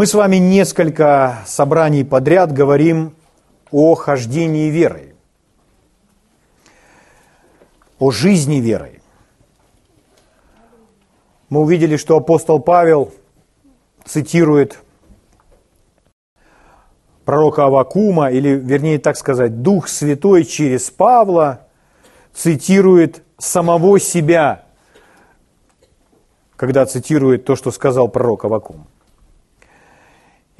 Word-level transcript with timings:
Мы 0.00 0.06
с 0.06 0.14
вами 0.14 0.36
несколько 0.36 1.40
собраний 1.44 2.04
подряд 2.04 2.52
говорим 2.52 3.14
о 3.70 3.94
хождении 3.94 4.70
верой, 4.70 5.14
о 7.98 8.10
жизни 8.10 8.60
верой. 8.60 9.02
Мы 11.50 11.60
увидели, 11.60 11.98
что 11.98 12.16
апостол 12.16 12.60
Павел 12.60 13.12
цитирует 14.06 14.78
пророка 17.26 17.66
Авакума, 17.66 18.30
или 18.30 18.54
вернее 18.54 18.98
так 18.98 19.18
сказать, 19.18 19.60
Дух 19.60 19.86
Святой 19.86 20.44
через 20.44 20.90
Павла 20.90 21.66
цитирует 22.32 23.22
самого 23.36 24.00
себя, 24.00 24.64
когда 26.56 26.86
цитирует 26.86 27.44
то, 27.44 27.54
что 27.54 27.70
сказал 27.70 28.08
пророк 28.08 28.46
Авакум. 28.46 28.86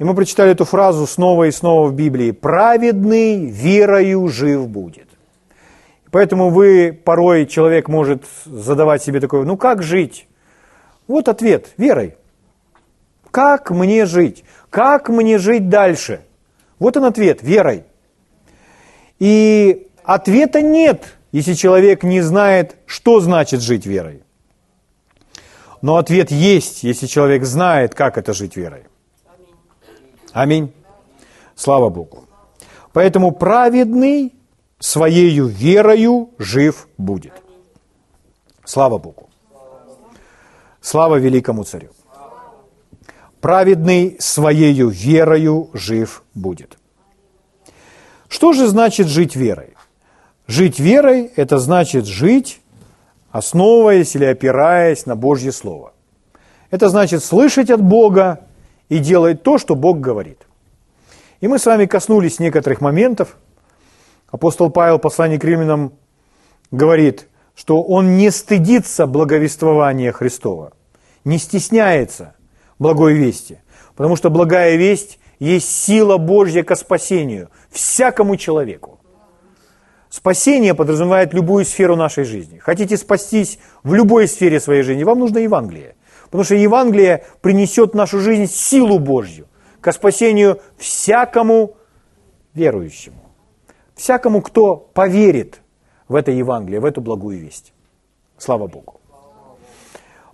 И 0.01 0.03
мы 0.03 0.15
прочитали 0.15 0.53
эту 0.53 0.65
фразу 0.65 1.05
снова 1.05 1.43
и 1.43 1.51
снова 1.51 1.87
в 1.87 1.93
Библии. 1.93 2.31
«Праведный 2.31 3.45
верою 3.45 4.29
жив 4.29 4.67
будет». 4.67 5.07
Поэтому 6.09 6.49
вы, 6.49 6.91
порой 6.91 7.45
человек 7.45 7.87
может 7.87 8.23
задавать 8.45 9.03
себе 9.03 9.19
такой, 9.19 9.45
ну 9.45 9.57
как 9.57 9.83
жить? 9.83 10.25
Вот 11.07 11.29
ответ, 11.29 11.67
верой. 11.77 12.15
Как 13.29 13.69
мне 13.69 14.07
жить? 14.07 14.43
Как 14.71 15.07
мне 15.07 15.37
жить 15.37 15.69
дальше? 15.69 16.21
Вот 16.79 16.97
он 16.97 17.05
ответ, 17.05 17.43
верой. 17.43 17.83
И 19.19 19.87
ответа 20.03 20.63
нет, 20.63 21.15
если 21.31 21.53
человек 21.53 22.01
не 22.01 22.21
знает, 22.21 22.75
что 22.87 23.19
значит 23.19 23.61
жить 23.61 23.85
верой. 23.85 24.23
Но 25.83 25.97
ответ 25.97 26.31
есть, 26.31 26.81
если 26.81 27.05
человек 27.05 27.45
знает, 27.45 27.93
как 27.93 28.17
это 28.17 28.33
жить 28.33 28.55
верой. 28.55 28.85
Аминь. 30.33 30.73
Слава 31.55 31.89
Богу. 31.89 32.25
Поэтому 32.93 33.31
праведный 33.31 34.33
своею 34.79 35.47
верою 35.47 36.29
жив 36.37 36.87
будет. 36.97 37.33
Слава 38.65 38.97
Богу. 38.97 39.29
Слава 40.81 41.17
великому 41.19 41.63
царю. 41.63 41.89
Праведный 43.39 44.17
своею 44.19 44.89
верою 44.89 45.69
жив 45.73 46.23
будет. 46.33 46.77
Что 48.27 48.53
же 48.53 48.67
значит 48.67 49.07
жить 49.07 49.35
верой? 49.35 49.75
Жить 50.47 50.79
верой– 50.79 51.31
это 51.35 51.59
значит 51.59 52.05
жить, 52.05 52.61
основываясь 53.31 54.15
или 54.15 54.25
опираясь 54.25 55.05
на 55.05 55.15
Божье 55.15 55.51
Слово. 55.51 55.93
Это 56.71 56.89
значит 56.89 57.23
слышать 57.23 57.69
от 57.69 57.81
Бога 57.81 58.41
и 58.91 58.99
делает 58.99 59.41
то, 59.41 59.57
что 59.57 59.75
Бог 59.75 60.01
говорит. 60.01 60.45
И 61.39 61.47
мы 61.47 61.59
с 61.59 61.65
вами 61.65 61.85
коснулись 61.85 62.39
некоторых 62.39 62.81
моментов. 62.81 63.37
Апостол 64.29 64.69
Павел 64.69 64.97
в 64.97 65.01
послании 65.01 65.37
к 65.37 65.45
римлянам 65.45 65.93
говорит, 66.71 67.29
что 67.55 67.81
он 67.81 68.17
не 68.17 68.29
стыдится 68.31 69.07
благовествования 69.07 70.11
Христова, 70.11 70.73
не 71.23 71.37
стесняется 71.37 72.35
благой 72.79 73.13
вести, 73.13 73.61
потому 73.95 74.17
что 74.17 74.29
благая 74.29 74.75
весть 74.75 75.19
есть 75.39 75.71
сила 75.71 76.17
Божья 76.17 76.63
ко 76.63 76.75
спасению 76.75 77.49
всякому 77.69 78.35
человеку. 78.35 78.99
Спасение 80.09 80.73
подразумевает 80.73 81.33
любую 81.33 81.63
сферу 81.63 81.95
нашей 81.95 82.25
жизни. 82.25 82.57
Хотите 82.57 82.97
спастись 82.97 83.57
в 83.83 83.93
любой 83.93 84.27
сфере 84.27 84.59
своей 84.59 84.81
жизни, 84.83 85.05
вам 85.05 85.19
нужно 85.19 85.37
Евангелие. 85.37 85.95
Потому 86.31 86.45
что 86.45 86.55
Евангелие 86.55 87.25
принесет 87.41 87.91
в 87.91 87.95
нашу 87.95 88.19
жизнь 88.19 88.47
силу 88.47 88.99
Божью 88.99 89.47
к 89.81 89.91
спасению 89.91 90.61
всякому 90.77 91.75
верующему. 92.53 93.21
Всякому, 93.95 94.41
кто 94.41 94.77
поверит 94.77 95.59
в 96.07 96.15
это 96.15 96.31
Евангелие, 96.31 96.79
в 96.79 96.85
эту 96.85 97.01
благую 97.01 97.37
весть. 97.39 97.73
Слава 98.37 98.67
Богу. 98.67 99.01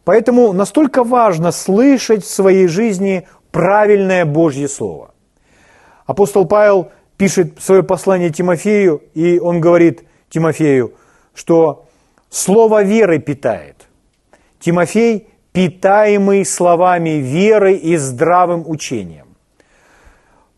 Поэтому 0.04 0.54
настолько 0.54 1.04
важно 1.04 1.52
слышать 1.52 2.24
в 2.24 2.30
своей 2.30 2.68
жизни 2.68 3.28
правильное 3.52 4.24
Божье 4.24 4.68
Слово. 4.68 5.16
Апостол 6.06 6.46
Павел 6.46 6.92
пишет 7.18 7.60
свое 7.60 7.82
послание 7.82 8.30
Тимофею, 8.30 9.02
и 9.16 9.40
он 9.40 9.60
говорит 9.60 10.04
Тимофею, 10.30 10.94
что 11.34 11.88
слово 12.30 12.84
веры 12.84 13.18
питает. 13.18 13.88
Тимофей 14.60 15.28
питаемый 15.58 16.46
словами 16.46 17.18
веры 17.18 17.74
и 17.74 17.98
здравым 17.98 18.64
учением. 18.70 19.26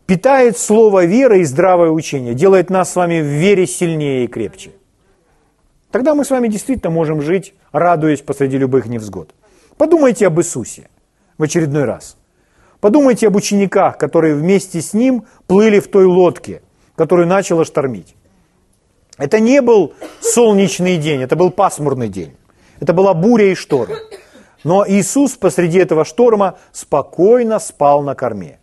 Питает 0.04 0.58
слово 0.58 1.06
веры 1.06 1.40
и 1.40 1.44
здравое 1.44 1.88
учение, 1.88 2.34
делает 2.34 2.68
нас 2.68 2.92
с 2.92 2.96
вами 2.96 3.22
в 3.22 3.24
вере 3.24 3.66
сильнее 3.66 4.24
и 4.24 4.28
крепче. 4.28 4.72
Тогда 5.90 6.14
мы 6.14 6.22
с 6.22 6.28
вами 6.28 6.48
действительно 6.48 6.90
можем 6.90 7.22
жить, 7.22 7.54
радуясь 7.72 8.20
посреди 8.20 8.58
любых 8.58 8.88
невзгод. 8.88 9.34
Подумайте 9.78 10.26
об 10.26 10.38
Иисусе 10.38 10.90
в 11.38 11.44
очередной 11.44 11.84
раз. 11.84 12.18
Подумайте 12.80 13.28
об 13.28 13.36
учениках, 13.36 13.96
которые 13.96 14.34
вместе 14.34 14.82
с 14.82 14.92
ним 14.92 15.24
плыли 15.46 15.80
в 15.80 15.88
той 15.88 16.04
лодке, 16.04 16.60
которую 16.94 17.26
начало 17.26 17.64
штормить. 17.64 18.14
Это 19.16 19.40
не 19.40 19.62
был 19.62 19.94
солнечный 20.20 20.98
день, 20.98 21.22
это 21.22 21.36
был 21.36 21.50
пасмурный 21.50 22.10
день. 22.10 22.34
Это 22.80 22.92
была 22.92 23.14
буря 23.14 23.50
и 23.50 23.54
шторм. 23.54 23.94
Но 24.64 24.84
Иисус 24.86 25.36
посреди 25.36 25.78
этого 25.78 26.04
шторма 26.04 26.58
спокойно 26.72 27.58
спал 27.58 28.02
на 28.02 28.14
корме. 28.14 28.58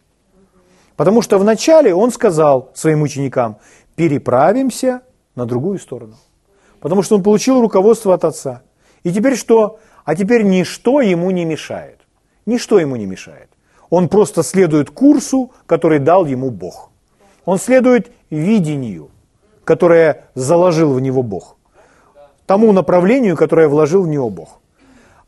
Потому 0.95 1.21
что 1.21 1.37
вначале 1.37 1.93
Он 1.93 2.11
сказал 2.11 2.71
своим 2.73 3.01
ученикам, 3.01 3.57
переправимся 3.95 5.01
на 5.35 5.45
другую 5.45 5.79
сторону. 5.79 6.15
Потому 6.79 7.03
что 7.03 7.15
Он 7.15 7.23
получил 7.23 7.61
руководство 7.61 8.13
от 8.13 8.25
Отца. 8.25 8.61
И 9.03 9.11
теперь 9.11 9.35
что? 9.35 9.79
А 10.05 10.15
теперь 10.15 10.43
ничто 10.43 11.01
ему 11.01 11.31
не 11.31 11.45
мешает. 11.45 11.99
Ничто 12.45 12.79
ему 12.79 12.95
не 12.95 13.05
мешает. 13.05 13.49
Он 13.89 14.09
просто 14.09 14.43
следует 14.43 14.89
курсу, 14.89 15.51
который 15.65 15.99
дал 15.99 16.25
ему 16.25 16.49
Бог. 16.49 16.89
Он 17.45 17.57
следует 17.57 18.11
видению, 18.29 19.09
которое 19.63 20.25
заложил 20.35 20.93
в 20.93 20.99
него 20.99 21.23
Бог. 21.23 21.57
Тому 22.45 22.71
направлению, 22.71 23.35
которое 23.35 23.67
вложил 23.67 24.03
в 24.03 24.07
него 24.07 24.29
Бог. 24.29 24.59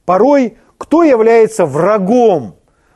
Порой 0.09 0.57
кто 0.79 1.03
является 1.03 1.67
врагом 1.67 2.55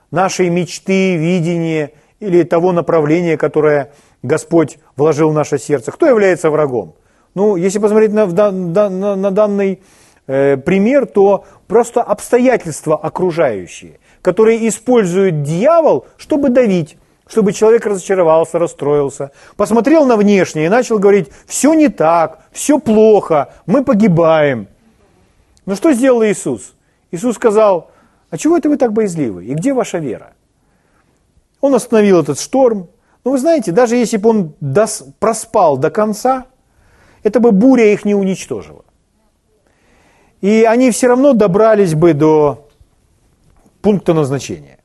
нашей 0.10 0.50
мечты, 0.50 1.16
видения 1.16 1.92
или 2.20 2.42
того 2.42 2.72
направления, 2.72 3.38
которое 3.38 3.92
Господь 4.24 4.80
вложил 4.96 5.30
в 5.30 5.34
наше 5.36 5.60
сердце? 5.60 5.92
Кто 5.92 6.08
является 6.08 6.50
врагом? 6.50 6.96
Ну, 7.36 7.56
если 7.56 7.78
посмотреть 7.78 8.14
на, 8.14 8.26
на, 8.26 9.16
на, 9.16 9.30
данный 9.30 9.84
э, 10.26 10.58
пример, 10.58 11.06
то 11.06 11.46
просто 11.68 12.02
обстоятельства 12.02 12.98
окружающие, 12.98 14.00
которые 14.24 14.68
использует 14.68 15.44
дьявол, 15.44 16.08
чтобы 16.18 16.50
давить, 16.50 16.98
чтобы 17.28 17.54
человек 17.54 17.86
разочаровался, 17.86 18.58
расстроился, 18.58 19.30
посмотрел 19.56 20.08
на 20.08 20.18
внешнее 20.18 20.66
и 20.66 20.70
начал 20.70 20.98
говорить, 20.98 21.30
все 21.46 21.76
не 21.76 21.90
так, 21.90 22.40
все 22.52 22.80
плохо, 22.80 23.54
мы 23.68 23.84
погибаем. 23.84 24.68
Но 25.68 25.76
что 25.76 25.94
сделал 25.94 26.24
Иисус? 26.24 26.74
Иисус 27.14 27.36
сказал, 27.36 27.92
а 28.32 28.40
чего 28.40 28.58
это 28.58 28.70
вы 28.70 28.78
так 28.78 28.92
боязливы? 28.92 29.46
И 29.46 29.54
где 29.54 29.72
ваша 29.72 30.00
вера? 30.00 30.34
Он 31.62 31.76
остановил 31.76 32.20
этот 32.20 32.40
шторм. 32.40 32.90
Но 33.24 33.30
вы 33.30 33.38
знаете, 33.38 33.72
даже 33.72 33.96
если 33.98 34.18
бы 34.18 34.30
он 34.32 34.56
дос, 34.60 35.04
проспал 35.20 35.78
до 35.78 35.92
конца, 35.92 36.48
это 37.22 37.40
бы 37.40 37.52
буря 37.52 37.94
их 37.94 38.04
не 38.04 38.16
уничтожила. 38.16 38.84
И 40.42 40.64
они 40.68 40.90
все 40.90 41.06
равно 41.08 41.34
добрались 41.34 41.94
бы 41.94 42.16
до 42.16 42.68
пункта 43.84 44.16
назначения. 44.16 44.80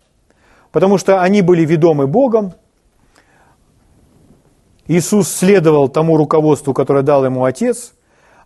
Потому 0.71 0.99
что 0.99 1.23
они 1.23 1.41
были 1.41 1.65
ведомы 1.65 2.07
Богом. 2.07 2.53
Иисус 4.87 5.29
следовал 5.29 5.89
тому 5.89 6.19
руководству, 6.19 6.75
которое 6.75 7.03
дал 7.03 7.25
ему 7.25 7.45
Отец– 7.47 7.95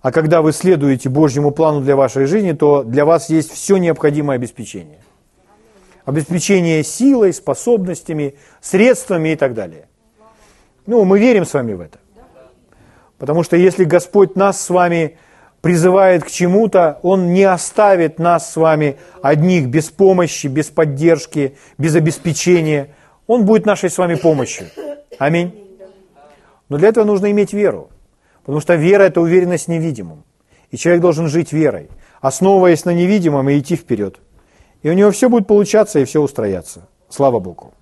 а 0.02 0.10
когда 0.10 0.43
вы 0.43 0.52
следуете 0.52 1.08
Божьему 1.08 1.52
плану 1.52 1.81
для 1.81 1.94
вашей 1.94 2.26
жизни, 2.26 2.52
то 2.52 2.82
для 2.82 3.04
вас 3.04 3.31
есть 3.31 3.52
все 3.52 3.76
необходимое 3.76 4.34
обеспечение. 4.34 4.99
Обеспечение 6.04 6.82
силой, 6.82 7.32
способностями, 7.32 8.34
средствами 8.60 9.31
и 9.31 9.37
так 9.37 9.54
далее. 9.54 9.87
Ну, 10.87 11.04
мы 11.04 11.20
верим 11.20 11.46
с 11.46 11.54
вами 11.54 11.75
в 11.75 11.81
это. 11.81 12.00
Потому 13.16 13.44
что 13.44 13.56
если 13.56 13.84
Господь 13.84 14.34
нас 14.34 14.60
с 14.60 14.70
вами 14.70 15.19
призывает 15.60 16.25
к 16.25 16.31
чему-то, 16.31 16.98
Он 17.02 17.32
не 17.32 17.44
оставит 17.44 18.19
нас 18.19 18.52
с 18.52 18.56
вами 18.56 18.96
одних 19.22 19.69
без 19.69 19.90
помощи, 19.90 20.48
без 20.48 20.66
поддержки, 20.66 21.56
без 21.78 21.94
обеспечения. 21.94 22.96
Он 23.28 23.44
будет 23.44 23.64
нашей 23.64 23.88
с 23.88 23.98
вами 23.98 24.16
помощью. 24.16 24.66
Аминь. 25.19 25.55
Но 26.69 26.78
для 26.78 26.88
этого 26.88 27.05
нужно 27.05 27.31
иметь 27.31 27.52
веру. 27.52 27.90
Потому 28.42 28.60
что 28.60 28.74
вера– 28.74 29.02
это 29.04 29.20
уверенность 29.20 29.66
в 29.66 29.68
невидимом. 29.68 30.24
И 30.70 30.76
человек 30.76 31.02
должен 31.02 31.28
жить 31.28 31.52
верой, 31.52 31.88
основываясь 32.20 32.84
на 32.84 32.90
невидимом 32.90 33.48
и 33.48 33.58
идти 33.58 33.76
вперед. 33.76 34.18
И 34.82 34.90
у 34.90 34.94
него 34.94 35.10
все 35.10 35.28
будет 35.28 35.46
получаться 35.46 36.00
и 36.00 36.04
все 36.04 36.20
устрояться. 36.20 36.88
Слава 37.08 37.38
Богу. 37.38 37.72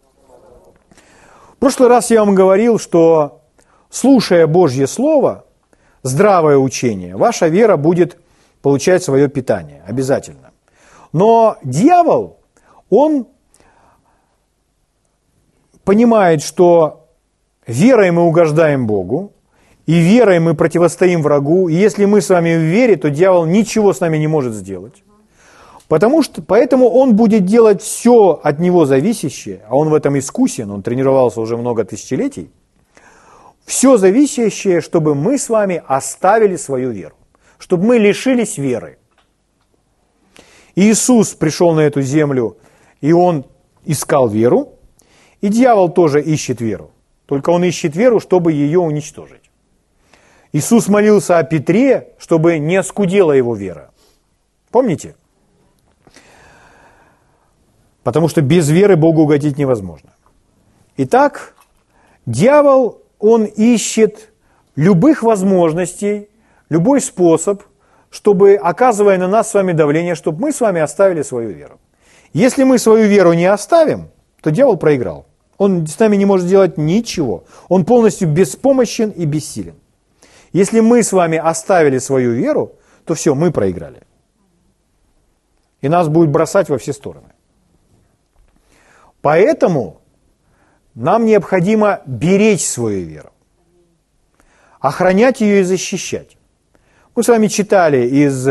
прошлый 1.61 1.89
раз 1.89 2.11
я 2.11 2.25
вам 2.25 2.35
говорил, 2.35 2.79
что 2.79 3.41
слушая 3.89 4.47
Божье 4.47 4.87
Слово, 4.87 5.45
здравое 6.03 6.59
учение, 6.59 7.17
ваша 7.17 7.49
вера 7.49 7.77
будет 7.77 8.19
получать 8.61 9.03
свое 9.03 9.29
питание, 9.29 9.83
обязательно. 9.87 10.51
Но 11.13 11.57
дьявол, 11.63 12.39
он 12.91 13.27
понимает, 15.85 16.43
что 16.43 17.09
верой 17.67 18.11
мы 18.11 18.23
угождаем 18.23 18.87
Богу, 18.87 19.33
и 19.91 19.99
верой 19.99 20.39
мы 20.39 20.55
противостоим 20.55 21.21
врагу, 21.21 21.69
и 21.69 21.75
если 21.75 22.05
мы 22.05 22.21
с 22.21 22.29
вами 22.29 22.55
в 22.55 22.61
вере, 22.61 22.95
то 22.95 23.11
дьявол 23.11 23.45
ничего 23.45 23.93
с 23.93 23.99
нами 23.99 24.19
не 24.19 24.29
может 24.29 24.55
сделать. 24.55 25.03
Потому 25.89 26.23
что, 26.23 26.43
поэтому 26.43 26.89
он 26.89 27.17
будет 27.17 27.45
делать 27.45 27.83
все 27.83 28.39
от 28.41 28.61
него 28.61 28.87
зависящее, 28.87 29.63
а 29.69 29.75
он 29.75 29.89
в 29.89 29.95
этом 29.95 30.17
искусен, 30.17 30.71
он 30.71 30.83
тренировался 30.85 31.41
уже 31.41 31.57
много 31.57 31.83
тысячелетий, 31.83 32.53
все 33.65 33.97
зависящее, 33.97 34.81
чтобы 34.81 35.17
мы 35.17 35.37
с 35.37 35.49
вами 35.49 35.83
оставили 35.85 36.55
свою 36.55 36.93
веру, 36.93 37.17
чтобы 37.59 37.85
мы 37.85 37.99
лишились 37.99 38.59
веры. 38.59 38.97
Иисус 40.77 41.35
пришел 41.35 41.73
на 41.73 41.81
эту 41.81 42.01
землю, 42.01 42.59
и 43.01 43.11
он 43.13 43.45
искал 43.85 44.29
веру, 44.29 44.75
и 45.41 45.49
дьявол 45.49 45.89
тоже 45.89 46.23
ищет 46.23 46.61
веру. 46.61 46.93
Только 47.27 47.51
он 47.51 47.65
ищет 47.65 47.97
веру, 47.97 48.21
чтобы 48.21 48.53
ее 48.53 48.79
уничтожить. 48.79 49.50
Иисус 50.53 50.89
молился 50.89 51.39
о 51.39 51.45
Петре, 51.45 52.15
чтобы 52.19 52.59
не 52.59 52.77
оскудела 52.77 53.33
его 53.33 53.55
вера. 53.55 53.91
Помните? 54.71 55.15
Потому 58.03 58.29
что 58.29 58.41
без 58.41 58.69
веры 58.69 58.97
Богу 58.97 59.23
угодить 59.23 59.59
невозможно. 59.59 60.11
Итак, 60.97 61.55
дьявол, 62.27 63.03
он 63.19 63.45
ищет 63.45 64.33
любых 64.75 65.23
возможностей, 65.23 66.29
любой 66.69 67.01
способ, 67.01 67.63
чтобы, 68.11 68.55
оказывая 68.55 69.19
на 69.19 69.29
нас 69.29 69.51
с 69.51 69.55
вами 69.55 69.73
давление, 69.73 70.15
чтобы 70.15 70.41
мы 70.41 70.53
с 70.53 70.61
вами 70.61 70.81
оставили 70.81 71.23
свою 71.23 71.51
веру. 71.51 71.79
Если 72.33 72.65
мы 72.65 72.79
свою 72.79 73.07
веру 73.07 73.33
не 73.35 73.47
оставим, 73.47 74.09
то 74.41 74.51
дьявол 74.51 74.77
проиграл. 74.77 75.27
Он 75.59 75.87
с 75.87 75.99
нами 75.99 76.17
не 76.17 76.25
может 76.25 76.47
сделать 76.47 76.79
ничего. 76.79 77.45
Он 77.69 77.85
полностью 77.85 78.29
беспомощен 78.29 79.11
и 79.11 79.27
бессилен. 79.27 79.75
Если 80.53 80.81
мы 80.81 81.03
с 81.03 81.13
вами 81.13 81.39
оставили 81.39 81.99
свою 81.99 82.33
веру, 82.33 82.73
то 83.05 83.15
все, 83.15 83.35
мы 83.35 83.53
проиграли. 83.53 84.03
И 85.81 85.89
нас 85.89 86.09
будет 86.09 86.31
бросать 86.31 86.69
во 86.69 86.79
все 86.79 86.93
стороны. 86.93 87.33
Поэтому 89.23 90.01
нам 90.95 91.25
необходимо 91.25 92.01
беречь 92.07 92.67
свою 92.67 93.07
веру, 93.07 93.31
охранять 94.81 95.41
ее 95.41 95.61
и 95.61 95.65
защищать. 95.65 96.37
Мы 97.15 97.23
с 97.23 97.29
вами 97.29 97.47
читали 97.47 98.07
из 98.07 98.49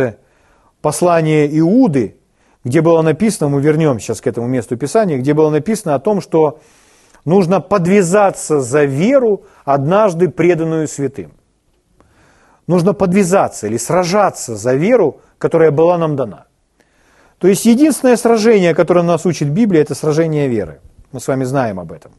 послания 0.81 1.47
Иуды, 1.59 2.17
где 2.63 2.81
было 2.81 3.01
написано, 3.01 3.49
мы 3.49 3.61
вернемся 3.61 4.07
сейчас 4.07 4.21
к 4.21 4.27
этому 4.27 4.47
месту 4.47 4.77
Писания, 4.77 5.17
где 5.17 5.33
было 5.33 5.49
написано 5.49 5.95
о 5.95 5.99
том, 5.99 6.21
что 6.21 6.59
нужно 7.25 7.61
подвязаться 7.61 8.61
за 8.61 8.83
веру, 8.83 9.45
однажды 9.65 10.29
преданную 10.29 10.87
святым. 10.87 11.38
Нужно 12.69 12.93
подвязаться 12.93 13.65
или 13.65 13.77
сражаться 13.77 14.55
за 14.55 14.75
веру, 14.75 15.21
которая 15.39 15.71
была 15.71 15.97
нам 15.97 16.15
дана. 16.15 16.45
То 17.39 17.47
есть 17.47 17.65
единственное 17.65 18.15
сражение, 18.15 18.75
которое 18.75 19.01
нас 19.01 19.25
учит 19.25 19.49
Библия, 19.49 19.81
это 19.81 19.95
сражение 19.95 20.47
веры. 20.47 20.79
Мы 21.11 21.19
с 21.19 21.27
вами 21.27 21.45
знаем 21.45 21.79
об 21.79 21.91
этом. 21.91 22.11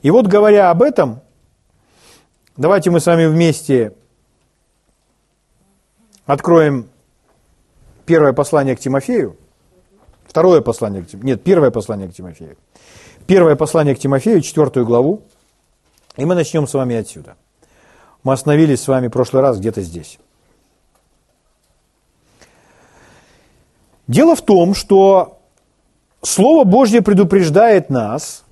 И 0.00 0.10
вот 0.10 0.28
говоря 0.28 0.70
об 0.70 0.82
этом, 0.82 1.20
давайте 2.56 2.90
мы 2.90 3.00
с 3.00 3.04
вами 3.04 3.26
вместе 3.26 3.92
откроем 6.24 6.88
первое 8.06 8.32
послание 8.32 8.76
к 8.76 8.80
Тимофею, 8.80 9.36
второе 10.26 10.62
послание 10.62 11.02
к 11.02 11.08
Тимофею, 11.08 11.26
нет, 11.26 11.44
первое 11.44 11.70
послание 11.70 12.08
к 12.08 12.14
Тимофею. 12.14 12.56
Первое 13.26 13.56
послание 13.56 13.94
к 13.94 13.98
Тимофею, 13.98 14.40
четвертую 14.40 14.86
главу, 14.86 15.20
и 16.16 16.24
мы 16.24 16.34
начнем 16.34 16.66
с 16.66 16.72
вами 16.72 16.96
отсюда. 16.96 17.36
Мы 18.26 18.32
остановились 18.32 18.82
с 18.82 18.88
вами 18.88 19.06
в 19.06 19.12
прошлый 19.12 19.40
раз 19.40 19.60
где-то 19.60 19.82
здесь. 19.82 20.18
Дело 24.08 24.34
в 24.34 24.42
том, 24.42 24.74
что 24.74 25.38
Слово 26.22 26.64
Божье 26.64 27.02
предупреждает 27.02 27.88
нас 27.88 28.42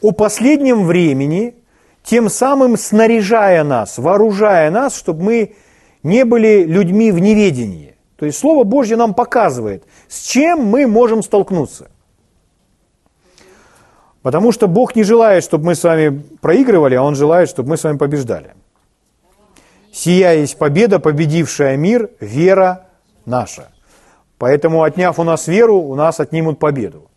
о 0.00 0.12
последнем 0.12 0.86
времени, 0.86 1.56
тем 2.04 2.30
самым 2.30 2.76
снаряжая 2.76 3.64
нас, 3.64 3.98
вооружая 3.98 4.70
нас, 4.70 4.96
чтобы 4.96 5.24
мы 5.24 5.56
не 6.04 6.24
были 6.24 6.62
людьми 6.62 7.10
в 7.10 7.18
неведении. 7.18 7.96
То 8.14 8.26
есть 8.26 8.38
Слово 8.38 8.62
Божье 8.62 8.96
нам 8.96 9.12
показывает, 9.12 9.82
с 10.06 10.22
чем 10.22 10.64
мы 10.66 10.86
можем 10.86 11.24
столкнуться. 11.24 11.90
Потому 14.22 14.52
что 14.52 14.68
Бог 14.68 14.96
не 14.96 15.02
желает, 15.02 15.44
чтобы 15.44 15.66
мы 15.66 15.74
с 15.74 15.82
вами 15.82 16.22
проигрывали, 16.40 16.94
а 16.94 17.02
Он 17.02 17.14
желает, 17.14 17.48
чтобы 17.48 17.70
мы 17.70 17.76
с 17.76 17.84
вами 17.84 17.96
побеждали. 17.96 18.54
Сия 19.92 20.32
есть 20.32 20.58
победа, 20.58 20.98
победившая 20.98 21.76
мир, 21.76 22.10
вера 22.20 22.86
наша– 23.24 23.68
Поэтому, 24.40 24.84
отняв 24.84 25.18
у 25.18 25.22
нас 25.22 25.48
веру, 25.48 25.76
у 25.76 25.94
нас 25.94 26.18
отнимут 26.18 26.58
победу. 26.58 27.10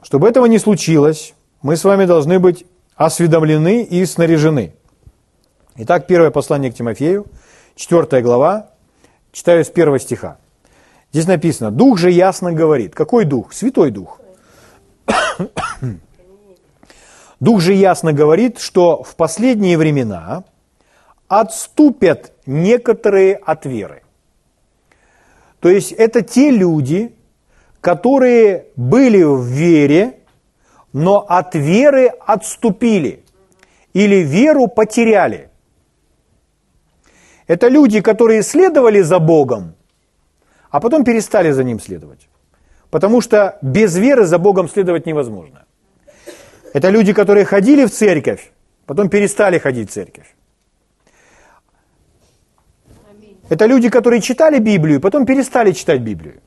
Чтобы 0.00 0.26
этого 0.26 0.46
не 0.46 0.58
случилось, 0.58 1.34
мы 1.60 1.76
с 1.76 1.84
вами 1.84 2.06
должны 2.06 2.38
быть 2.38 2.64
осведомлены 2.96 3.82
и 3.82 4.06
снаряжены. 4.06 4.72
Итак, 5.76 6.06
первое 6.06 6.30
послание 6.30 6.72
к 6.72 6.76
Тимофею, 6.76 7.26
4 7.76 8.22
глава, 8.22 8.70
читаю 9.30 9.66
с 9.66 9.68
первого 9.68 9.98
стиха. 9.98 10.38
Здесь 11.12 11.26
написано, 11.26 11.70
Дух 11.70 11.98
же 11.98 12.10
ясно 12.10 12.52
говорит. 12.52 12.94
Какой 12.94 13.26
Дух? 13.26 13.52
Святой 13.52 13.90
Дух. 13.90 14.20
Дух 17.40 17.60
же 17.60 17.72
ясно 17.72 18.12
говорит, 18.12 18.58
что 18.58 19.02
в 19.02 19.14
последние 19.16 19.78
времена 19.78 20.44
отступят 21.28 22.32
некоторые 22.46 23.36
от 23.36 23.66
веры. 23.66 24.02
То 25.60 25.68
есть 25.68 25.92
это 25.92 26.22
те 26.22 26.50
люди, 26.50 27.14
которые 27.80 28.66
были 28.76 29.22
в 29.22 29.42
вере, 29.44 30.20
но 30.92 31.18
от 31.18 31.54
веры 31.54 32.08
отступили 32.26 33.24
или 33.92 34.16
веру 34.16 34.68
потеряли. 34.68 35.50
Это 37.46 37.68
люди, 37.68 38.00
которые 38.00 38.42
следовали 38.42 39.00
за 39.00 39.18
Богом, 39.18 39.74
а 40.70 40.80
потом 40.80 41.04
перестали 41.04 41.50
за 41.50 41.64
Ним 41.64 41.80
следовать. 41.80 42.27
Потому 42.90 43.20
что 43.20 43.58
без 43.62 43.96
веры 43.96 44.24
за 44.24 44.38
Богом 44.38 44.68
следовать 44.68 45.06
невозможно. 45.06 45.64
Это 46.72 46.90
люди, 46.90 47.12
которые 47.12 47.44
ходили 47.44 47.84
в 47.84 47.90
церковь, 47.90 48.50
потом 48.86 49.08
перестали 49.08 49.58
ходить 49.58 49.90
в 49.90 49.92
церковь. 49.92 50.34
Это 53.48 53.66
люди, 53.66 53.88
которые 53.88 54.20
читали 54.20 54.58
Библию, 54.58 55.00
потом 55.00 55.24
перестали 55.26 55.72
читать 55.72 56.00
Библию. 56.00 56.40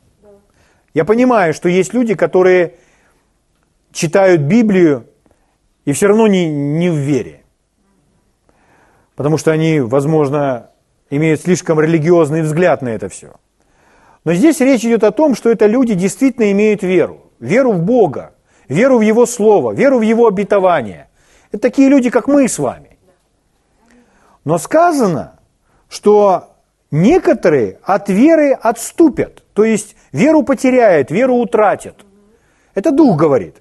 Я 0.93 1.05
понимаю, 1.05 1.53
что 1.53 1.69
есть 1.69 1.93
люди, 1.93 2.15
которые 2.15 2.75
читают 3.91 4.41
Библию 4.41 5.07
и 5.85 5.93
все 5.93 6.07
равно 6.07 6.27
не, 6.27 6.49
не 6.49 6.89
в 6.89 6.95
вере. 6.95 7.41
Потому 9.15 9.37
что 9.37 9.51
они, 9.51 9.79
возможно, 9.79 10.69
имеют 11.09 11.41
слишком 11.41 11.79
религиозный 11.79 12.41
взгляд 12.41 12.81
на 12.81 12.89
это 12.89 13.09
все. 13.09 13.35
Но 14.23 14.33
здесь 14.33 14.59
речь 14.59 14.85
идет 14.85 15.03
о 15.03 15.11
том, 15.11 15.35
что 15.35 15.49
это 15.49 15.65
люди 15.65 15.93
действительно 15.93 16.51
имеют 16.51 16.83
веру. 16.83 17.31
Веру 17.39 17.73
в 17.73 17.81
Бога, 17.81 18.33
веру 18.67 18.99
в 18.99 19.01
Его 19.01 19.25
Слово, 19.25 19.71
веру 19.73 19.99
в 19.99 20.01
Его 20.01 20.27
обетование. 20.27 21.09
Это 21.51 21.63
такие 21.63 21.89
люди, 21.89 22.09
как 22.09 22.27
мы 22.27 22.47
с 22.47 22.59
вами. 22.59 22.97
Но 24.43 24.57
сказано, 24.57 25.39
что 25.89 26.51
Некоторые 26.91 27.79
от 27.83 28.09
веры 28.09 28.51
отступят, 28.51 29.43
то 29.53 29.63
есть 29.63 29.95
веру 30.11 30.43
потеряют, 30.43 31.09
веру 31.09 31.35
утратят. 31.35 32.05
Это 32.75 32.91
Дух 32.91 33.17
говорит. 33.17 33.55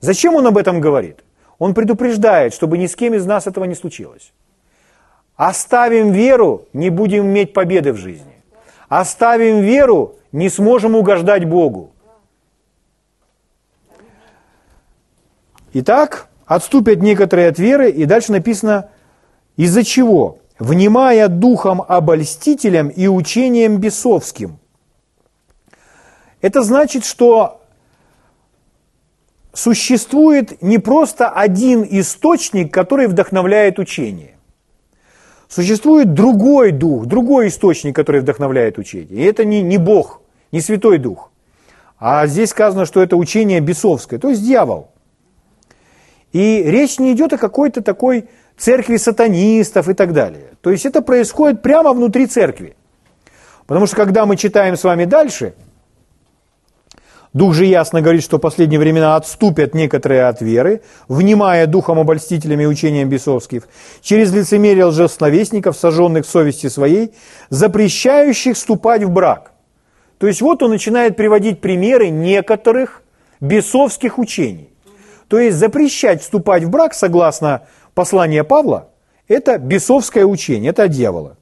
Зачем 0.00 0.34
он 0.34 0.46
об 0.46 0.58
этом 0.58 0.80
говорит? 0.80 1.24
Он 1.58 1.72
предупреждает, 1.72 2.52
чтобы 2.52 2.76
ни 2.76 2.86
с 2.86 2.96
кем 2.96 3.14
из 3.14 3.26
нас 3.26 3.46
этого 3.46 3.64
не 3.64 3.76
случилось. 3.76 4.32
Оставим 5.36 6.10
веру, 6.10 6.66
не 6.72 6.90
будем 6.90 7.26
иметь 7.26 7.52
победы 7.52 7.92
в 7.92 7.96
жизни. 7.96 8.37
Оставим 8.88 9.60
веру, 9.60 10.16
не 10.32 10.48
сможем 10.48 10.94
угождать 10.94 11.44
Богу. 11.44 11.92
Итак, 15.74 16.28
отступят 16.46 17.00
некоторые 17.02 17.48
от 17.48 17.58
веры, 17.58 17.90
и 17.90 18.04
дальше 18.04 18.32
написано, 18.32 18.90
из-за 19.56 19.84
чего? 19.84 20.38
внимая 20.58 21.28
духом 21.28 21.82
обольстителям 21.82 22.88
и 22.88 23.06
учением 23.06 23.78
бесовским. 23.78 24.58
Это 26.40 26.62
значит, 26.62 27.04
что 27.04 27.62
существует 29.52 30.62
не 30.62 30.78
просто 30.78 31.28
один 31.28 31.86
источник, 31.88 32.72
который 32.72 33.06
вдохновляет 33.06 33.78
учение. 33.78 34.37
Существует 35.48 36.12
другой 36.12 36.72
дух, 36.72 37.06
другой 37.06 37.48
источник, 37.48 37.96
который 37.96 38.20
вдохновляет 38.20 38.78
учение. 38.78 39.18
И 39.18 39.24
это 39.24 39.44
не, 39.44 39.62
не 39.62 39.78
Бог, 39.78 40.20
не 40.52 40.60
Святой 40.60 40.98
Дух. 40.98 41.30
А 41.98 42.26
здесь 42.26 42.50
сказано, 42.50 42.84
что 42.84 43.02
это 43.02 43.16
учение 43.16 43.60
бесовское, 43.60 44.18
то 44.18 44.28
есть 44.28 44.44
дьявол. 44.44 44.90
И 46.32 46.62
речь 46.62 46.98
не 46.98 47.12
идет 47.12 47.32
о 47.32 47.38
какой-то 47.38 47.82
такой 47.82 48.28
церкви 48.58 48.98
сатанистов 48.98 49.88
и 49.88 49.94
так 49.94 50.12
далее. 50.12 50.50
То 50.60 50.70
есть 50.70 50.84
это 50.84 51.00
происходит 51.00 51.62
прямо 51.62 51.92
внутри 51.92 52.26
церкви. 52.26 52.76
Потому 53.66 53.86
что 53.86 53.96
когда 53.96 54.26
мы 54.26 54.36
читаем 54.36 54.76
с 54.76 54.84
вами 54.84 55.04
дальше– 55.06 55.54
Дух 57.38 57.54
же 57.54 57.66
ясно 57.66 58.00
говорит, 58.00 58.24
что 58.24 58.38
в 58.38 58.40
последние 58.40 58.80
времена 58.80 59.14
отступят 59.14 59.72
некоторые 59.72 60.24
от 60.24 60.40
веры, 60.40 60.82
внимая 61.06 61.68
духом 61.68 62.00
обольстителями 62.00 62.64
и 62.64 62.66
учением 62.66 63.08
бесовских, 63.08 63.68
через 64.02 64.32
лицемерие 64.32 64.86
лжесловесников, 64.86 65.76
сожженных 65.76 66.26
в 66.26 66.28
совести 66.28 66.66
своей, 66.66 67.14
запрещающих 67.48 68.56
вступать 68.56 69.04
в 69.04 69.10
брак. 69.10 69.52
То 70.18 70.26
есть 70.26 70.42
вот 70.42 70.64
он 70.64 70.70
начинает 70.70 71.16
приводить 71.16 71.60
примеры 71.60 72.08
некоторых 72.08 73.04
бесовских 73.40 74.18
учений. 74.18 74.70
То 75.28 75.38
есть 75.38 75.58
запрещать 75.58 76.22
вступать 76.22 76.64
в 76.64 76.70
брак, 76.70 76.92
согласно 76.92 77.68
посланию 77.94 78.44
Павла, 78.44 78.90
это 79.28 79.58
бесовское 79.58 80.24
учение, 80.24 80.70
это 80.70 80.82
от 80.82 80.90
дьявола. 80.90 81.36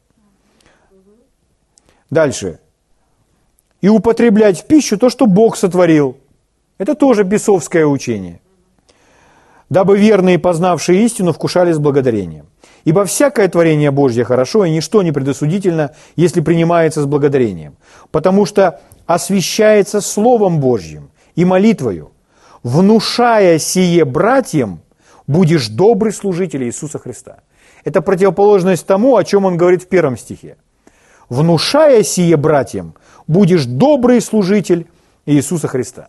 Дальше 2.10 2.58
и 3.86 3.88
употреблять 3.88 4.58
в 4.58 4.64
пищу 4.64 4.98
то, 4.98 5.10
что 5.10 5.26
Бог 5.26 5.56
сотворил. 5.56 6.16
Это 6.76 6.96
тоже 6.96 7.22
бесовское 7.22 7.86
учение. 7.86 8.40
Дабы 9.70 9.96
верные, 9.96 10.40
познавшие 10.40 11.04
истину, 11.04 11.32
вкушали 11.32 11.70
с 11.70 11.78
благодарением. 11.78 12.46
Ибо 12.84 13.04
всякое 13.04 13.46
творение 13.46 13.92
Божье 13.92 14.24
хорошо, 14.24 14.64
и 14.64 14.70
ничто 14.70 15.04
не 15.04 15.12
предосудительно, 15.12 15.92
если 16.16 16.40
принимается 16.40 17.00
с 17.00 17.06
благодарением. 17.06 17.76
Потому 18.10 18.44
что 18.44 18.80
освящается 19.06 20.00
Словом 20.00 20.58
Божьим 20.58 21.10
и 21.36 21.44
молитвою, 21.44 22.10
внушая 22.64 23.60
сие 23.60 24.04
братьям, 24.04 24.80
будешь 25.28 25.68
добрый 25.68 26.12
служитель 26.12 26.64
Иисуса 26.64 26.98
Христа. 26.98 27.36
Это 27.84 28.00
противоположность 28.00 28.84
тому, 28.84 29.16
о 29.16 29.22
чем 29.22 29.44
он 29.44 29.56
говорит 29.56 29.84
в 29.84 29.86
первом 29.86 30.16
стихе. 30.16 30.56
Внушая 31.28 32.02
сие 32.02 32.36
братьям, 32.36 32.94
будешь 33.26 33.64
добрый 33.66 34.20
служитель 34.20 34.86
Иисуса 35.26 35.68
Христа. 35.68 36.08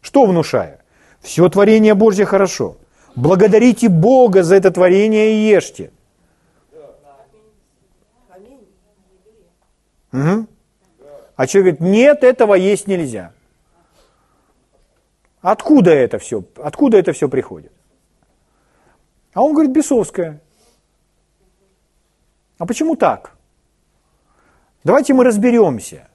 Что 0.00 0.24
внушаю? 0.24 0.78
Все 1.20 1.48
творение 1.48 1.94
Божье 1.94 2.24
хорошо. 2.24 2.76
Благодарите 3.14 3.88
Бога 3.88 4.42
за 4.42 4.56
это 4.56 4.70
творение 4.70 5.34
и 5.34 5.54
ешьте. 5.54 5.90
Угу. 10.12 10.46
А 11.36 11.46
человек 11.46 11.78
говорит, 11.78 11.94
нет, 11.94 12.24
этого 12.24 12.54
есть 12.54 12.86
нельзя. 12.86 13.32
Откуда 15.40 15.90
это 15.90 16.18
все? 16.18 16.44
Откуда 16.56 16.98
это 16.98 17.12
все 17.12 17.28
приходит? 17.28 17.72
А 19.32 19.42
он 19.42 19.52
говорит, 19.52 19.72
бесовское. 19.72 20.40
А 22.58 22.66
почему 22.66 22.96
так? 22.96 23.32
Давайте 24.84 25.14
мы 25.14 25.24
разберемся. 25.24 26.09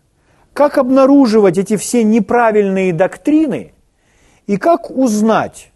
Как 0.56 0.78
обнаруживать 0.78 1.58
эти 1.58 1.76
все 1.76 2.06
неправильные 2.06 2.94
доктрины 2.94 3.74
и 4.48 4.56
как 4.56 4.90
узнать, 4.90 5.74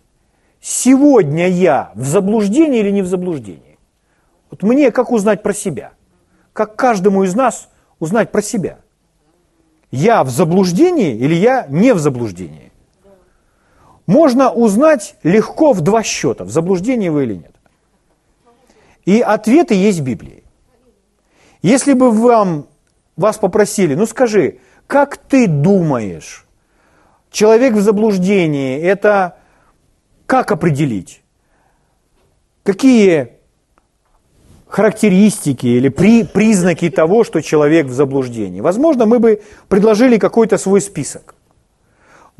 сегодня 0.62 1.50
я 1.50 1.92
в 1.96 2.06
заблуждении 2.06 2.80
или 2.80 2.90
не 2.90 3.02
в 3.02 3.08
заблуждении? 3.08 3.78
Вот 4.50 4.64
мне 4.64 4.90
как 4.92 5.12
узнать 5.12 5.44
про 5.44 5.54
себя? 5.54 5.92
Как 6.54 6.78
каждому 6.78 7.24
из 7.24 7.36
нас 7.36 7.68
узнать 8.00 8.32
про 8.32 8.42
себя? 8.42 8.80
Я 9.92 10.24
в 10.24 10.30
заблуждении 10.30 11.14
или 11.14 11.36
я 11.36 11.68
не 11.68 11.94
в 11.94 12.00
заблуждении? 12.00 12.72
Можно 14.08 14.50
узнать 14.50 15.18
легко 15.24 15.74
в 15.74 15.82
два 15.82 16.04
счета, 16.04 16.46
в 16.46 16.52
заблуждении 16.52 17.10
вы 17.10 17.24
или 17.24 17.34
нет. 17.34 17.54
И 19.04 19.20
ответы 19.20 19.74
есть 19.74 20.00
в 20.00 20.04
Библии. 20.04 20.46
Если 21.62 21.92
бы 21.92 22.12
вам, 22.12 22.66
вас 23.18 23.38
попросили, 23.38 23.94
ну 23.94 24.06
скажи, 24.06 24.60
как 24.90 25.18
ты 25.18 25.48
думаешь, 25.48 26.48
человек 27.30 27.76
в 27.76 27.82
заблуждении, 27.82 28.82
это 28.82 29.36
как 30.26 30.52
определить? 30.52 31.22
Какие 32.64 33.34
характеристики 34.68 35.68
или 35.68 35.90
при, 35.90 36.24
признаки 36.24 36.90
того, 36.90 37.24
что 37.24 37.42
человек 37.42 37.86
в 37.86 37.92
заблуждении? 37.92 38.62
Возможно, 38.62 39.06
мы 39.06 39.20
бы 39.20 39.44
предложили 39.68 40.18
какой-то 40.18 40.58
свой 40.58 40.82
список. 40.82 41.36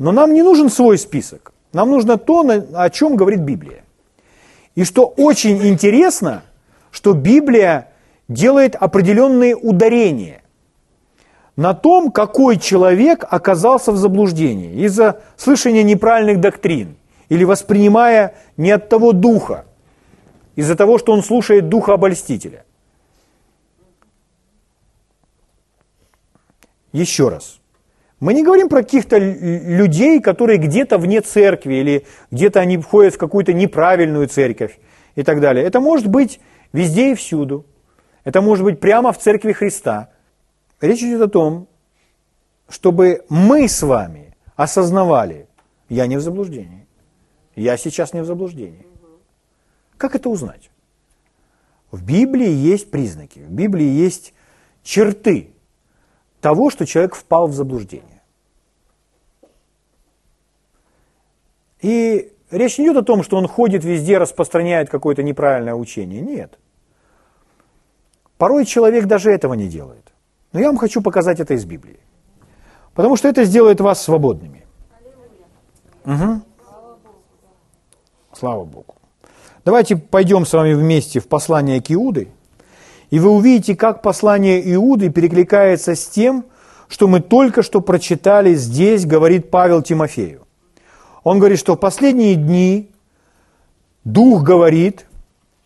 Но 0.00 0.10
нам 0.10 0.34
не 0.34 0.42
нужен 0.42 0.70
свой 0.70 0.98
список. 0.98 1.52
Нам 1.72 1.88
нужно 1.88 2.18
то, 2.18 2.44
о 2.74 2.90
чем 2.90 3.14
говорит 3.14 3.42
Библия. 3.42 3.84
И 4.74 4.82
что 4.82 5.06
очень 5.06 5.64
интересно, 5.68 6.42
что 6.90 7.12
Библия 7.12 7.92
делает 8.26 8.74
определенные 8.74 9.54
ударения 9.54 10.42
на 11.56 11.74
том, 11.74 12.10
какой 12.10 12.58
человек 12.58 13.24
оказался 13.28 13.92
в 13.92 13.96
заблуждении 13.96 14.84
из-за 14.84 15.20
слышания 15.36 15.82
неправильных 15.82 16.40
доктрин 16.40 16.96
или 17.28 17.44
воспринимая 17.44 18.34
не 18.56 18.70
от 18.70 18.88
того 18.88 19.12
духа, 19.12 19.66
из-за 20.56 20.76
того, 20.76 20.98
что 20.98 21.12
он 21.12 21.22
слушает 21.22 21.68
духа 21.68 21.94
обольстителя. 21.94 22.64
Еще 26.92 27.28
раз. 27.28 27.60
Мы 28.18 28.34
не 28.34 28.42
говорим 28.42 28.68
про 28.68 28.82
каких-то 28.82 29.16
людей, 29.16 30.20
которые 30.20 30.58
где-то 30.58 30.98
вне 30.98 31.20
церкви 31.20 31.74
или 31.74 32.06
где-то 32.30 32.60
они 32.60 32.76
входят 32.78 33.14
в 33.14 33.18
какую-то 33.18 33.52
неправильную 33.52 34.28
церковь 34.28 34.78
и 35.14 35.22
так 35.22 35.40
далее. 35.40 35.64
Это 35.64 35.80
может 35.80 36.08
быть 36.08 36.40
везде 36.72 37.12
и 37.12 37.14
всюду. 37.14 37.64
Это 38.24 38.42
может 38.42 38.64
быть 38.64 38.80
прямо 38.80 39.12
в 39.12 39.18
церкви 39.18 39.52
Христа– 39.52 40.10
Речь 40.80 41.02
идет 41.02 41.22
о 41.22 41.28
том, 41.28 41.68
чтобы 42.68 43.24
мы 43.28 43.68
с 43.68 43.82
вами 43.82 44.34
осознавали, 44.56 45.48
я 45.88 46.06
не 46.06 46.16
в 46.16 46.20
заблуждении. 46.20 46.86
Я 47.54 47.76
сейчас 47.76 48.14
не 48.14 48.22
в 48.22 48.26
заблуждении. 48.26 48.86
Как 49.96 50.14
это 50.14 50.30
узнать? 50.30 50.70
В 51.90 52.04
Библии 52.04 52.48
есть 52.48 52.90
признаки, 52.90 53.40
в 53.40 53.50
Библии 53.50 53.86
есть 53.86 54.32
черты 54.82 55.52
того, 56.40 56.70
что 56.70 56.86
человек 56.86 57.14
впал 57.14 57.48
в 57.48 57.52
заблуждение. 57.52 58.22
И 61.80 62.32
речь 62.50 62.78
не 62.78 62.86
идет 62.86 62.98
о 62.98 63.02
том, 63.02 63.22
что 63.22 63.36
он 63.36 63.48
ходит 63.48 63.84
везде, 63.84 64.18
распространяет 64.18 64.88
какое-то 64.88 65.22
неправильное 65.22 65.74
учение. 65.74 66.20
Нет. 66.20 66.58
Порой 68.38 68.64
человек 68.64 69.06
даже 69.06 69.30
этого 69.30 69.54
не 69.54 69.68
делает. 69.68 70.09
Но 70.52 70.60
я 70.60 70.66
вам 70.66 70.76
хочу 70.76 71.00
показать 71.02 71.40
это 71.40 71.54
из 71.54 71.64
Библии. 71.64 72.00
Потому 72.94 73.16
что 73.16 73.28
это 73.28 73.44
сделает 73.44 73.80
вас 73.80 74.02
свободными. 74.02 74.64
Угу. 76.04 76.40
Слава 78.32 78.64
Богу. 78.64 78.94
Давайте 79.64 79.96
пойдем 79.96 80.46
с 80.46 80.52
вами 80.52 80.72
вместе 80.72 81.20
в 81.20 81.28
послание 81.28 81.82
к 81.82 81.92
Иуды, 81.92 82.28
и 83.10 83.18
вы 83.18 83.30
увидите, 83.30 83.76
как 83.76 84.02
послание 84.02 84.60
Иуды 84.74 85.10
перекликается 85.10 85.94
с 85.94 86.06
тем, 86.06 86.44
что 86.88 87.06
мы 87.06 87.20
только 87.20 87.62
что 87.62 87.80
прочитали 87.80 88.54
здесь, 88.54 89.04
говорит 89.04 89.50
Павел 89.50 89.82
Тимофею. 89.82 90.46
Он 91.22 91.38
говорит, 91.38 91.58
что 91.58 91.74
в 91.74 91.76
последние 91.76 92.34
дни 92.34 92.90
Дух 94.04 94.42
говорит, 94.42 95.06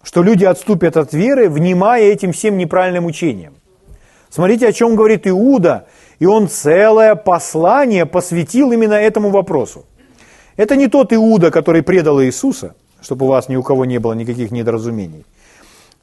что 0.02 0.22
люди 0.22 0.44
отступят 0.44 0.96
от 0.96 1.12
веры, 1.12 1.48
внимая 1.48 2.02
этим 2.02 2.32
всем 2.32 2.58
неправильным 2.58 3.06
учениям. 3.06 3.54
Смотрите, 4.34 4.66
о 4.66 4.72
чем 4.72 4.96
говорит 4.96 5.28
Иуда, 5.28 5.86
и 6.18 6.26
он 6.26 6.48
целое 6.48 7.14
послание 7.14 8.04
посвятил 8.04 8.72
именно 8.72 8.94
этому 8.94 9.30
вопросу. 9.30 9.84
Это 10.56 10.74
не 10.74 10.88
тот 10.88 11.12
Иуда, 11.12 11.52
который 11.52 11.84
предал 11.84 12.20
Иисуса, 12.20 12.74
чтобы 13.00 13.26
у 13.26 13.28
вас 13.28 13.48
ни 13.48 13.54
у 13.54 13.62
кого 13.62 13.84
не 13.84 13.98
было 13.98 14.12
никаких 14.12 14.50
недоразумений. 14.50 15.24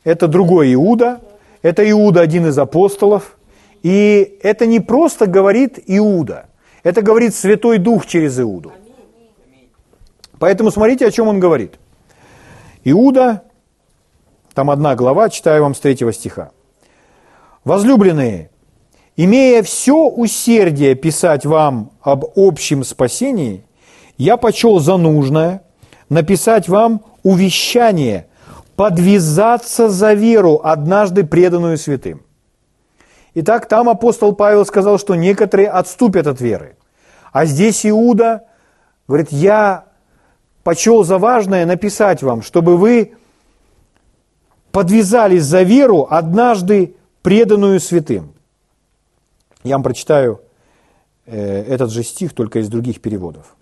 Это 0.06 0.30
другой 0.30 0.74
Иуда, 0.76 1.20
это 1.62 1.84
Иуда, 1.92 2.22
один 2.22 2.48
из 2.48 2.58
апостолов, 2.58 3.36
и 3.84 4.40
это 4.42 4.66
не 4.66 4.80
просто 4.80 5.26
говорит 5.26 5.78
Иуда, 5.88 6.46
это 6.84 7.02
говорит 7.02 7.36
Святой 7.36 7.80
Дух 7.80 8.06
через 8.06 8.40
Иуду. 8.40 8.72
Поэтому 10.40 10.72
смотрите, 10.72 11.06
о 11.06 11.12
чем 11.12 11.28
он 11.28 11.42
говорит. 11.42 11.74
Иуда, 12.86 13.42
там 14.54 14.70
одна 14.70 14.96
глава, 14.96 15.28
читаю 15.28 15.64
вам 15.64 15.76
с 15.76 15.82
третьего 15.82 16.14
стиха. 16.14 16.52
Возлюбленные, 17.64 18.50
имея 19.16 19.62
все 19.62 20.08
усердие 20.08 20.96
писать 20.96 21.46
вам 21.46 21.92
об 22.02 22.26
общем 22.36 22.84
спасении, 22.84 23.64
я 24.18 24.38
почел 24.38 24.80
за 24.80 24.98
нужное 24.98 25.64
написать 26.10 26.68
вам 26.68 27.04
увещание 27.24 28.28
подвязаться 28.76 29.90
за 29.90 30.14
веру, 30.14 30.60
однажды 30.64 31.24
преданную 31.24 31.78
святым. 31.78 32.24
Итак, 33.36 33.68
там 33.68 33.88
апостол 33.90 34.34
Павел 34.34 34.66
сказал, 34.66 34.98
что 34.98 35.16
некоторые 35.16 35.70
отступят 35.70 36.26
от 36.26 36.42
веры. 36.42 36.76
А 37.32 37.46
здесь 37.46 37.86
Иуда 37.86 38.46
говорит, 39.08 39.32
я 39.32 39.86
почел 40.64 41.04
за 41.04 41.18
важное 41.18 41.66
написать 41.66 42.24
вам, 42.24 42.42
чтобы 42.42 42.76
вы 42.76 43.14
подвязались 44.72 45.44
за 45.44 45.62
веру, 45.62 46.08
однажды 46.10 46.96
преданную 47.22 47.80
святым. 47.80 48.34
Я 49.64 49.76
вам 49.76 49.84
прочитаю 49.84 50.42
э, 51.26 51.64
этот 51.64 51.92
же 51.92 52.04
стих, 52.04 52.34
только 52.34 52.60
из 52.60 52.70
других 52.70 53.02
переводов. 53.02 53.56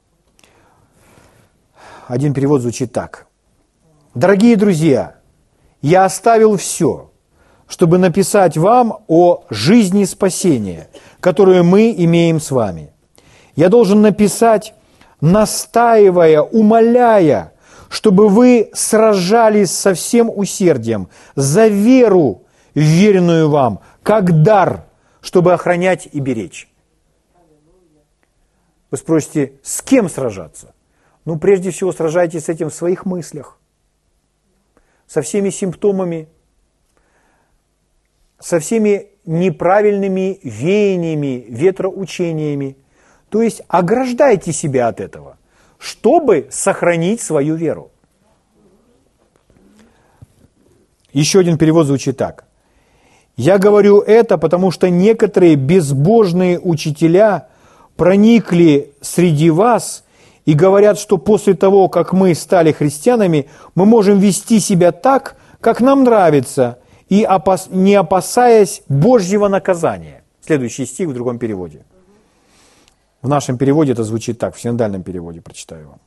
Один 2.07 2.33
перевод 2.33 2.61
звучит 2.61 2.91
так. 2.91 3.27
«Дорогие 4.15 4.55
друзья, 4.55 5.17
я 5.81 6.05
оставил 6.05 6.57
все, 6.57 7.11
чтобы 7.67 7.99
написать 7.99 8.57
вам 8.57 9.03
о 9.07 9.43
жизни 9.49 10.03
спасения, 10.05 10.89
которую 11.19 11.63
мы 11.63 11.93
имеем 11.95 12.39
с 12.39 12.51
вами. 12.51 12.91
Я 13.55 13.69
должен 13.69 14.01
написать, 14.01 14.73
настаивая, 15.21 16.41
умоляя, 16.41 17.53
чтобы 17.89 18.29
вы 18.29 18.71
сражались 18.73 19.71
со 19.71 19.93
всем 19.93 20.31
усердием 20.33 21.09
за 21.35 21.67
веру, 21.67 22.43
веренную 22.81 23.49
вам, 23.49 23.81
как 24.03 24.43
дар, 24.43 24.85
чтобы 25.21 25.53
охранять 25.53 26.07
и 26.11 26.19
беречь. 26.19 26.69
Вы 28.91 28.97
спросите, 28.97 29.53
с 29.61 29.81
кем 29.81 30.09
сражаться? 30.09 30.73
Ну, 31.25 31.37
прежде 31.37 31.71
всего, 31.71 31.91
сражайтесь 31.91 32.45
с 32.45 32.49
этим 32.49 32.69
в 32.69 32.73
своих 32.73 33.05
мыслях, 33.05 33.59
со 35.05 35.21
всеми 35.21 35.49
симптомами, 35.49 36.27
со 38.39 38.59
всеми 38.59 39.09
неправильными 39.25 40.39
веяниями, 40.43 41.45
ветроучениями. 41.49 42.77
То 43.29 43.41
есть 43.43 43.61
ограждайте 43.67 44.51
себя 44.53 44.87
от 44.87 44.99
этого 44.99 45.37
чтобы 45.79 46.47
сохранить 46.51 47.21
свою 47.21 47.55
веру. 47.55 47.91
Еще 51.11 51.39
один 51.39 51.57
перевод 51.57 51.87
звучит 51.87 52.17
так. 52.17 52.45
Я 53.39 53.57
говорю 53.57 54.01
это, 54.01 54.37
потому 54.37 54.69
что 54.69 54.89
некоторые 54.89 55.55
безбожные 55.55 56.59
учителя 56.59 57.47
проникли 57.95 58.91
среди 58.99 59.49
вас 59.49 60.03
и 60.43 60.53
говорят, 60.53 60.99
что 60.99 61.17
после 61.17 61.53
того, 61.53 61.87
как 61.87 62.11
мы 62.11 62.35
стали 62.35 62.73
христианами, 62.73 63.47
мы 63.75 63.85
можем 63.85 64.19
вести 64.19 64.59
себя 64.59 64.91
так, 64.91 65.37
как 65.61 65.79
нам 65.79 66.03
нравится, 66.03 66.79
и 67.07 67.25
не 67.69 67.95
опасаясь 67.95 68.81
Божьего 68.89 69.47
наказания. 69.47 70.21
Следующий 70.41 70.85
стих 70.85 71.07
в 71.07 71.13
другом 71.13 71.39
переводе. 71.39 71.85
В 73.21 73.29
нашем 73.29 73.57
переводе 73.57 73.93
это 73.93 74.03
звучит 74.03 74.37
так, 74.37 74.53
в 74.53 74.59
синодальном 74.59 75.01
переводе 75.01 75.39
прочитаю 75.39 75.87
вам. 75.87 75.99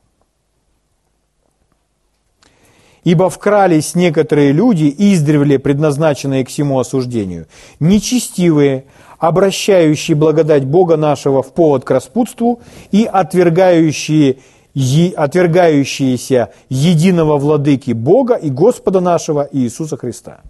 Ибо 3.05 3.31
вкрались 3.31 3.95
некоторые 3.95 4.53
люди, 4.53 4.95
издревле 4.97 5.59
предназначенные 5.59 6.45
к 6.45 6.49
всему 6.49 6.79
осуждению, 6.79 7.47
нечестивые, 7.81 8.85
обращающие 9.19 10.17
благодать 10.17 10.65
Бога 10.65 10.97
нашего 10.97 11.43
в 11.43 11.53
повод 11.53 11.85
к 11.85 11.91
распутству 11.91 12.61
и 12.93 13.05
отвергающие, 13.05 14.39
е, 14.75 15.13
отвергающиеся 15.15 16.53
единого 16.69 17.39
владыки 17.39 17.93
Бога 17.93 18.35
и 18.35 18.51
Господа 18.51 19.01
нашего 19.01 19.49
Иисуса 19.51 19.97
Христа. 19.97 20.41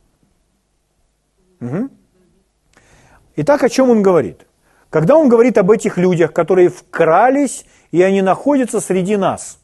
Угу. 1.61 1.88
Итак, 3.37 3.62
о 3.62 3.69
чем 3.71 3.88
он 3.88 4.03
говорит? 4.03 4.47
Когда 4.91 5.17
он 5.17 5.31
говорит 5.31 5.57
об 5.57 5.71
этих 5.71 5.97
людях, 5.97 6.35
которые 6.35 6.69
вкрались, 6.69 7.65
и 7.93 8.03
они 8.03 8.21
находятся 8.21 8.79
среди 8.81 9.17
нас, 9.17 9.59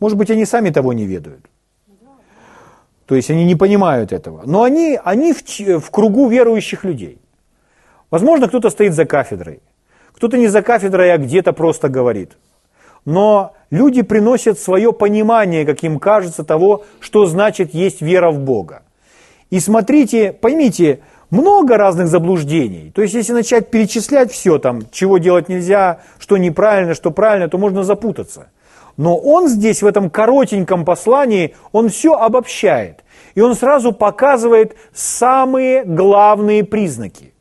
может 0.00 0.18
быть, 0.18 0.30
они 0.30 0.46
сами 0.46 0.70
того 0.70 0.92
не 0.92 1.06
ведают. 1.06 1.46
То 3.06 3.16
есть 3.16 3.30
они 3.30 3.44
не 3.44 3.56
понимают 3.56 4.12
этого. 4.12 4.42
Но 4.46 4.62
они, 4.62 4.98
они 5.04 5.32
в, 5.32 5.42
в 5.80 5.90
кругу 5.90 6.28
верующих 6.28 6.84
людей. 6.84 7.18
Возможно, 8.10 8.48
кто-то 8.48 8.70
стоит 8.70 8.94
за 8.94 9.04
кафедрой. 9.04 9.60
Кто-то 10.12 10.36
не 10.36 10.48
за 10.48 10.62
кафедрой, 10.62 11.12
а 11.12 11.18
где-то 11.18 11.52
просто 11.52 11.88
говорит. 11.88 12.36
Но 13.04 13.54
люди 13.70 14.02
приносят 14.02 14.58
свое 14.58 14.92
понимание, 14.92 15.64
как 15.64 15.82
им 15.82 15.98
кажется, 15.98 16.44
того, 16.44 16.84
что 17.00 17.26
значит 17.26 17.74
есть 17.74 18.00
вера 18.00 18.30
в 18.30 18.38
Бога. 18.38 18.82
И 19.50 19.58
смотрите, 19.58 20.32
поймите, 20.32 21.00
много 21.30 21.76
разных 21.76 22.08
заблуждений. 22.08 22.92
То 22.94 23.02
есть, 23.02 23.14
если 23.14 23.32
начать 23.32 23.70
перечислять 23.70 24.32
все, 24.32 24.58
там, 24.58 24.82
чего 24.90 25.18
делать 25.18 25.48
нельзя, 25.48 26.00
что 26.18 26.36
неправильно, 26.36 26.94
что 26.94 27.10
правильно, 27.10 27.48
то 27.48 27.58
можно 27.58 27.82
запутаться. 27.82 28.50
Но 29.00 29.16
он 29.16 29.48
здесь, 29.48 29.80
в 29.80 29.86
этом 29.86 30.10
коротеньком 30.10 30.84
послании, 30.84 31.56
он 31.72 31.88
все 31.88 32.12
обобщает. 32.12 33.02
И 33.34 33.40
он 33.40 33.54
сразу 33.54 33.92
показывает 33.92 34.76
самые 34.92 35.86
главные 35.86 36.64
признаки. 36.64 37.32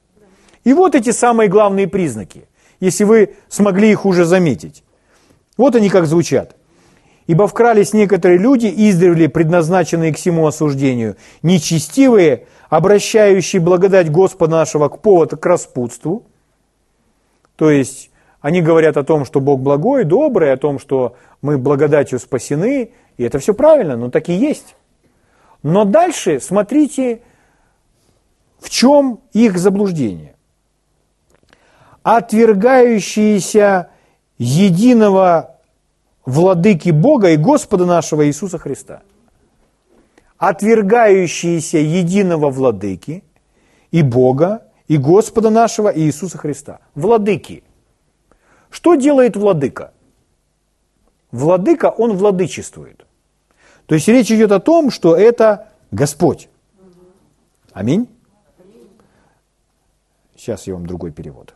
И 0.63 0.71
вот 0.71 0.95
эти 0.95 1.09
самые 1.09 1.49
главные 1.49 1.85
признаки, 1.89 2.47
если 2.79 3.03
вы 3.03 3.35
смогли 3.49 3.91
их 3.91 4.05
уже 4.05 4.23
заметить. 4.23 4.85
Вот 5.57 5.75
они 5.75 5.89
как 5.89 6.05
звучат. 6.05 6.55
Ибо 7.27 7.45
вкрались 7.45 7.91
некоторые 7.91 8.39
люди, 8.39 8.73
издревле 8.73 9.27
предназначенные 9.27 10.13
к 10.13 10.17
всему 10.17 10.47
осуждению, 10.47 11.17
нечестивые, 11.41 12.45
обращающие 12.69 13.61
благодать 13.61 14.09
Господа 14.09 14.51
нашего 14.51 14.87
к 14.87 15.01
поводу 15.01 15.35
к 15.35 15.45
распутству. 15.45 16.23
То 17.57 17.69
есть 17.69 18.11
они 18.41 18.61
говорят 18.61 18.97
о 18.97 19.03
том, 19.03 19.25
что 19.25 19.39
Бог 19.39 19.61
благой, 19.61 20.03
добрый, 20.03 20.51
о 20.51 20.57
том, 20.57 20.79
что 20.79 21.15
мы 21.41 21.57
благодатью 21.57 22.19
спасены, 22.19 22.91
и 23.17 23.23
это 23.23 23.39
все 23.39 23.53
правильно, 23.53 23.97
но 23.97 24.09
так 24.09 24.29
и 24.29 24.33
есть. 24.33 24.75
Но 25.63 25.85
дальше 25.85 26.39
смотрите, 26.39 27.21
в 28.59 28.69
чем 28.69 29.19
их 29.33 29.57
заблуждение. 29.57 30.35
Отвергающиеся 32.03 33.89
единого 34.37 35.57
владыки 36.25 36.91
Бога 36.91 37.31
и 37.31 37.37
Господа 37.37 37.85
нашего 37.85 38.25
Иисуса 38.25 38.57
Христа– 38.57 39.01
отвергающиеся 40.39 41.77
единого 41.77 42.49
владыки 42.49 43.23
и 43.91 44.01
Бога, 44.01 44.63
и 44.87 44.97
Господа 44.97 45.49
нашего 45.49 45.95
Иисуса 45.95 46.37
Христа. 46.37 46.79
Владыки. 46.95 47.63
Что 48.69 48.95
делает 48.95 49.35
владыка? 49.35 49.93
Владыка, 51.31 51.89
он 51.89 52.17
владычествует. 52.17 53.05
То 53.85 53.95
есть 53.95 54.07
речь 54.07 54.31
идет 54.31 54.51
о 54.51 54.59
том, 54.59 54.91
что 54.91 55.15
это 55.15 55.71
Господь. 55.91 56.49
Аминь. 57.71 58.07
Сейчас 60.35 60.67
я 60.67 60.73
вам 60.73 60.85
другой 60.85 61.11
перевод. 61.11 61.55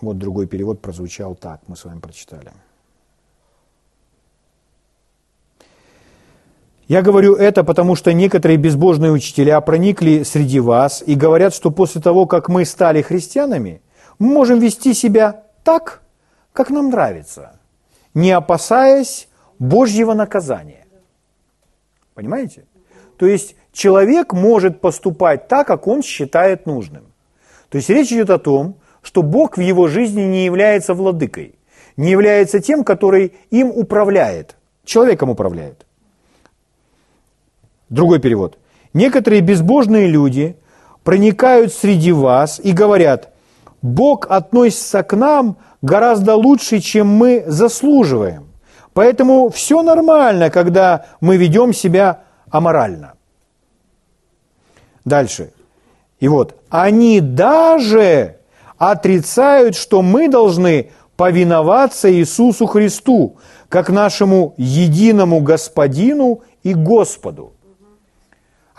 Вот 0.00 0.18
другой 0.18 0.46
перевод 0.46 0.80
прозвучал 0.80 1.34
так, 1.34 1.60
мы 1.66 1.76
с 1.76 1.84
вами 1.84 2.00
прочитали. 2.00 2.52
Я 6.90 7.02
говорю 7.02 7.36
это, 7.36 7.62
потому 7.62 7.94
что 7.94 8.12
некоторые 8.12 8.56
безбожные 8.56 9.12
учителя 9.12 9.60
проникли 9.60 10.24
среди 10.24 10.58
вас 10.58 11.04
и 11.06 11.14
говорят, 11.14 11.54
что 11.54 11.70
после 11.70 12.00
того, 12.00 12.26
как 12.26 12.48
мы 12.48 12.64
стали 12.64 13.00
христианами, 13.00 13.80
мы 14.18 14.32
можем 14.32 14.58
вести 14.58 14.92
себя 14.92 15.44
так, 15.62 16.02
как 16.52 16.68
нам 16.68 16.90
нравится, 16.90 17.60
не 18.12 18.32
опасаясь 18.32 19.28
Божьего 19.60 20.14
наказания. 20.14 20.84
Понимаете? 22.14 22.64
То 23.18 23.26
есть 23.26 23.54
человек 23.72 24.32
может 24.32 24.80
поступать 24.80 25.46
так, 25.46 25.68
как 25.68 25.86
он 25.86 26.02
считает 26.02 26.66
нужным. 26.66 27.04
То 27.68 27.78
есть 27.78 27.88
речь 27.88 28.10
идет 28.10 28.30
о 28.30 28.38
том, 28.40 28.74
что 29.00 29.22
Бог 29.22 29.56
в 29.56 29.60
его 29.60 29.86
жизни 29.86 30.22
не 30.22 30.44
является 30.44 30.94
владыкой, 30.94 31.54
не 31.96 32.10
является 32.10 32.58
тем, 32.58 32.82
который 32.82 33.34
им 33.50 33.68
управляет, 33.70 34.56
человеком 34.84 35.30
управляет. 35.30 35.86
Другой 37.90 38.20
перевод. 38.20 38.56
Некоторые 38.94 39.42
безбожные 39.42 40.06
люди 40.06 40.56
проникают 41.02 41.72
среди 41.72 42.12
вас 42.12 42.60
и 42.62 42.72
говорят, 42.72 43.32
Бог 43.82 44.26
относится 44.30 45.02
к 45.02 45.16
нам 45.16 45.56
гораздо 45.82 46.36
лучше, 46.36 46.78
чем 46.78 47.08
мы 47.08 47.44
заслуживаем. 47.46 48.46
Поэтому 48.94 49.50
все 49.50 49.82
нормально, 49.82 50.50
когда 50.50 51.06
мы 51.20 51.36
ведем 51.36 51.72
себя 51.72 52.20
аморально. 52.50 53.14
Дальше. 55.04 55.52
И 56.20 56.28
вот, 56.28 56.56
они 56.68 57.20
даже 57.20 58.36
отрицают, 58.76 59.74
что 59.74 60.02
мы 60.02 60.28
должны 60.28 60.90
повиноваться 61.16 62.12
Иисусу 62.12 62.66
Христу, 62.66 63.36
как 63.68 63.88
нашему 63.88 64.54
единому 64.56 65.40
Господину 65.40 66.42
и 66.62 66.74
Господу. 66.74 67.52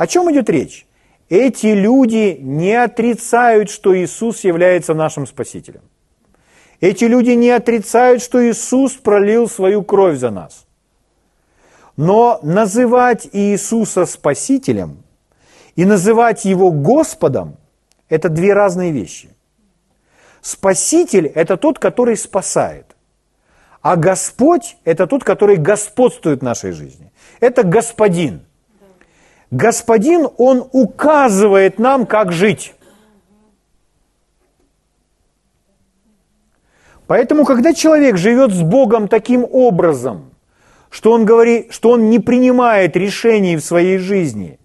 О 0.01 0.07
чем 0.07 0.31
идет 0.31 0.49
речь? 0.49 0.87
Эти 1.29 1.67
люди 1.67 2.35
не 2.41 2.73
отрицают, 2.73 3.69
что 3.69 3.95
Иисус 3.95 4.43
является 4.43 4.95
нашим 4.95 5.27
Спасителем. 5.27 5.83
Эти 6.79 7.03
люди 7.03 7.29
не 7.29 7.51
отрицают, 7.51 8.23
что 8.23 8.43
Иисус 8.43 8.93
пролил 8.93 9.47
свою 9.47 9.83
кровь 9.83 10.17
за 10.17 10.31
нас. 10.31 10.65
Но 11.97 12.39
называть 12.41 13.29
Иисуса 13.31 14.07
Спасителем 14.07 15.03
и 15.75 15.85
называть 15.85 16.45
Его 16.45 16.71
Господом– 16.71 17.57
это 18.09 18.29
две 18.29 18.53
разные 18.53 18.91
вещи. 18.91 19.29
Спаситель– 20.41 21.27
это 21.35 21.57
тот, 21.57 21.77
который 21.77 22.17
спасает. 22.17 22.95
А 23.83 23.95
Господь– 23.97 24.77
это 24.83 25.05
тот, 25.05 25.23
который 25.23 25.57
господствует 25.57 26.39
в 26.39 26.43
нашей 26.43 26.71
жизни. 26.71 27.11
Это 27.39 27.61
Господин. 27.61 28.47
Господин, 29.51 30.29
Он 30.37 30.67
указывает 30.71 31.77
нам, 31.77 32.05
как 32.05 32.31
жить. 32.31 32.73
Поэтому, 37.05 37.43
когда 37.43 37.73
человек 37.73 38.15
живет 38.15 38.53
с 38.53 38.61
Богом 38.61 39.09
таким 39.09 39.45
образом, 39.51 40.31
что 40.89 41.11
он, 41.11 41.25
говорит, 41.25 41.73
что 41.73 41.89
он 41.89 42.09
не 42.09 42.19
принимает 42.19 42.95
решений 42.95 43.57
в 43.57 43.61
своей 43.61 43.97
жизни, 43.97 44.57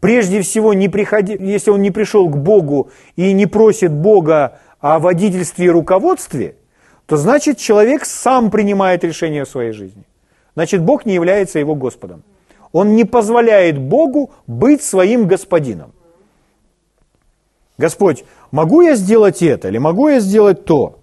прежде 0.00 0.42
всего, 0.42 0.74
не 0.74 0.88
приходи, 0.88 1.36
если 1.38 1.70
он 1.70 1.82
не 1.82 1.92
пришел 1.92 2.28
к 2.28 2.36
Богу 2.36 2.90
и 3.14 3.32
не 3.32 3.46
просит 3.46 3.92
Бога 3.92 4.58
о 4.80 4.98
водительстве 4.98 5.66
и 5.66 5.70
руководстве, 5.70 6.56
то 7.06 7.16
значит 7.16 7.58
человек 7.58 8.04
сам 8.04 8.50
принимает 8.50 9.04
решение 9.04 9.44
в 9.44 9.48
своей 9.48 9.70
жизни. 9.70 10.02
Значит, 10.56 10.82
Бог 10.82 11.06
не 11.06 11.14
является 11.14 11.60
его 11.60 11.76
Господом. 11.76 12.24
Он 12.74 12.96
не 12.96 13.04
позволяет 13.04 13.78
Богу 13.78 14.32
быть 14.48 14.82
своим 14.82 15.28
господином. 15.28 15.92
Господь, 17.78 18.24
могу 18.50 18.82
я 18.82 18.96
сделать 18.96 19.42
это 19.42 19.68
или 19.68 19.78
могу 19.78 20.08
я 20.08 20.18
сделать 20.18 20.64
то? 20.64 20.98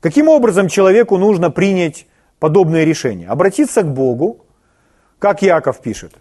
Каким 0.00 0.28
образом 0.28 0.66
человеку 0.68 1.18
нужно 1.18 1.50
принять 1.50 2.06
подобное 2.38 2.84
решение? 2.84 3.28
Обратиться 3.28 3.82
к 3.82 3.92
Богу, 3.92 4.46
как 5.18 5.42
Яков 5.42 5.80
пишет. 5.80 6.14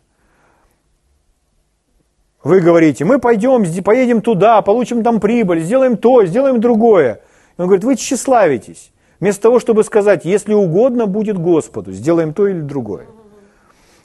Вы 2.43 2.59
говорите, 2.59 3.05
мы 3.05 3.19
пойдем, 3.19 3.63
поедем 3.83 4.21
туда, 4.21 4.61
получим 4.61 5.01
там 5.01 5.21
прибыль, 5.21 5.61
сделаем 5.61 5.95
то, 5.95 6.25
сделаем 6.25 6.59
другое. 6.59 7.21
Он 7.55 7.67
говорит, 7.67 7.85
вы 7.85 7.95
тщеславитесь. 7.95 8.91
Вместо 9.21 9.43
того, 9.43 9.61
чтобы 9.61 9.85
сказать, 9.85 10.25
если 10.25 10.53
угодно 10.53 11.05
будет 11.05 11.37
Господу, 11.37 11.93
сделаем 11.93 12.33
то 12.33 12.49
или 12.49 12.59
другое. 12.59 13.07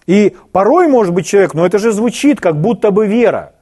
И 0.09 0.35
порой, 0.53 0.89
может 0.89 1.13
быть, 1.13 1.27
человек, 1.27 1.53
но 1.53 1.67
это 1.67 1.79
же 1.79 1.93
звучит, 1.93 2.41
как 2.41 2.59
будто 2.59 2.91
бы 2.91 3.07
вера. 3.07 3.53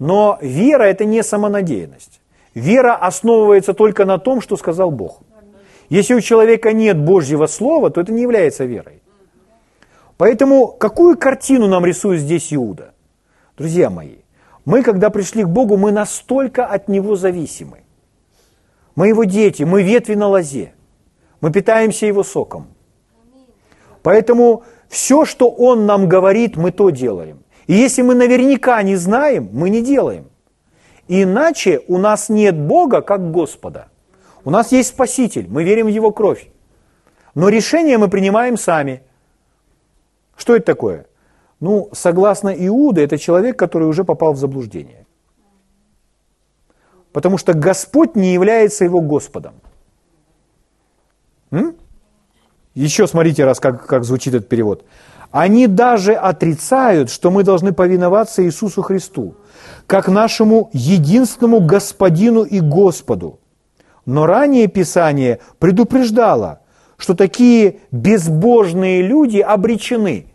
Но 0.00 0.36
вера– 0.42 0.82
это 0.84 1.04
не 1.04 1.22
самонадеянность. 1.22 2.20
Вера 2.54 2.96
основывается 2.96 3.72
только 3.72 4.04
на 4.04 4.18
том, 4.18 4.40
что 4.40 4.56
сказал 4.56 4.90
Бог. 4.90 5.20
Если 5.88 6.14
у 6.14 6.20
человека 6.20 6.72
нет 6.72 6.98
Божьего 6.98 7.46
Слова, 7.46 7.90
то 7.90 8.00
это 8.00 8.12
не 8.12 8.22
является 8.22 8.64
верой. 8.64 9.00
Поэтому 10.16 10.66
какую 10.66 11.16
картину 11.16 11.68
нам 11.68 11.86
рисует 11.86 12.20
здесь 12.20 12.52
Иуда? 12.52 12.92
Друзья 13.56 13.88
мои, 13.88 14.16
мы, 14.64 14.82
когда 14.82 15.08
пришли 15.08 15.44
к 15.44 15.48
Богу, 15.48 15.76
мы 15.76 15.92
настолько 15.92 16.66
от 16.66 16.88
Него 16.88 17.14
зависимы. 17.14 17.84
Мы 18.96 19.06
Его 19.06 19.22
дети, 19.22 19.62
мы 19.62 19.84
ветви 19.84 20.14
на 20.14 20.26
лозе. 20.26 20.72
Мы 21.40 21.52
питаемся 21.52 22.06
Его 22.06 22.24
соком. 22.24 22.66
Поэтому 24.02 24.64
все, 24.88 25.24
что 25.24 25.50
Он 25.50 25.86
нам 25.86 26.08
говорит, 26.08 26.56
мы 26.56 26.70
то 26.70 26.90
делаем. 26.90 27.38
И 27.66 27.74
если 27.74 28.02
мы 28.02 28.14
наверняка 28.14 28.82
не 28.82 28.96
знаем, 28.96 29.48
мы 29.52 29.70
не 29.70 29.82
делаем. 29.82 30.26
Иначе 31.08 31.82
у 31.88 31.98
нас 31.98 32.28
нет 32.28 32.56
Бога 32.56 33.00
как 33.00 33.30
Господа– 33.30 33.88
у 34.46 34.50
нас 34.50 34.70
есть 34.70 34.90
Спаситель, 34.90 35.48
мы 35.48 35.64
верим 35.64 35.86
в 35.86 35.88
Его 35.88 36.12
кровь. 36.12 36.48
Но 37.34 37.48
решение 37.48 37.98
мы 37.98 38.08
принимаем 38.08 38.56
сами. 38.56 39.02
Что 40.36 40.54
это 40.54 40.66
такое? 40.66 41.06
Ну, 41.58 41.88
согласно 41.92 42.50
Иуде, 42.50 43.02
это 43.02 43.18
человек, 43.18 43.58
который 43.58 43.88
уже 43.88 44.04
попал 44.04 44.34
в 44.34 44.36
заблуждение. 44.36 45.04
Потому 47.12 47.38
что 47.38 47.54
Господь 47.54 48.14
не 48.14 48.34
является 48.34 48.84
его 48.84 49.00
Господом. 49.00 49.54
М? 51.50 51.74
Еще 52.76 53.06
смотрите 53.06 53.46
раз, 53.46 53.58
как, 53.58 53.86
как 53.86 54.04
звучит 54.04 54.34
этот 54.34 54.50
перевод. 54.50 54.84
Они 55.30 55.66
даже 55.66 56.12
отрицают, 56.12 57.10
что 57.10 57.30
мы 57.30 57.42
должны 57.42 57.72
повиноваться 57.72 58.44
Иисусу 58.44 58.82
Христу, 58.82 59.34
как 59.86 60.08
нашему 60.08 60.68
единственному 60.74 61.60
Господину 61.60 62.42
и 62.42 62.60
Господу. 62.60 63.40
Но 64.04 64.26
ранее 64.26 64.66
Писание 64.66 65.40
предупреждало, 65.58 66.60
что 66.98 67.14
такие 67.14 67.80
безбожные 67.92 69.00
люди 69.00 69.38
обречены. 69.38 70.26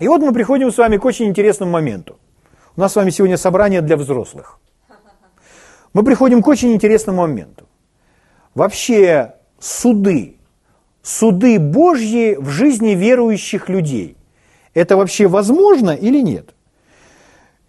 И 0.00 0.08
вот 0.08 0.20
мы 0.20 0.32
приходим 0.32 0.72
с 0.72 0.76
вами 0.76 0.96
к 0.96 1.04
очень 1.04 1.26
интересному 1.26 1.70
моменту. 1.70 2.18
У 2.76 2.80
нас 2.80 2.92
с 2.92 2.96
вами 2.96 3.10
сегодня 3.10 3.36
собрание 3.36 3.80
для 3.80 3.96
взрослых. 3.96 4.58
Мы 5.94 6.02
приходим 6.02 6.42
к 6.42 6.48
очень 6.48 6.72
интересному 6.72 7.22
моменту. 7.22 7.68
Вообще 8.56 9.34
суды, 9.60 10.37
суды 11.02 11.58
Божьи 11.58 12.36
в 12.38 12.48
жизни 12.48 12.90
верующих 12.90 13.68
людей, 13.68 14.16
это 14.74 14.96
вообще 14.96 15.26
возможно 15.26 15.90
или 15.90 16.20
нет? 16.20 16.54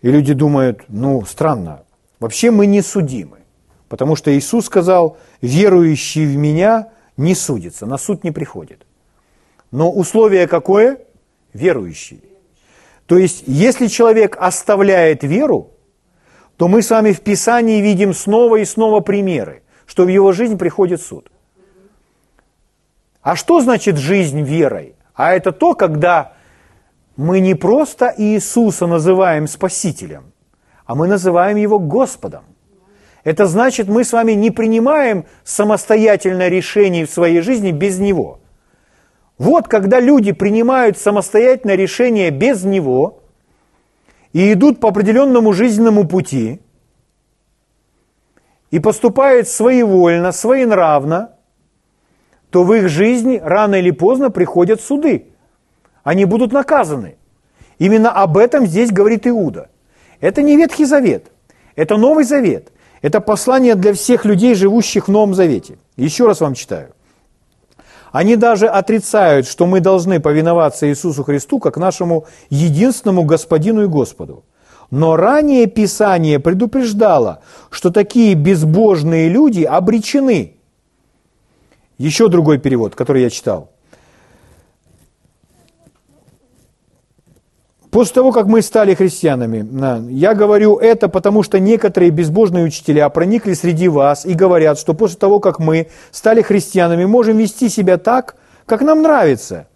И 0.01 0.09
люди 0.09 0.33
думают, 0.33 0.83
ну, 0.87 1.25
странно, 1.25 1.83
вообще 2.19 2.51
мы 2.51 2.65
не 2.65 2.81
судимы. 2.81 3.39
Потому 3.89 4.15
что 4.15 4.35
Иисус 4.37 4.65
сказал, 4.65 5.17
верующий 5.41 6.25
в 6.25 6.37
Меня 6.37 6.89
не 7.17 7.35
судится, 7.35 7.85
на 7.85 7.97
суд 7.97 8.23
не 8.23 8.31
приходит. 8.31 8.85
Но 9.71 9.91
условие 9.91 10.47
какое? 10.47 10.99
Верующий. 11.53 12.23
То 13.07 13.17
есть, 13.17 13.43
если 13.47 13.87
человек 13.87 14.37
оставляет 14.39 15.23
веру, 15.23 15.71
то 16.57 16.67
мы 16.67 16.81
с 16.81 16.91
вами 16.91 17.11
в 17.11 17.21
Писании 17.21 17.81
видим 17.81 18.13
снова 18.13 18.57
и 18.57 18.65
снова 18.65 18.99
примеры, 18.99 19.63
что 19.85 20.03
в 20.03 20.07
его 20.07 20.31
жизнь 20.31 20.57
приходит 20.57 21.01
суд. 21.01 21.31
А 23.21 23.35
что 23.35 23.61
значит 23.61 23.97
жизнь 23.97 24.41
верой? 24.41 24.95
А 25.13 25.33
это 25.33 25.51
то, 25.51 25.73
когда 25.73 26.33
мы 27.17 27.41
не 27.41 27.53
просто 27.53 28.13
Иисуса 28.17 28.87
называем 28.87 29.47
Спасителем, 29.47 30.31
а 30.85 30.95
мы 30.95 31.07
называем 31.07 31.57
Его 31.57 31.79
Господом. 31.79 32.43
Это 33.25 33.45
значит, 33.45 33.89
мы 33.89 34.05
с 34.05 34.13
вами 34.13 34.31
не 34.31 34.51
принимаем 34.51 35.25
самостоятельно 35.43 36.47
решений 36.47 37.03
в 37.03 37.11
своей 37.11 37.41
жизни 37.41 37.71
без 37.71 37.99
Него. 37.99 38.39
Вот 39.37 39.67
когда 39.67 39.99
люди 39.99 40.31
принимают 40.31 40.97
самостоятельно 40.97 41.75
решение 41.75 42.29
без 42.29 42.63
Него 42.63 43.21
и 44.31 44.53
идут 44.53 44.79
по 44.79 44.89
определенному 44.89 45.53
жизненному 45.53 46.07
пути, 46.07 46.61
и 48.71 48.79
поступают 48.79 49.47
своевольно, 49.47 50.31
своенравно, 50.31 51.31
то 52.49 52.63
в 52.63 52.73
их 52.73 52.89
жизни 52.89 53.41
рано 53.43 53.75
или 53.75 53.91
поздно 53.91 54.29
приходят 54.29 54.81
суды. 54.81 55.27
Они 56.03 56.25
будут 56.25 56.51
наказаны. 56.51 57.17
Именно 57.77 58.11
об 58.11 58.37
этом 58.37 58.65
здесь 58.65 58.91
говорит 58.91 59.27
Иуда. 59.27 59.69
Это 60.19 60.41
не 60.41 60.57
Ветхий 60.57 60.85
Завет, 60.85 61.31
это 61.75 61.97
Новый 61.97 62.23
Завет– 62.23 62.71
это 63.01 63.21
послание 63.21 63.75
для 63.75 63.93
всех 63.93 64.25
людей, 64.25 64.55
живущих 64.55 65.07
в 65.07 65.11
Новом 65.11 65.33
Завете. 65.33 65.77
Еще 65.95 66.25
раз 66.25 66.41
вам 66.41 66.53
читаю. 66.53 66.93
Они 68.11 68.35
даже 68.35 68.67
отрицают, 68.67 69.47
что 69.47 69.67
мы 69.67 69.79
должны 69.79 70.19
повиноваться 70.19 70.89
Иисусу 70.89 71.23
Христу 71.23 71.59
как 71.59 71.77
нашему 71.77 72.25
единственному 72.49 73.23
Господину 73.23 73.83
и 73.83 73.87
Господу. 73.87 74.43
Но 74.89 75.15
ранее 75.15 75.67
Писание 75.67 76.39
предупреждало, 76.39 77.41
что 77.69 77.91
такие 77.91 78.33
безбожные 78.33 79.29
люди 79.29 79.63
обречены. 79.63 80.55
Еще 81.99 82.29
другой 82.29 82.57
перевод, 82.57 82.95
который 82.95 83.21
я 83.21 83.29
читал– 83.29 83.69
После 87.91 88.13
того, 88.13 88.31
как 88.31 88.45
мы 88.45 88.61
стали 88.61 88.93
христианами, 88.93 89.67
я 90.11 90.35
говорю 90.35 90.77
это, 90.77 91.09
потому 91.09 91.41
что 91.41 91.59
некоторые 91.59 92.11
безбожные 92.11 92.63
учителя 92.63 93.09
проникли 93.09 93.53
среди 93.53 93.87
вас 93.87 94.27
и 94.27 94.35
говорят, 94.35 94.77
что 94.77 94.93
после 94.93 95.17
того, 95.17 95.39
как 95.39 95.57
мы 95.57 95.87
стали 96.11 96.43
христианами, 96.43 97.05
можем 97.05 97.37
вести 97.37 97.67
себя 97.67 97.97
так, 97.97 98.35
как 98.67 98.81
нам 98.81 99.01
нравится, 99.01 99.67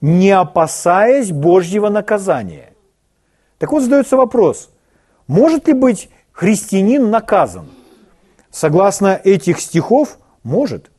не 0.00 0.32
опасаясь 0.32 1.30
Божьего 1.30 1.88
наказания. 1.88 2.72
Так 3.58 3.70
вот 3.70 3.84
задается 3.84 4.16
вопрос, 4.16 4.70
может 5.28 5.68
ли 5.68 5.72
быть 5.72 6.10
христианин 6.32 7.10
наказан? 7.10 7.66
Согласно 8.50 9.20
этих 9.22 9.60
стихов, 9.60 10.18
может. 10.42 10.90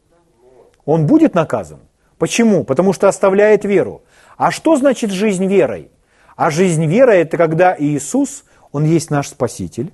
Он 0.85 1.05
будет 1.05 1.35
наказан. 1.35 1.79
Почему? 2.17 2.63
Потому 2.63 2.93
что 2.93 3.07
оставляет 3.07 3.65
веру. 3.65 4.03
А 4.37 4.51
что 4.51 4.75
значит 4.75 5.11
жизнь 5.11 5.45
верой? 5.45 5.89
А 6.35 6.49
жизнь 6.49 6.85
верой– 6.85 7.17
это 7.21 7.37
когда 7.37 7.75
Иисус, 7.77 8.45
Он 8.71 8.85
есть 8.85 9.11
наш 9.11 9.29
Спаситель, 9.29 9.93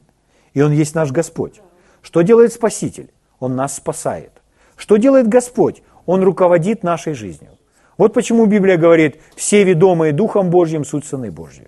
и 0.54 0.62
Он 0.62 0.72
есть 0.72 0.96
наш 0.96 1.12
Господь. 1.12 1.62
Что 2.02 2.22
делает 2.22 2.54
Спаситель? 2.54 3.12
Он 3.40 3.56
нас 3.56 3.76
спасает. 3.76 4.32
Что 4.76 4.98
делает 4.98 5.28
Господь? 5.28 5.84
Он 6.06 6.24
руководит 6.24 6.84
нашей 6.84 7.14
жизнью. 7.14 7.52
Вот 7.98 8.14
почему 8.14 8.46
Библия 8.46 8.78
говорит, 8.78 9.22
все 9.36 9.64
ведомые 9.64 10.14
Духом 10.14 10.50
Божьим 10.50 10.86
суть 10.86 11.06
сыны 11.06 11.32
Божьи. 11.32 11.68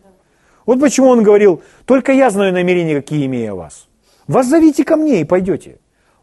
Вот 0.66 0.80
почему 0.80 1.08
он 1.08 1.24
говорил, 1.24 1.62
только 1.86 2.14
я 2.14 2.30
знаю 2.30 2.54
намерения, 2.54 2.96
какие 2.96 3.26
имею 3.26 3.54
о 3.54 3.56
вас. 3.56 3.88
Вас 4.28 4.48
зовите 4.48 4.86
ко 4.86 4.96
мне 4.96 5.22
и 5.22 5.26
пойдете. 5.26 5.80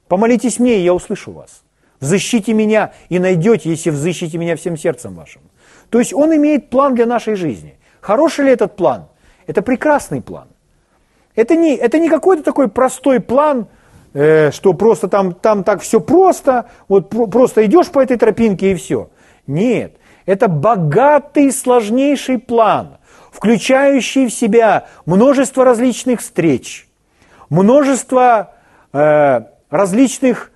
Помолитесь 0.07 0.59
мне, 0.59 0.79
и 0.79 0.85
я 0.85 0.95
услышу 0.95 1.33
вас. 1.33 1.63
Взыщите 2.01 2.53
меня 2.53 2.93
и 3.09 3.19
найдете, 3.19 3.71
если 3.71 3.91
взыщите 3.91 4.39
меня 4.39 4.57
всем 4.57 4.77
сердцем 4.77 5.15
вашим. 5.15 5.43
То 5.91 5.99
есть 5.99 6.13
он 6.13 6.35
имеет 6.37 6.71
план 6.71 6.95
для 6.95 7.07
нашей 7.07 7.35
жизни. 7.35 7.77
Хороший 8.01 8.45
ли 8.45 8.53
этот 8.53 8.77
план? 8.77 9.09
Это 9.47 9.63
прекрасный 9.63 10.23
план. 10.23 10.49
Это 11.35 11.57
не, 11.57 11.75
это 11.75 11.99
не 11.99 12.09
какой-то 12.09 12.43
такой 12.43 12.69
простой 12.69 13.21
план, 13.21 13.69
э, 14.13 14.51
что 14.53 14.75
просто 14.75 15.09
там, 15.09 15.33
там 15.33 15.65
так 15.65 15.81
все 15.83 16.01
просто, 16.01 16.69
вот 16.89 17.11
про, 17.11 17.27
просто 17.27 17.65
идешь 17.65 17.89
по 17.89 18.01
этой 18.01 18.17
тропинке 18.17 18.73
и 18.73 18.75
все. 18.75 19.11
Нет, 19.47 19.97
это 20.27 20.49
богатый, 20.49 21.51
сложнейший 21.51 22.39
план, 22.39 22.99
включающий 23.33 24.27
в 24.27 24.33
себя 24.33 24.87
множество 25.07 25.65
различных 25.65 26.21
встреч, 26.21 26.89
множество 27.49 28.55
э, 28.93 29.41
различных 29.71 30.53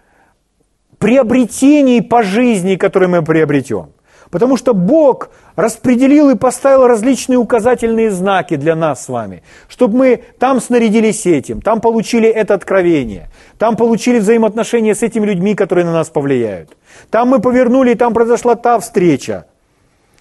приобретений 1.02 2.00
по 2.00 2.22
жизни, 2.22 2.76
которые 2.76 3.08
мы 3.08 3.22
приобретем. 3.22 3.88
Потому 4.30 4.56
что 4.56 4.72
Бог 4.72 5.30
распределил 5.56 6.30
и 6.30 6.36
поставил 6.36 6.86
различные 6.86 7.38
указательные 7.38 8.10
знаки 8.10 8.56
для 8.56 8.76
нас 8.76 9.04
с 9.04 9.08
вами, 9.08 9.42
чтобы 9.68 9.98
мы 9.98 10.24
там 10.38 10.60
снарядились 10.60 11.26
этим, 11.26 11.60
там 11.60 11.80
получили 11.80 12.28
это 12.28 12.54
откровение, 12.54 13.30
там 13.58 13.76
получили 13.76 14.20
взаимоотношения 14.20 14.94
с 14.94 15.02
этими 15.02 15.26
людьми, 15.26 15.54
которые 15.56 15.84
на 15.84 15.92
нас 15.92 16.08
повлияют. 16.08 16.70
Там 17.10 17.28
мы 17.28 17.40
повернули, 17.40 17.90
и 17.90 17.96
там 17.96 18.14
произошла 18.14 18.54
та 18.54 18.78
встреча. 18.78 19.46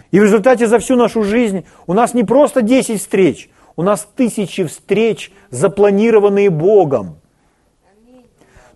И 0.10 0.20
в 0.20 0.24
результате 0.24 0.66
за 0.68 0.80
всю 0.80 0.96
нашу 0.96 1.24
жизнь 1.24 1.64
у 1.86 1.94
нас 1.94 2.16
не 2.16 2.24
просто 2.24 2.64
10 2.64 3.00
встреч, 3.00 3.50
у 3.76 3.84
нас 3.84 4.08
тысячи 4.16 4.66
встреч, 4.66 5.32
запланированные 5.52 6.50
Богом. 6.50 7.21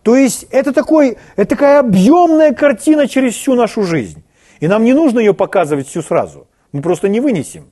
То 0.06 0.16
есть 0.16 0.46
это, 0.52 0.72
такой, 0.72 1.18
это 1.36 1.50
такая 1.50 1.80
объемная 1.80 2.54
картина 2.54 3.08
через 3.08 3.34
всю 3.34 3.56
нашу 3.56 3.82
жизнь. 3.82 4.24
И 4.60 4.68
нам 4.68 4.84
не 4.84 4.94
нужно 4.94 5.18
ее 5.18 5.34
показывать 5.34 5.88
всю 5.88 6.04
сразу. 6.04 6.46
Мы 6.72 6.84
просто 6.84 7.10
не 7.10 7.20
вынесем. 7.20 7.72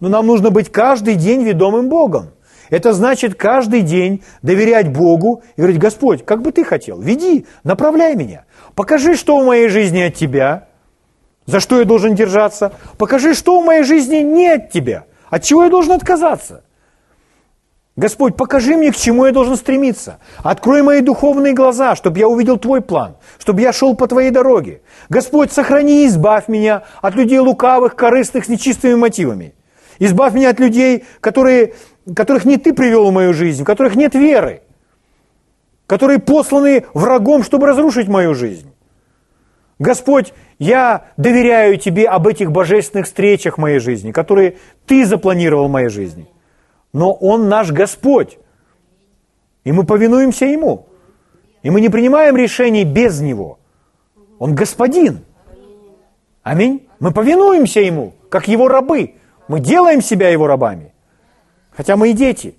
Но 0.00 0.08
нам 0.08 0.26
нужно 0.26 0.50
быть 0.50 0.72
каждый 0.72 1.14
день 1.14 1.44
ведомым 1.44 1.88
Богом. 1.88 2.30
Это 2.68 2.92
значит 2.92 3.36
каждый 3.36 3.82
день 3.82 4.24
доверять 4.42 4.92
Богу 4.92 5.44
и 5.54 5.60
говорить, 5.60 5.78
Господь, 5.78 6.24
как 6.24 6.42
бы 6.42 6.50
ты 6.50 6.64
хотел, 6.64 7.00
веди, 7.00 7.46
направляй 7.62 8.16
меня. 8.16 8.44
Покажи, 8.74 9.14
что 9.14 9.38
в 9.38 9.46
моей 9.46 9.68
жизни 9.68 10.00
от 10.00 10.14
тебя, 10.14 10.66
за 11.46 11.60
что 11.60 11.78
я 11.78 11.84
должен 11.84 12.16
держаться. 12.16 12.72
Покажи, 12.98 13.34
что 13.34 13.60
в 13.60 13.64
моей 13.64 13.84
жизни 13.84 14.16
не 14.16 14.48
от 14.48 14.70
тебя, 14.72 15.04
от 15.30 15.44
чего 15.44 15.62
я 15.62 15.70
должен 15.70 15.92
отказаться. 15.92 16.64
Господь, 17.98 18.36
покажи 18.36 18.76
мне, 18.76 18.92
к 18.92 18.96
чему 18.96 19.26
я 19.26 19.32
должен 19.32 19.56
стремиться. 19.56 20.20
Открой 20.44 20.82
мои 20.82 21.00
духовные 21.00 21.52
глаза, 21.52 21.96
чтобы 21.96 22.20
я 22.20 22.28
увидел 22.28 22.56
Твой 22.56 22.80
план, 22.80 23.16
чтобы 23.40 23.60
я 23.60 23.72
шел 23.72 23.96
по 23.96 24.06
Твоей 24.06 24.30
дороге. 24.30 24.82
Господь, 25.08 25.50
сохрани 25.50 26.04
и 26.04 26.06
избавь 26.06 26.46
меня 26.46 26.84
от 27.02 27.16
людей 27.16 27.40
лукавых, 27.40 27.96
корыстных, 27.96 28.44
с 28.44 28.48
нечистыми 28.48 28.94
мотивами. 28.94 29.52
Избавь 29.98 30.32
меня 30.32 30.50
от 30.50 30.60
людей, 30.60 31.06
которые, 31.18 31.74
которых 32.14 32.44
не 32.44 32.56
Ты 32.56 32.72
привел 32.72 33.10
в 33.10 33.12
мою 33.12 33.34
жизнь, 33.34 33.64
в 33.64 33.66
которых 33.66 33.96
нет 33.96 34.14
веры, 34.14 34.62
которые 35.88 36.20
посланы 36.20 36.84
врагом, 36.94 37.42
чтобы 37.42 37.66
разрушить 37.66 38.06
мою 38.06 38.32
жизнь. 38.36 38.72
Господь, 39.80 40.32
я 40.60 41.06
доверяю 41.16 41.78
Тебе 41.78 42.06
об 42.06 42.28
этих 42.28 42.52
божественных 42.52 43.06
встречах 43.06 43.58
в 43.58 43.60
моей 43.60 43.80
жизни, 43.80 44.12
которые 44.12 44.58
Ты 44.86 45.04
запланировал 45.04 45.66
в 45.66 45.72
моей 45.72 45.88
жизни– 45.88 46.28
но 46.92 47.12
Он 47.12 47.48
наш 47.48 47.70
Господь. 47.70 48.38
И 49.64 49.72
мы 49.72 49.84
повинуемся 49.84 50.46
Ему. 50.46 50.86
И 51.62 51.70
мы 51.70 51.80
не 51.80 51.88
принимаем 51.88 52.36
решений 52.36 52.84
без 52.84 53.20
Него. 53.20 53.58
Он 54.38 54.54
Господин. 54.54 55.24
Аминь. 56.42 56.88
Мы 57.00 57.12
повинуемся 57.12 57.80
Ему, 57.80 58.14
как 58.30 58.48
Его 58.48 58.68
рабы. 58.68 59.14
Мы 59.48 59.60
делаем 59.60 60.00
себя 60.00 60.28
Его 60.30 60.46
рабами. 60.46 60.92
Хотя 61.70 61.96
мы 61.96 62.10
и 62.10 62.12
дети. 62.12 62.56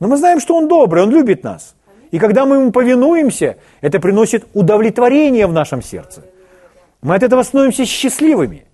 Но 0.00 0.08
мы 0.08 0.16
знаем, 0.16 0.40
что 0.40 0.56
Он 0.56 0.68
добрый, 0.68 1.02
Он 1.02 1.10
любит 1.10 1.44
нас. 1.44 1.74
И 2.10 2.18
когда 2.18 2.46
мы 2.46 2.56
Ему 2.56 2.72
повинуемся, 2.72 3.58
это 3.80 4.00
приносит 4.00 4.46
удовлетворение 4.54 5.46
в 5.46 5.52
нашем 5.52 5.82
сердце. 5.82 6.24
Мы 7.02 7.14
от 7.14 7.22
этого 7.22 7.42
становимся 7.42 7.84
счастливыми. 7.84 8.67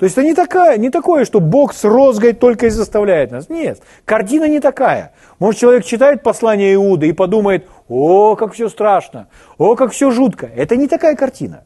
То 0.00 0.04
есть 0.04 0.16
это 0.16 0.26
не, 0.26 0.34
такая, 0.34 0.78
не 0.78 0.88
такое, 0.88 1.26
что 1.26 1.40
Бог 1.40 1.74
с 1.74 1.84
розгой 1.84 2.32
только 2.32 2.68
и 2.68 2.70
заставляет 2.70 3.32
нас. 3.32 3.50
Нет, 3.50 3.82
картина 4.06 4.48
не 4.48 4.58
такая. 4.58 5.12
Может, 5.38 5.60
человек 5.60 5.84
читает 5.84 6.22
послание 6.22 6.72
Иуды 6.72 7.10
и 7.10 7.12
подумает, 7.12 7.68
о, 7.86 8.34
как 8.34 8.54
все 8.54 8.70
страшно, 8.70 9.28
о, 9.58 9.76
как 9.76 9.92
все 9.92 10.10
жутко. 10.10 10.46
Это 10.46 10.76
не 10.76 10.88
такая 10.88 11.16
картина. 11.16 11.64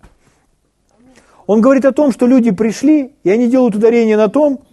Он 1.46 1.60
говорит 1.60 1.84
о 1.84 1.92
том, 1.92 2.10
что 2.10 2.26
люди 2.26 2.50
пришли, 2.50 3.14
и 3.22 3.30
они 3.30 3.48
делают 3.48 3.76
ударение 3.76 4.16
на 4.16 4.26
том, 4.26 4.64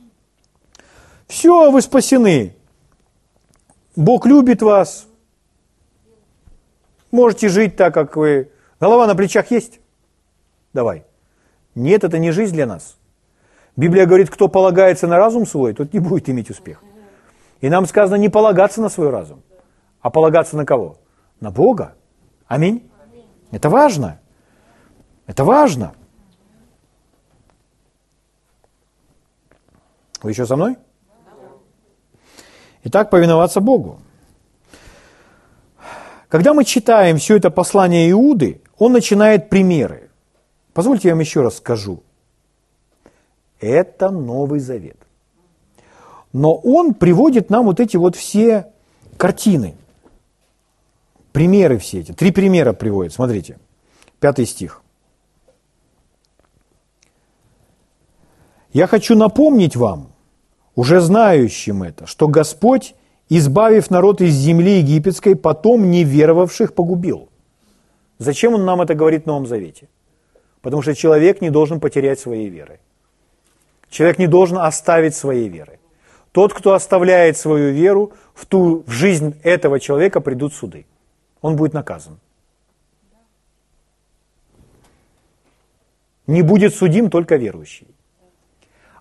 все, 1.27 1.69
вы 1.69 1.83
спасены. 1.83 2.55
Бог 3.95 4.25
любит 4.25 4.63
вас. 4.63 5.05
Можете 7.11 7.47
жить 7.47 7.75
так, 7.75 7.93
как 7.93 8.15
вы. 8.15 8.49
Голова 8.79 9.05
на 9.05 9.13
плечах 9.13 9.51
есть? 9.51 9.79
Давай. 10.73 11.05
Нет, 11.75 12.03
это 12.03 12.17
не 12.17 12.31
жизнь 12.31 12.55
для 12.55 12.65
нас. 12.65 12.97
Библия 13.75 14.05
говорит, 14.05 14.29
кто 14.29 14.47
полагается 14.47 15.07
на 15.07 15.17
разум 15.17 15.45
свой, 15.45 15.73
тот 15.73 15.93
не 15.93 15.99
будет 15.99 16.29
иметь 16.29 16.49
успеха. 16.49 16.83
И 17.61 17.69
нам 17.69 17.85
сказано 17.85 18.15
не 18.15 18.29
полагаться 18.29 18.81
на 18.81 18.89
свой 18.89 19.09
разум, 19.09 19.41
а 20.01 20.09
полагаться 20.09 20.57
на 20.57 20.65
кого? 20.65 20.97
На 21.39 21.51
Бога. 21.51 21.95
Аминь. 22.47 22.89
Это 23.51 23.69
важно. 23.69 24.19
Это 25.27 25.43
важно. 25.43 25.93
Вы 30.21 30.31
еще 30.31 30.45
со 30.45 30.55
мной? 30.55 30.77
Итак, 32.83 33.09
повиноваться 33.09 33.61
Богу. 33.61 33.99
Когда 36.29 36.53
мы 36.53 36.63
читаем 36.63 37.17
все 37.17 37.37
это 37.37 37.49
послание 37.51 38.09
Иуды, 38.11 38.61
он 38.77 38.93
начинает 38.93 39.49
примеры. 39.49 40.09
Позвольте 40.73 41.09
я 41.09 41.13
вам 41.13 41.19
еще 41.19 41.41
раз 41.41 41.57
скажу. 41.57 42.03
Это 43.61 44.09
Новый 44.09 44.59
Завет. 44.59 44.97
Но 46.33 46.55
он 46.55 46.93
приводит 46.95 47.49
нам 47.49 47.65
вот 47.65 47.79
эти 47.79 47.95
вот 47.95 48.15
все 48.15 48.71
картины, 49.17 49.75
примеры 51.31 51.77
все 51.77 51.99
эти. 51.99 52.11
Три 52.11 52.31
примера 52.31 52.73
приводит, 52.73 53.13
смотрите. 53.13 53.59
Пятый 54.19 54.45
стих. 54.45 54.81
«Я 58.73 58.87
хочу 58.87 59.15
напомнить 59.15 59.75
вам, 59.75 60.11
уже 60.75 61.01
знающим 61.01 61.83
это, 61.83 62.07
что 62.07 62.27
Господь, 62.27 62.95
избавив 63.29 63.89
народ 63.89 64.21
из 64.21 64.33
земли 64.33 64.79
египетской, 64.79 65.35
потом 65.35 65.91
неверовавших 65.91 66.73
погубил». 66.73 67.29
Зачем 68.17 68.53
он 68.53 68.65
нам 68.65 68.81
это 68.81 68.95
говорит 68.95 69.23
в 69.23 69.25
Новом 69.25 69.45
Завете? 69.45 69.89
Потому 70.61 70.81
что 70.81 70.95
человек 70.95 71.41
не 71.41 71.49
должен 71.49 71.79
потерять 71.79 72.19
своей 72.19 72.49
веры. 72.49 72.79
Человек 73.91 74.19
не 74.19 74.27
должен 74.27 74.57
оставить 74.57 75.15
своей 75.15 75.49
веры. 75.49 75.77
Тот, 76.31 76.53
кто 76.53 76.73
оставляет 76.73 77.37
свою 77.37 77.73
веру, 77.73 78.13
в 78.33 78.45
ту 78.45 78.83
в 78.87 78.91
жизнь 78.91 79.35
этого 79.43 79.81
человека 79.81 80.21
придут 80.21 80.53
суды. 80.53 80.85
Он 81.41 81.57
будет 81.57 81.73
наказан. 81.73 82.17
Не 86.25 86.41
будет 86.41 86.73
судим 86.73 87.09
только 87.09 87.35
верующий. 87.35 87.87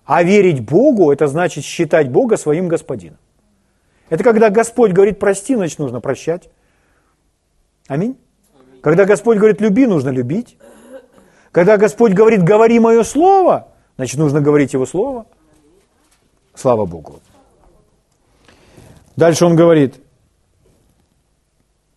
А 0.03 0.23
верить 0.23 0.59
Богу, 0.59 1.09
это 1.13 1.27
значит 1.27 1.63
считать 1.63 2.09
Бога 2.09 2.35
своим 2.35 2.67
господином. 2.67 3.17
Это 4.09 4.25
когда 4.25 4.49
Господь 4.49 4.91
говорит 4.91 5.19
прости, 5.19 5.55
значит 5.55 5.79
нужно 5.79 6.01
прощать. 6.01 6.49
Аминь. 7.87 8.17
Когда 8.81 9.05
Господь 9.05 9.37
говорит 9.37 9.61
люби, 9.61 9.87
нужно 9.87 10.09
любить. 10.09 10.57
Когда 11.53 11.77
Господь 11.77 12.11
говорит 12.11 12.43
говори 12.43 12.77
мое 12.79 13.03
слово, 13.03 13.70
Значит, 14.01 14.17
нужно 14.17 14.41
говорить 14.41 14.73
Его 14.73 14.87
Слово. 14.87 15.27
Слава 16.55 16.87
Богу. 16.87 17.19
Дальше 19.15 19.45
он 19.45 19.55
говорит, 19.55 19.97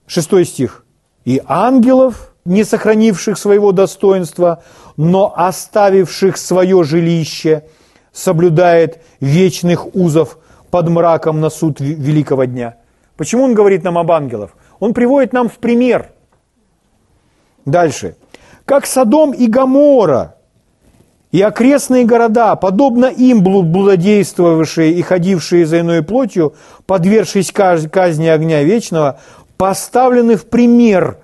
Шестой 0.07 0.45
стих. 0.45 0.85
«И 1.25 1.41
ангелов, 1.47 2.35
не 2.45 2.63
сохранивших 2.63 3.39
своего 3.39 3.73
достоинства, 3.73 4.63
но 4.99 5.33
оставивших 5.35 6.37
свое 6.37 6.85
жилище, 6.85 7.65
соблюдает 8.13 9.03
вечных 9.21 9.95
узов 9.97 10.37
под 10.71 10.91
мраком 10.91 11.41
на 11.41 11.49
суд 11.49 11.81
великого 11.81 12.45
дня». 12.45 12.77
Почему 13.17 13.45
он 13.45 13.55
говорит 13.55 13.83
нам 13.83 13.97
об 13.97 14.13
ангелов? 14.13 14.55
Он 14.79 14.93
приводит 14.93 15.33
нам 15.33 15.49
в 15.49 15.57
пример. 15.57 16.13
Дальше. 17.65 18.17
«Как 18.67 18.85
Содом 18.85 19.33
и 19.33 19.47
Гамора, 19.47 20.35
и 21.35 21.43
окрестные 21.43 22.05
города, 22.05 22.55
подобно 22.55 23.07
им 23.07 23.43
блудодействовавшие 23.43 24.93
и 24.93 25.03
ходившие 25.03 25.67
за 25.67 25.81
иной 25.81 26.05
плотью, 26.05 26.55
подвергшись 26.87 27.51
казни 27.51 28.29
огня 28.29 28.63
вечного, 28.63 29.19
поставлены 29.57 30.37
в 30.37 30.47
пример. 30.47 31.19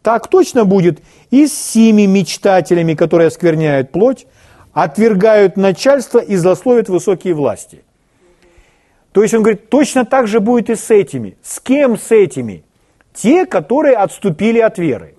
Так 0.00 0.28
точно 0.28 0.64
будет 0.64 1.00
и 1.32 1.48
с 1.48 1.54
сими 1.54 2.02
мечтателями, 2.02 2.94
которые 2.94 3.26
оскверняют 3.26 3.90
плоть, 3.90 4.28
отвергают 4.72 5.56
начальство 5.56 6.20
и 6.20 6.36
злословят 6.36 6.88
высокие 6.88 7.34
власти. 7.34 7.82
То 9.10 9.22
есть 9.22 9.34
он 9.34 9.42
говорит, 9.42 9.70
точно 9.70 10.04
так 10.04 10.28
же 10.28 10.38
будет 10.38 10.70
и 10.70 10.76
с 10.76 10.88
этими. 10.88 11.36
С 11.42 11.58
кем 11.58 11.98
с 11.98 12.12
этими? 12.12 12.62
Те, 13.12 13.44
которые 13.44 13.96
отступили 13.96 14.60
от 14.60 14.78
веры. 14.78 15.16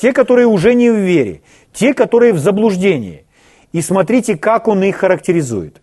Те, 0.00 0.14
которые 0.14 0.46
уже 0.46 0.72
не 0.72 0.88
в 0.88 0.96
вере. 0.96 1.42
Те, 1.74 1.92
которые 1.92 2.32
в 2.32 2.38
заблуждении. 2.38 3.25
И 3.72 3.82
смотрите, 3.82 4.36
как 4.36 4.68
он 4.68 4.82
их 4.82 4.96
характеризует. 4.96 5.80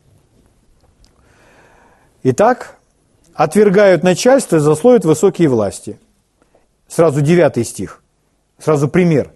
Итак, 2.24 2.78
отвергают 3.34 4.04
начальство 4.04 4.58
и 4.58 4.60
засловят 4.60 5.06
высокие 5.06 5.50
власти. 5.50 6.00
Сразу 6.88 7.22
девятый 7.22 7.66
стих. 7.66 8.02
Сразу 8.58 8.88
пример. 8.88 9.32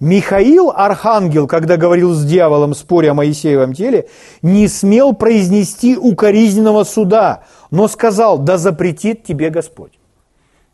Михаил, 0.00 0.72
архангел, 0.74 1.46
когда 1.46 1.76
говорил 1.76 2.12
с 2.12 2.24
дьяволом, 2.24 2.74
споря 2.74 3.12
о 3.12 3.14
Моисеевом 3.14 3.72
теле, 3.72 4.08
не 4.42 4.66
смел 4.66 5.12
произнести 5.12 5.96
укоризненного 5.96 6.82
суда, 6.82 7.44
но 7.70 7.86
сказал, 7.86 8.38
да 8.38 8.58
запретит 8.58 9.22
тебе 9.22 9.50
Господь. 9.50 9.92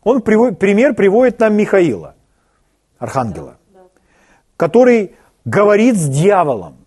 Он 0.01 0.23
приводит, 0.23 0.57
пример 0.57 0.95
приводит 0.95 1.39
нам 1.39 1.55
Михаила, 1.55 2.15
архангела, 2.97 3.57
который 4.57 5.15
говорит 5.45 5.95
с 5.95 6.07
дьяволом. 6.07 6.78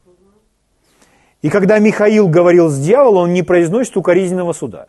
И 1.43 1.51
когда 1.51 1.79
Михаил 1.81 2.29
говорил 2.29 2.69
с 2.69 2.79
дьяволом, 2.79 3.25
он 3.25 3.33
не 3.33 3.43
произносит 3.43 3.97
укоризненного 3.97 4.53
суда. 4.53 4.87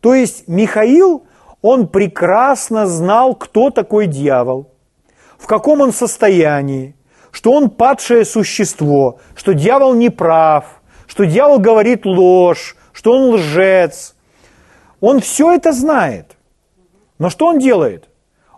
То 0.00 0.14
есть 0.14 0.48
Михаил, 0.48 1.26
он 1.60 1.88
прекрасно 1.88 2.86
знал, 2.86 3.34
кто 3.34 3.70
такой 3.70 4.06
дьявол, 4.06 4.70
в 5.38 5.46
каком 5.46 5.82
он 5.82 5.92
состоянии, 5.92 6.96
что 7.30 7.52
он 7.52 7.68
падшее 7.68 8.24
существо, 8.24 9.18
что 9.34 9.52
дьявол 9.52 9.94
не 9.94 10.08
прав, 10.08 10.64
что 11.06 11.24
дьявол 11.24 11.58
говорит 11.58 12.06
ложь, 12.06 12.76
что 12.92 13.12
он 13.12 13.34
лжец. 13.34 14.14
Он 15.00 15.20
все 15.20 15.52
это 15.52 15.72
знает. 15.72 16.36
Но 17.18 17.28
что 17.28 17.46
он 17.46 17.58
делает? 17.58 18.08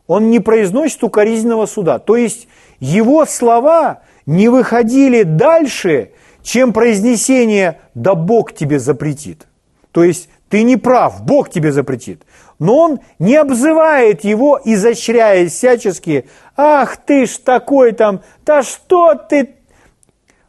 Он 0.07 0.31
не 0.31 0.39
произносит 0.39 1.03
укоризненного 1.03 1.67
суда. 1.67 1.99
То 1.99 2.17
есть 2.17 2.47
его 2.79 3.27
слова 3.27 4.03
не 4.27 4.49
выходили 4.49 5.25
дальше, 5.25 6.13
чем 6.47 6.73
произнесение 6.73 7.81
«да 7.95 8.15
Бог 8.15 8.55
тебе 8.55 8.79
запретит». 8.79 9.49
То 9.91 10.05
есть 10.05 10.29
ты 10.49 10.63
не 10.63 10.77
прав, 10.77 11.25
Бог 11.25 11.51
тебе 11.51 11.73
запретит. 11.73 12.23
Но 12.61 12.77
он 12.77 13.01
не 13.19 13.35
обзывает 13.35 14.23
его, 14.23 14.61
изощряясь 14.65 15.53
всячески, 15.53 16.29
«Ах 16.57 16.99
ты 16.99 17.27
ж 17.27 17.39
такой 17.39 17.93
там, 17.93 18.23
да 18.45 18.63
что 18.63 19.15
ты...» 19.17 19.57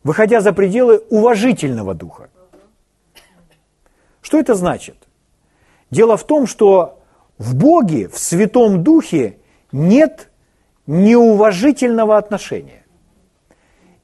Выходя 0.03 0.39
за 0.39 0.53
пределы 0.53 0.99
уважительного 1.09 1.95
духа. 1.95 2.29
Что 4.21 4.37
это 4.37 4.53
значит? 4.53 4.97
Дело 5.89 6.15
в 6.15 6.25
том, 6.25 6.45
что 6.45 6.99
в 7.39 7.55
Боге, 7.55 8.07
в 8.07 8.19
Святом 8.19 8.83
Духе 8.83 9.39
нет 9.71 10.29
неуважительного 10.85 12.17
отношения 12.17 12.83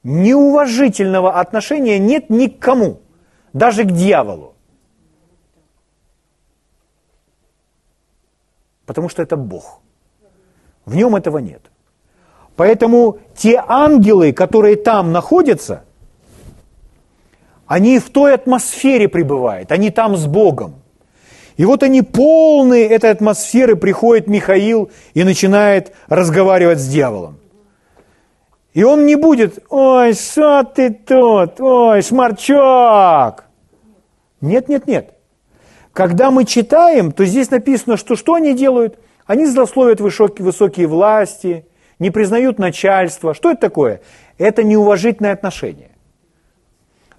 неуважительного 0.04 1.40
отношения 1.40 1.98
нет 1.98 2.30
ни 2.30 2.46
к 2.46 2.58
кому, 2.58 3.00
даже 3.52 3.84
к 3.84 3.90
дьяволу. 3.90 4.54
Потому 8.86 9.08
что 9.08 9.22
это 9.22 9.36
Бог. 9.36 9.80
В 10.84 10.94
нем 10.94 11.16
этого 11.16 11.38
нет. 11.38 11.62
Поэтому 12.56 13.18
те 13.34 13.62
ангелы, 13.66 14.32
которые 14.32 14.76
там 14.76 15.10
находятся, 15.10 15.84
они 17.66 17.98
в 17.98 18.10
той 18.10 18.34
атмосфере 18.34 19.08
пребывают, 19.08 19.72
они 19.72 19.90
там 19.90 20.16
с 20.16 20.26
Богом. 20.26 20.74
И 21.56 21.64
вот 21.64 21.82
они 21.82 22.02
полные 22.02 22.86
этой 22.86 23.10
атмосферы, 23.10 23.76
приходит 23.76 24.26
Михаил 24.26 24.90
и 25.14 25.24
начинает 25.24 25.92
разговаривать 26.08 26.78
с 26.78 26.86
дьяволом. 26.86 27.38
И 28.74 28.82
он 28.82 29.06
не 29.06 29.14
будет, 29.14 29.64
ой, 29.70 30.14
что 30.14 30.64
ты 30.64 30.90
тут, 30.90 31.60
ой, 31.60 32.02
сморчок. 32.02 33.44
Нет, 34.40 34.68
нет, 34.68 34.86
нет. 34.88 35.14
Когда 35.92 36.32
мы 36.32 36.44
читаем, 36.44 37.12
то 37.12 37.24
здесь 37.24 37.50
написано, 37.50 37.96
что 37.96 38.16
что 38.16 38.34
они 38.34 38.52
делают? 38.52 38.98
Они 39.26 39.46
злословят 39.46 40.00
высокие, 40.00 40.44
высокие 40.44 40.88
власти, 40.88 41.66
не 42.00 42.10
признают 42.10 42.58
начальство. 42.58 43.32
Что 43.32 43.52
это 43.52 43.60
такое? 43.60 44.00
Это 44.38 44.64
неуважительное 44.64 45.32
отношение. 45.32 45.92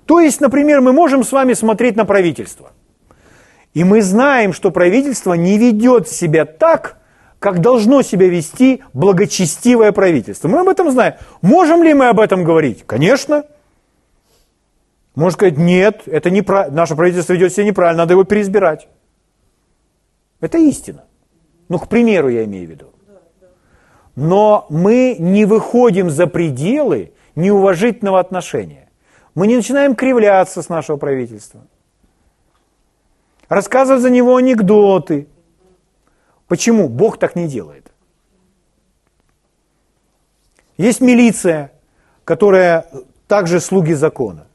То 0.06 0.20
есть, 0.20 0.42
например, 0.42 0.82
мы 0.82 0.92
можем 0.92 1.24
с 1.24 1.32
вами 1.32 1.54
смотреть 1.54 1.96
на 1.96 2.04
правительство. 2.04 2.74
И 3.74 3.86
мы 3.86 4.02
знаем, 4.02 4.52
что 4.52 4.72
правительство 4.72 5.34
не 5.34 5.58
ведет 5.58 6.10
себя 6.10 6.44
так, 6.44 6.98
как 7.46 7.62
должно 7.62 8.02
себя 8.02 8.28
вести 8.28 8.82
благочестивое 8.94 9.92
правительство. 9.92 10.48
Мы 10.48 10.62
об 10.62 10.68
этом 10.68 10.90
знаем. 10.90 11.14
Можем 11.44 11.84
ли 11.84 11.94
мы 11.94 12.08
об 12.08 12.20
этом 12.20 12.44
говорить? 12.44 12.84
Конечно. 12.88 13.44
Можно 15.14 15.32
сказать, 15.32 15.58
нет, 15.60 16.02
это 16.08 16.32
не 16.32 16.44
наше 16.72 16.96
правительство 16.96 17.34
ведет 17.34 17.54
себя 17.54 17.68
неправильно, 17.68 18.02
надо 18.02 18.14
его 18.16 18.24
переизбирать. 18.24 18.88
Это 20.42 20.58
истина. 20.58 21.04
Ну, 21.70 21.78
к 21.78 21.88
примеру, 21.88 22.30
я 22.30 22.46
имею 22.46 22.66
в 22.66 22.72
виду. 22.72 22.88
Но 24.16 24.66
мы 24.72 25.16
не 25.20 25.46
выходим 25.46 26.10
за 26.10 26.26
пределы 26.26 27.12
неуважительного 27.36 28.20
отношения. 28.20 28.90
Мы 29.36 29.46
не 29.46 29.56
начинаем 29.56 29.94
кривляться 29.94 30.64
с 30.64 30.70
нашего 30.70 30.98
правительства. 30.98 31.62
Рассказывать 33.50 34.02
за 34.02 34.10
него 34.10 34.36
анекдоты– 34.36 35.28
Почему? 36.48 36.90
Бог 36.90 37.18
так 37.18 37.36
не 37.36 37.48
делает. 37.48 37.92
Есть 40.78 41.02
милиция, 41.02 41.72
которая 42.24 42.88
также 43.28 43.60
слуги 43.60 43.94
закона. 43.94 44.48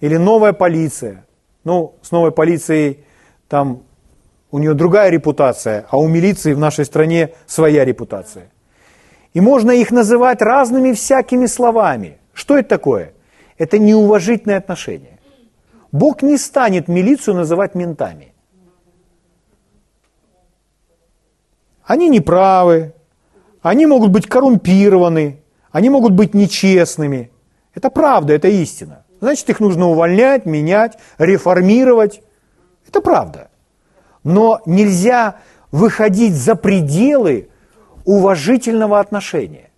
Или 0.00 0.16
новая 0.16 0.52
полиция. 0.52 1.26
Ну, 1.64 1.94
с 2.02 2.10
новой 2.12 2.30
полицией 2.30 3.04
там 3.48 3.82
у 4.50 4.58
нее 4.58 4.74
другая 4.74 5.10
репутация, 5.10 5.86
а 5.90 5.98
у 5.98 6.08
милиции 6.08 6.54
в 6.54 6.58
нашей 6.58 6.84
стране 6.84 7.34
своя 7.46 7.84
репутация. 7.84 8.50
И 9.34 9.40
можно 9.40 9.72
их 9.72 9.90
называть 9.90 10.40
разными 10.40 10.92
всякими 10.92 11.46
словами. 11.46 12.18
Что 12.32 12.56
это 12.56 12.68
такое? 12.68 13.12
Это 13.58 13.78
неуважительное 13.78 14.58
отношение. 14.58 15.18
Бог 15.92 16.22
не 16.22 16.38
станет 16.38 16.88
милицию 16.88 17.34
называть 17.34 17.74
ментами. 17.74 18.32
Они 21.88 22.10
неправы, 22.10 22.92
они 23.62 23.86
могут 23.86 24.10
быть 24.10 24.26
коррумпированы, 24.26 25.42
они 25.72 25.88
могут 25.88 26.12
быть 26.12 26.34
нечестными. 26.34 27.30
Это 27.74 27.88
правда, 27.88 28.34
это 28.34 28.48
истина. 28.48 29.06
Значит, 29.22 29.48
их 29.48 29.58
нужно 29.58 29.88
увольнять, 29.88 30.44
менять, 30.44 30.98
реформировать. 31.16 32.20
Это 32.86 33.00
правда. 33.00 33.48
Но 34.22 34.60
нельзя 34.66 35.36
выходить 35.72 36.34
за 36.34 36.56
пределы 36.56 37.48
уважительного 38.04 39.00
отношения. 39.00 39.70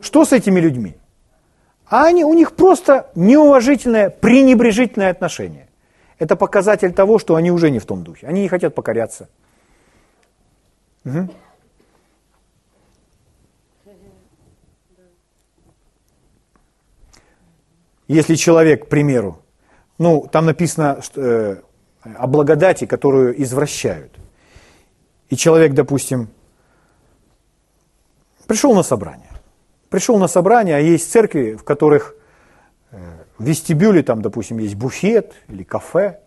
Что 0.00 0.24
с 0.24 0.32
этими 0.32 0.60
людьми? 0.60 0.96
А 1.88 2.04
они, 2.04 2.24
у 2.24 2.32
них 2.34 2.52
просто 2.52 3.10
неуважительное, 3.16 4.08
пренебрежительное 4.08 5.10
отношение 5.10 5.66
это 6.20 6.36
показатель 6.36 6.92
того, 6.92 7.18
что 7.18 7.34
они 7.34 7.50
уже 7.50 7.70
не 7.70 7.78
в 7.78 7.86
том 7.86 8.04
духе. 8.04 8.26
Они 8.26 8.42
не 8.42 8.48
хотят 8.48 8.74
покоряться. 8.74 9.28
Угу. 11.04 11.28
Если 18.06 18.34
человек, 18.34 18.84
к 18.84 18.88
примеру, 18.88 19.40
ну, 19.98 20.28
там 20.30 20.44
написано 20.44 21.00
что, 21.00 21.20
э, 21.22 21.62
о 22.04 22.26
благодати, 22.26 22.86
которую 22.86 23.42
извращают. 23.42 24.12
и 25.30 25.36
человек, 25.36 25.74
допустим, 25.74 26.28
пришел 28.46 28.74
на 28.74 28.82
собрание. 28.82 29.30
Пришел 29.88 30.18
на 30.18 30.28
собрание, 30.28 30.76
а 30.76 30.80
есть 30.80 31.10
церкви, 31.10 31.54
в 31.54 31.62
которых 31.62 32.14
э, 32.90 32.98
в 33.40 33.44
вестибюле 33.44 34.02
там, 34.02 34.20
допустим, 34.20 34.58
есть 34.58 34.74
буфет 34.74 35.32
или 35.48 35.62
кафе, 35.62 36.20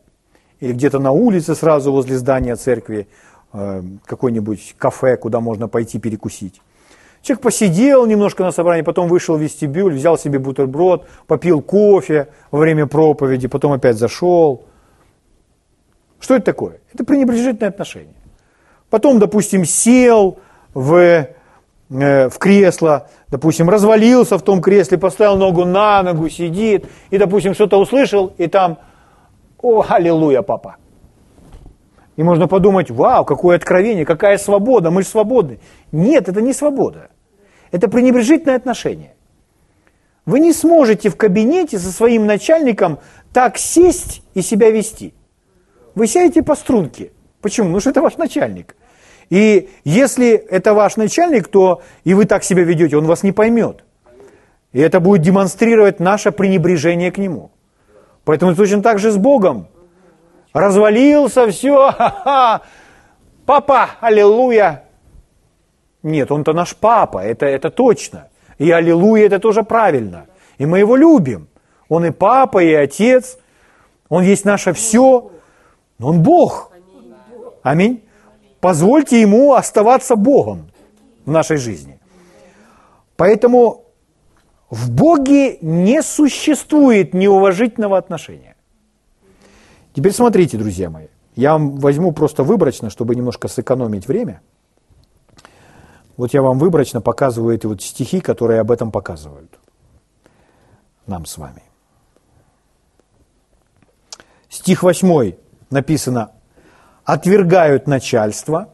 или 0.60 0.74
где-то 0.74 0.98
на 0.98 1.12
улице 1.12 1.54
сразу 1.54 1.92
возле 1.92 2.18
здания 2.18 2.56
церкви 2.56 3.08
э, 3.54 3.84
какое-нибудь 4.06 4.76
кафе, 4.80 5.16
куда 5.18 5.40
можно 5.40 5.68
пойти 5.68 6.00
перекусить. 6.00 6.60
Человек 7.22 7.44
посидел 7.44 8.08
немножко 8.08 8.44
на 8.44 8.52
собрании, 8.52 8.82
потом 8.82 9.08
вышел 9.08 9.38
в 9.38 9.42
вестибюль, 9.42 9.94
взял 9.94 10.18
себе 10.18 10.40
бутерброд, 10.40 11.08
попил 11.28 11.62
кофе 11.62 12.30
во 12.50 12.58
время 12.58 12.88
проповеди, 12.88 13.48
потом 13.48 13.74
опять 13.74 13.98
зашел. 13.98 14.66
Что 16.20 16.36
это 16.36 16.46
такое? 16.46 16.80
Это 16.92 17.04
пренебрежительное 17.04 17.70
отношение. 17.70 18.16
Потом, 18.90 19.20
допустим, 19.20 19.66
сел 19.66 20.40
в, 20.74 21.28
в 21.90 22.38
кресло, 22.40 23.10
допустим, 23.30 23.70
развалился 23.70 24.38
в 24.38 24.42
том 24.42 24.62
кресле, 24.62 24.98
поставил 24.98 25.38
ногу 25.38 25.66
на 25.66 26.02
ногу, 26.02 26.30
сидит, 26.30 26.86
и, 27.12 27.18
допустим, 27.18 27.54
что-то 27.54 27.80
услышал, 27.80 28.34
и 28.38 28.48
там, 28.48 28.80
о, 29.62 29.86
аллилуйя, 29.88 30.42
папа. 30.42 30.78
И 32.16 32.24
можно 32.24 32.48
подумать, 32.48 32.92
вау, 32.92 33.26
какое 33.26 33.56
откровение, 33.56 34.06
какая 34.06 34.38
свобода, 34.38 34.92
мы 34.92 35.02
же 35.02 35.08
свободны. 35.08 35.60
Нет, 35.92 36.30
это 36.30 36.42
не 36.42 36.54
свобода. 36.54 37.10
Это 37.72 37.90
пренебрежительное 37.90 38.56
отношение. 38.56 39.16
Вы 40.26 40.40
не 40.40 40.54
сможете 40.54 41.10
в 41.10 41.18
кабинете 41.18 41.80
со 41.80 41.92
своим 41.92 42.26
начальником 42.26 43.00
так 43.34 43.58
сесть 43.58 44.24
и 44.36 44.42
себя 44.42 44.70
вести. 44.70 45.14
Вы 45.96 46.08
сядете 46.08 46.44
по 46.44 46.56
струнке. 46.56 47.12
Почему? 47.42 47.68
Потому 47.68 47.82
что 47.82 47.90
это 47.90 48.02
ваш 48.02 48.18
начальник. 48.18 48.76
И 49.30 49.70
если 49.84 50.34
это 50.34 50.74
ваш 50.74 50.96
начальник, 50.96 51.48
то 51.48 51.82
и 52.04 52.14
вы 52.14 52.26
так 52.26 52.44
себя 52.44 52.64
ведете, 52.64 52.98
он 52.98 53.06
вас 53.06 53.24
не 53.24 53.32
поймет. 53.32 53.84
И 54.72 54.80
это 54.80 55.00
будет 55.00 55.22
демонстрировать 55.22 56.00
наше 56.00 56.32
пренебрежение 56.32 57.12
к 57.12 57.18
нему. 57.18 57.52
Поэтому 58.26 58.56
точно 58.56 58.82
так 58.82 59.00
же 59.00 59.12
с 59.12 59.18
Богом. 59.18 59.68
Развалился, 60.54 61.48
все, 61.50 61.92
ха-ха, 61.98 62.62
папа, 63.46 63.90
аллилуйя, 64.02 64.84
нет, 66.04 66.32
он-то 66.32 66.52
наш 66.54 66.76
папа, 66.76 67.20
это, 67.20 67.46
это 67.46 67.72
точно. 67.72 68.28
И 68.58 68.70
аллилуйя 68.70 69.26
это 69.26 69.40
тоже 69.40 69.64
правильно. 69.64 70.28
И 70.58 70.66
мы 70.66 70.80
его 70.80 70.98
любим. 70.98 71.48
Он 71.88 72.06
и 72.06 72.12
папа, 72.12 72.62
и 72.62 72.74
отец. 72.74 73.38
Он 74.10 74.22
есть 74.22 74.46
наше 74.46 74.74
все. 74.74 75.32
Он 76.00 76.22
Бог. 76.22 76.72
Аминь. 77.64 78.03
Позвольте 78.64 79.20
ему 79.20 79.56
оставаться 79.56 80.16
Богом 80.16 80.72
в 81.26 81.32
нашей 81.32 81.58
жизни. 81.58 82.00
Поэтому 83.18 83.84
в 84.70 84.90
Боге 84.90 85.58
не 85.62 86.02
существует 86.02 87.14
неуважительного 87.14 87.98
отношения. 87.98 88.56
Теперь 89.94 90.14
смотрите, 90.14 90.58
друзья 90.58 90.90
мои. 90.90 91.08
Я 91.36 91.52
вам 91.52 91.76
возьму 91.76 92.14
просто 92.14 92.44
выборочно, 92.44 92.90
чтобы 92.90 93.16
немножко 93.16 93.50
сэкономить 93.50 94.08
время– 94.08 94.42
вот 96.16 96.34
я 96.34 96.42
вам 96.42 96.60
выборочно 96.60 97.02
показываю 97.02 97.56
эти 97.56 97.66
вот 97.66 97.82
стихи, 97.82 98.22
которые 98.22 98.62
об 98.62 98.72
этом 98.72 98.92
показывают. 98.92 99.60
Нам 101.08 101.26
с 101.26 101.38
вами. 101.38 101.64
Стих 104.48 104.84
8 104.84 105.34
написано 105.72 106.32
«Отвергают 107.06 107.88
начальство», 107.88 108.70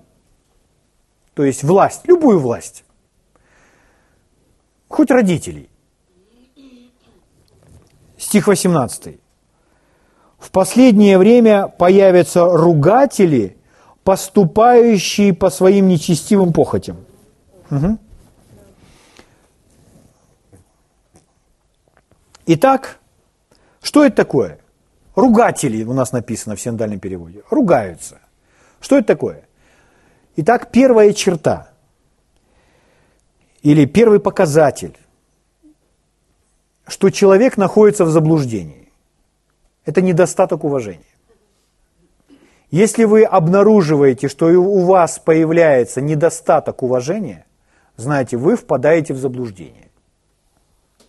то 1.33 1.45
есть 1.45 1.63
власть, 1.63 2.01
любую 2.05 2.39
власть, 2.39 2.83
хоть 4.89 5.09
родителей. 5.09 5.69
Стих 8.17 8.47
18. 8.47 9.19
В 10.37 10.51
последнее 10.51 11.17
время 11.17 11.67
появятся 11.69 12.45
ругатели, 12.45 13.57
поступающие 14.03 15.33
по 15.33 15.49
своим 15.49 15.87
нечестивым 15.87 16.51
похотям. 16.51 16.97
Угу. 17.71 17.97
Итак, 22.47 22.99
что 23.81 24.03
это 24.03 24.17
такое? 24.17 24.59
Ругатели 25.15 25.83
у 25.83 25.93
нас 25.93 26.11
написано 26.11 26.55
в 26.55 26.61
синдальном 26.61 26.99
переводе. 26.99 27.43
Ругаются. 27.49 28.18
Что 28.79 28.97
это 28.97 29.07
такое? 29.07 29.43
Итак, 30.35 30.71
первая 30.71 31.13
черта 31.13 31.69
или 33.61 33.85
первый 33.85 34.19
показатель, 34.19 34.97
что 36.87 37.09
человек 37.09 37.57
находится 37.57 38.05
в 38.05 38.09
заблуждении. 38.09 38.91
Это 39.85 40.01
недостаток 40.01 40.63
уважения. 40.63 41.03
Если 42.71 43.03
вы 43.03 43.23
обнаруживаете, 43.23 44.27
что 44.27 44.47
у 44.47 44.85
вас 44.85 45.19
появляется 45.19 46.01
недостаток 46.01 46.83
уважения, 46.83 47.45
знаете, 47.97 48.37
вы 48.37 48.55
впадаете 48.55 49.13
в 49.13 49.17
заблуждение. 49.17 49.89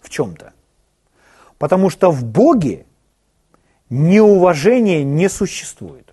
В 0.01 0.09
чем-то. 0.09 0.55
Потому 1.59 1.91
что 1.91 2.11
в 2.11 2.25
Боге 2.25 2.87
неуважения 3.91 5.05
не 5.05 5.29
существует. 5.29 6.10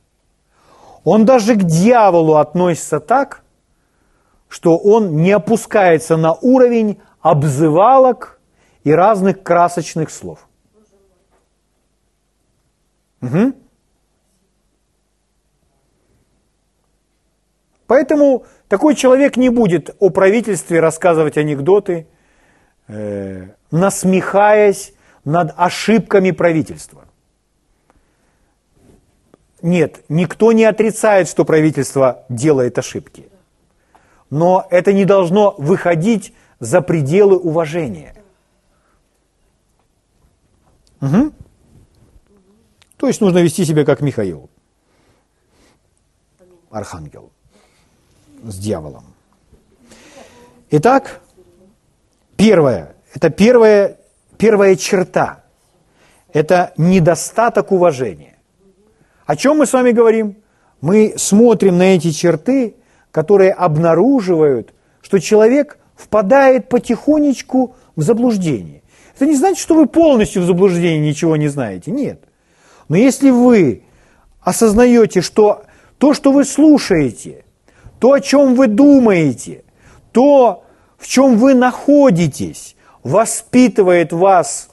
Он 1.10 1.24
даже 1.24 1.56
к 1.56 1.64
дьяволу 1.64 2.36
относится 2.36 3.00
так, 3.00 3.42
что 4.50 4.78
он 4.78 5.16
не 5.16 5.32
опускается 5.32 6.18
на 6.18 6.34
уровень 6.34 7.00
обзывалок 7.22 8.42
и 8.84 8.92
разных 8.92 9.42
красочных 9.42 10.10
слов. 10.10 10.46
Угу. 13.22 13.54
Поэтому 17.86 18.46
такой 18.68 18.94
человек 18.94 19.38
не 19.38 19.48
будет 19.48 19.96
о 20.00 20.10
правительстве 20.10 20.82
рассказывать 20.82 21.38
анекдоты, 21.38 22.06
э, 22.90 23.48
насмехаясь 23.72 24.94
над 25.24 25.54
ошибками 25.56 26.32
правительства. 26.32 27.07
Нет, 29.62 30.04
никто 30.10 30.52
не 30.52 30.66
отрицает, 30.66 31.28
что 31.28 31.44
правительство 31.44 32.26
делает 32.30 32.78
ошибки. 32.78 33.30
Но 34.30 34.68
это 34.70 34.94
не 34.94 35.06
должно 35.06 35.56
выходить 35.58 36.34
за 36.60 36.82
пределы 36.82 37.38
уважения. 37.38 38.14
Угу. 41.02 41.32
То 42.98 43.08
есть 43.08 43.22
нужно 43.22 43.40
вести 43.40 43.64
себя 43.66 43.86
как 43.86 44.02
Михаил, 44.02 44.50
архангел 46.70 47.32
с 48.44 48.58
дьяволом. 48.58 49.06
Итак, 50.72 51.22
первое, 52.36 52.96
это 53.14 53.30
первая, 53.30 53.98
первая 54.38 54.76
черта, 54.76 55.44
это 56.34 56.74
недостаток 56.78 57.72
уважения. 57.72 58.37
О 59.28 59.36
чем 59.36 59.58
мы 59.58 59.66
с 59.66 59.74
вами 59.74 59.92
говорим? 59.92 60.38
Мы 60.80 61.14
смотрим 61.18 61.78
на 61.78 61.96
эти 61.96 62.12
черты, 62.12 62.76
которые 63.12 63.52
обнаруживают, 63.52 64.74
что 65.02 65.20
человек 65.20 65.78
впадает 65.98 66.70
потихонечку 66.70 67.76
в 67.98 68.02
заблуждение. 68.02 68.82
Это 69.14 69.26
не 69.26 69.36
значит, 69.36 69.58
что 69.58 69.76
вы 69.76 69.86
полностью 69.86 70.44
в 70.44 70.46
заблуждении 70.46 71.10
ничего 71.10 71.36
не 71.36 71.50
знаете. 71.50 71.92
Нет. 71.92 72.24
Но 72.88 72.96
если 72.96 73.30
вы 73.30 73.84
осознаете, 74.40 75.20
что 75.20 75.64
то, 75.98 76.14
что 76.14 76.32
вы 76.32 76.46
слушаете, 76.46 77.44
то, 78.00 78.14
о 78.14 78.22
чем 78.22 78.56
вы 78.56 78.68
думаете, 78.68 79.66
то, 80.14 80.64
в 80.98 81.06
чем 81.06 81.36
вы 81.36 81.54
находитесь, 81.54 82.78
воспитывает 83.04 84.14
вас 84.14 84.70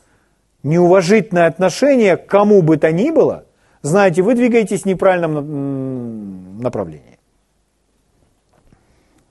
неуважительное 0.62 1.48
отношение 1.48 2.16
к 2.16 2.26
кому 2.26 2.62
бы 2.62 2.76
то 2.76 2.92
ни 2.92 3.10
было, 3.10 3.46
знаете, 3.84 4.22
вы 4.22 4.34
двигаетесь 4.34 4.82
в 4.82 4.86
неправильном 4.86 6.58
направлении. 6.60 7.18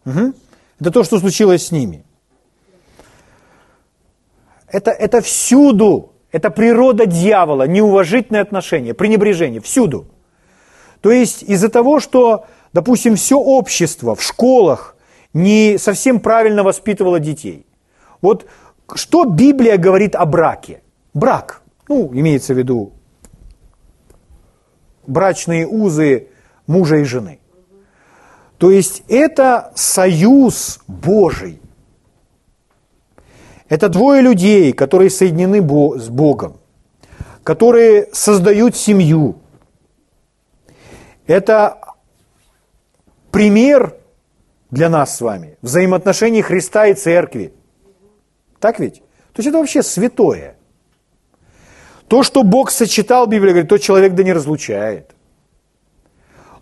Угу. 0.06 0.34
Это 0.80 0.91
то, 0.91 1.04
что 1.04 1.20
случилось 1.20 1.68
с 1.68 1.72
ними. 1.72 2.06
Это, 4.68 4.91
это 4.91 5.22
всюду, 5.22 6.14
это 6.32 6.49
природа 6.49 7.06
дьявола, 7.06 7.68
неуважительное 7.68 8.41
отношение, 8.41 8.93
пренебрежение, 8.93 9.60
всюду. 9.60 10.06
То 11.01 11.12
есть 11.12 11.43
из-за 11.43 11.70
того, 11.70 11.99
что 11.99 12.45
допустим, 12.74 13.16
все 13.16 13.38
общество 13.38 14.16
в 14.16 14.22
школах 14.22 14.95
не 15.34 15.78
совсем 15.78 16.20
правильно 16.20 16.64
воспитывало 16.64 17.20
детей. 17.20 17.66
Вот 18.22 18.45
что 18.93 19.26
Библия 19.26 19.78
говорит 19.78 20.16
о 20.16 20.26
браке? 20.26 20.82
Брак, 21.14 21.62
ну, 21.88 22.10
имеется 22.14 22.54
в 22.54 22.58
виду 22.58 22.93
брачные 25.08 25.68
узы 25.68 26.28
мужа 26.68 26.97
и 26.97 27.04
жены. 27.04 27.39
То 28.58 28.72
есть 28.72 29.04
это 29.08 29.72
союз 29.76 30.80
Божий. 30.88 31.60
Это 33.68 33.89
двое 33.89 34.22
людей, 34.22 34.72
которые 34.72 35.10
соединены 35.10 35.60
с 35.99 36.10
Богом, 36.10 36.58
которые 37.43 38.10
создают 38.14 38.76
семью. 38.76 39.39
Это 41.26 41.80
пример 43.32 43.95
для 44.70 44.89
нас 44.89 45.18
с 45.18 45.22
вами 45.22 45.58
взаимоотношений 45.62 46.41
Христа 46.41 46.88
и 46.88 46.93
Церкви. 46.93 47.54
Так 48.60 48.80
ведь? 48.80 48.99
То 49.34 49.39
есть 49.39 49.49
это 49.49 49.58
вообще 49.58 49.82
святое. 49.82 50.53
То, 52.14 52.22
что 52.22 52.43
Бог 52.43 52.70
сочетал, 52.70 53.26
Библия 53.26 53.53
говорит, 53.53 53.70
то 53.70 53.80
человек 53.80 54.14
да 54.14 54.22
не 54.22 54.34
разлучает. 54.34 55.16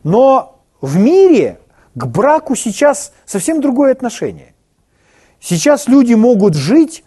Но 0.01 0.61
в 0.79 0.95
мире 0.95 1.59
к 1.93 2.05
браку 2.05 2.55
сейчас 2.55 3.11
совсем 3.25 3.59
другое 3.59 3.91
отношение. 3.91 4.53
Сейчас 5.41 5.89
люди 5.89 6.13
могут 6.13 6.53
жить, 6.53 7.03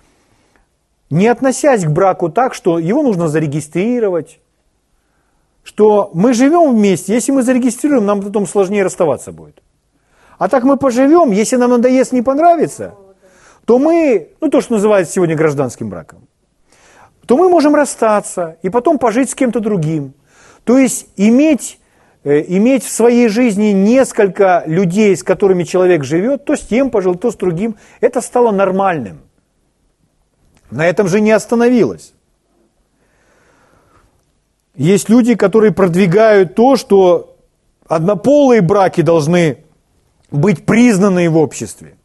не 1.09 1.26
относясь 1.26 1.84
к 1.84 1.88
браку 1.88 2.28
так, 2.28 2.53
что 2.53 2.78
его 2.78 3.03
нужно 3.03 3.28
зарегистрировать, 3.28 4.40
что 5.62 6.11
мы 6.12 6.34
живем 6.34 6.76
вместе, 6.76 7.14
если 7.14 7.32
мы 7.32 7.42
зарегистрируем, 7.42 8.05
нам 8.05 8.20
потом 8.20 8.47
сложнее 8.47 8.82
расставаться 8.82 9.32
будет. 9.32 9.62
А 10.36 10.51
так 10.51 10.64
мы 10.64 10.76
поживем, 10.76 11.30
если 11.30 11.57
нам 11.57 11.70
надоест, 11.70 12.12
не 12.12 12.20
понравится, 12.20 12.95
то 13.64 13.78
мы, 13.78 14.32
ну 14.42 14.51
то, 14.51 14.61
что 14.61 14.74
называется 14.74 15.14
сегодня 15.14 15.34
гражданским 15.34 15.88
браком, 15.88 16.28
то 17.27 17.37
мы 17.37 17.49
можем 17.49 17.75
расстаться 17.75 18.57
и 18.62 18.70
потом 18.70 18.99
пожить 18.99 19.31
с 19.31 19.35
кем-то 19.35 19.61
другим. 19.61 20.14
То 20.64 20.79
есть 20.79 21.07
иметь, 21.16 21.79
э, 22.25 22.45
иметь 22.49 22.85
в 22.85 22.91
своей 22.91 23.29
жизни 23.29 23.72
несколько 23.72 24.62
людей, 24.66 25.16
с 25.16 25.22
которыми 25.22 25.64
человек 25.64 26.05
живет, 26.05 26.45
то 26.45 26.57
с 26.57 26.61
тем 26.61 26.91
пожил, 26.91 27.14
то 27.14 27.31
с 27.31 27.37
другим, 27.37 27.77
это 28.01 28.20
стало 28.20 28.51
нормальным. 28.51 29.20
На 30.70 30.87
этом 30.87 31.09
же 31.09 31.20
не 31.20 31.31
остановилось. 31.31 32.14
Есть 34.75 35.09
люди, 35.09 35.35
которые 35.35 35.72
продвигают 35.72 36.55
то, 36.57 36.77
что 36.77 37.37
однополые 37.87 38.61
браки 38.61 39.03
должны 39.03 39.59
быть 40.31 40.66
признанные 40.66 41.29
в 41.29 41.37
обществе. 41.37 41.97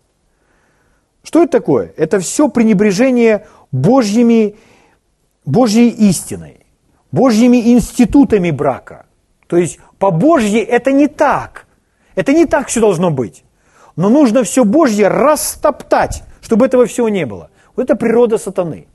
Что 1.24 1.44
это 1.44 1.52
такое? 1.52 1.94
Это 1.98 2.20
все 2.20 2.48
пренебрежение 2.48 3.48
Божьими, 3.72 4.56
Божьей 5.50 5.90
истиной, 5.90 6.60
Божьими 7.12 7.74
институтами 7.74 8.52
брака. 8.52 9.08
То 9.48 9.58
есть 9.58 9.80
по 9.98 10.12
Божьей 10.12 10.60
это 10.62 10.92
не 10.92 11.08
так. 11.08 11.66
Это 12.14 12.34
не 12.34 12.46
так 12.46 12.68
все 12.68 12.80
должно 12.80 13.10
быть. 13.10 13.44
Но 13.96 14.10
нужно 14.10 14.44
все 14.44 14.64
Божье 14.64 15.08
растоптать, 15.08 16.22
чтобы 16.42 16.68
этого 16.68 16.86
всего 16.86 17.10
не 17.10 17.26
было. 17.26 17.50
Вот 17.76 17.84
это 17.84 17.96
природа 17.96 18.38
сатаны. 18.38 18.88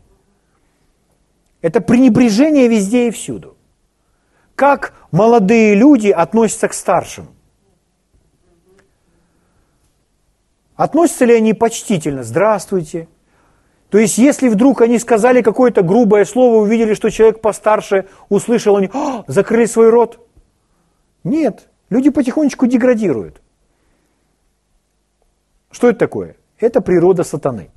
Это 1.60 1.80
пренебрежение 1.80 2.68
везде 2.68 3.08
и 3.08 3.10
всюду. 3.10 3.56
Как 4.54 4.94
молодые 5.10 5.74
люди 5.74 6.10
относятся 6.10 6.68
к 6.68 6.74
старшим. 6.74 7.30
Относятся 10.76 11.24
ли 11.24 11.34
они 11.34 11.52
почтительно? 11.52 12.22
Здравствуйте. 12.22 13.08
То 13.94 14.00
есть, 14.00 14.18
если 14.18 14.48
вдруг 14.48 14.80
они 14.80 14.98
сказали 14.98 15.40
какое-то 15.40 15.82
грубое 15.82 16.24
слово, 16.24 16.56
увидели, 16.56 16.94
что 16.94 17.10
человек 17.10 17.40
постарше, 17.40 18.06
услышал, 18.28 18.76
они 18.76 18.90
О, 18.92 19.22
закрыли 19.28 19.66
свой 19.66 19.88
рот. 19.88 20.18
Нет, 21.22 21.68
люди 21.90 22.10
потихонечку 22.10 22.66
деградируют. 22.66 23.40
Что 25.70 25.90
это 25.90 26.00
такое? 26.00 26.34
Это 26.58 26.80
природа 26.80 27.22
сатаны. 27.22 27.70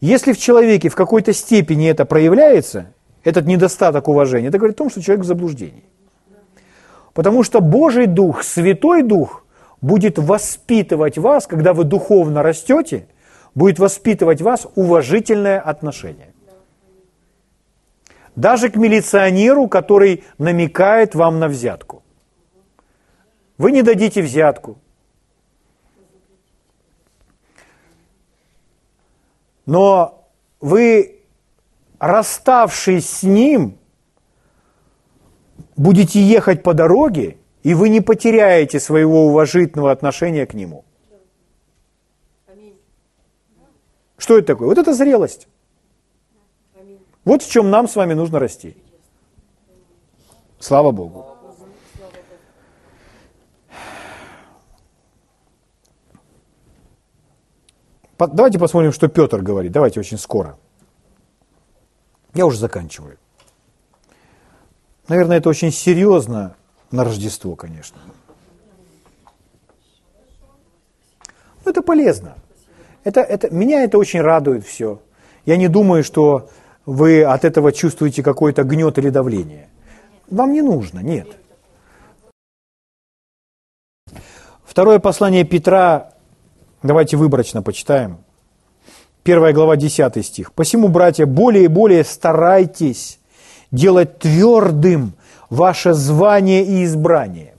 Если 0.00 0.32
в 0.32 0.38
человеке 0.38 0.88
в 0.88 0.96
какой-то 0.96 1.32
степени 1.32 1.88
это 1.88 2.04
проявляется, 2.04 2.92
этот 3.22 3.46
недостаток 3.46 4.08
уважения, 4.08 4.48
это 4.48 4.58
говорит 4.58 4.74
о 4.74 4.78
том, 4.78 4.90
что 4.90 5.00
человек 5.00 5.24
в 5.24 5.28
заблуждении. 5.28 5.84
Потому 7.14 7.44
что 7.44 7.60
Божий 7.60 8.06
Дух, 8.06 8.42
Святой 8.42 9.04
Дух 9.04 9.44
будет 9.80 10.18
воспитывать 10.18 11.18
вас, 11.18 11.46
когда 11.46 11.72
вы 11.72 11.84
духовно 11.84 12.42
растете, 12.42 13.06
будет 13.54 13.78
воспитывать 13.78 14.40
вас 14.40 14.66
уважительное 14.74 15.60
отношение. 15.60 16.32
Даже 18.36 18.70
к 18.70 18.76
милиционеру, 18.76 19.68
который 19.68 20.24
намекает 20.38 21.14
вам 21.14 21.38
на 21.38 21.48
взятку. 21.48 22.02
Вы 23.58 23.72
не 23.72 23.82
дадите 23.82 24.22
взятку. 24.22 24.78
Но 29.66 30.26
вы, 30.60 31.20
расставшись 31.98 33.08
с 33.08 33.22
ним, 33.22 33.78
будете 35.76 36.20
ехать 36.20 36.62
по 36.62 36.74
дороге, 36.74 37.36
и 37.62 37.74
вы 37.74 37.88
не 37.88 38.00
потеряете 38.00 38.80
своего 38.80 39.26
уважительного 39.26 39.92
отношения 39.92 40.46
к 40.46 40.54
нему. 40.54 40.84
Что 44.20 44.36
это 44.36 44.48
такое? 44.48 44.68
Вот 44.68 44.76
это 44.76 44.92
зрелость. 44.92 45.48
Вот 47.24 47.42
в 47.42 47.50
чем 47.50 47.70
нам 47.70 47.88
с 47.88 47.96
вами 47.96 48.12
нужно 48.12 48.38
расти. 48.38 48.76
Слава 50.58 50.90
Богу. 50.90 51.26
Давайте 58.18 58.58
посмотрим, 58.58 58.92
что 58.92 59.08
Петр 59.08 59.40
говорит. 59.40 59.72
Давайте 59.72 60.00
очень 60.00 60.18
скоро. 60.18 60.58
Я 62.34 62.44
уже 62.44 62.58
заканчиваю. 62.58 63.16
Наверное, 65.08 65.38
это 65.38 65.48
очень 65.48 65.72
серьезно, 65.72 66.56
на 66.90 67.04
Рождество, 67.04 67.56
конечно. 67.56 67.98
Но 71.64 71.70
это 71.70 71.80
полезно. 71.80 72.36
Это, 73.04 73.20
это, 73.20 73.50
меня 73.50 73.82
это 73.82 73.98
очень 73.98 74.20
радует 74.20 74.64
все. 74.64 75.00
Я 75.46 75.56
не 75.56 75.68
думаю, 75.68 76.04
что 76.04 76.50
вы 76.86 77.22
от 77.22 77.44
этого 77.44 77.72
чувствуете 77.72 78.22
какой-то 78.22 78.62
гнет 78.64 78.98
или 78.98 79.10
давление. 79.10 79.68
Вам 80.28 80.52
не 80.52 80.62
нужно, 80.62 81.00
нет. 81.00 81.28
Второе 84.64 84.98
послание 84.98 85.44
Петра, 85.44 86.12
давайте 86.82 87.16
выборочно 87.16 87.62
почитаем. 87.62 88.18
Первая 89.22 89.52
глава, 89.52 89.76
10 89.76 90.24
стих. 90.24 90.52
«Посему, 90.52 90.88
братья, 90.88 91.26
более 91.26 91.64
и 91.64 91.68
более 91.68 92.04
старайтесь 92.04 93.18
делать 93.70 94.18
твердым 94.18 95.14
ваше 95.50 95.92
звание 95.92 96.64
и 96.64 96.84
избрание. 96.84 97.54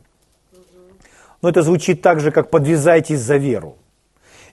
Но 1.41 1.49
это 1.49 1.61
звучит 1.61 2.01
так 2.01 2.19
же, 2.19 2.31
как 2.31 2.49
подвязайтесь 2.49 3.19
за 3.19 3.37
веру. 3.37 3.75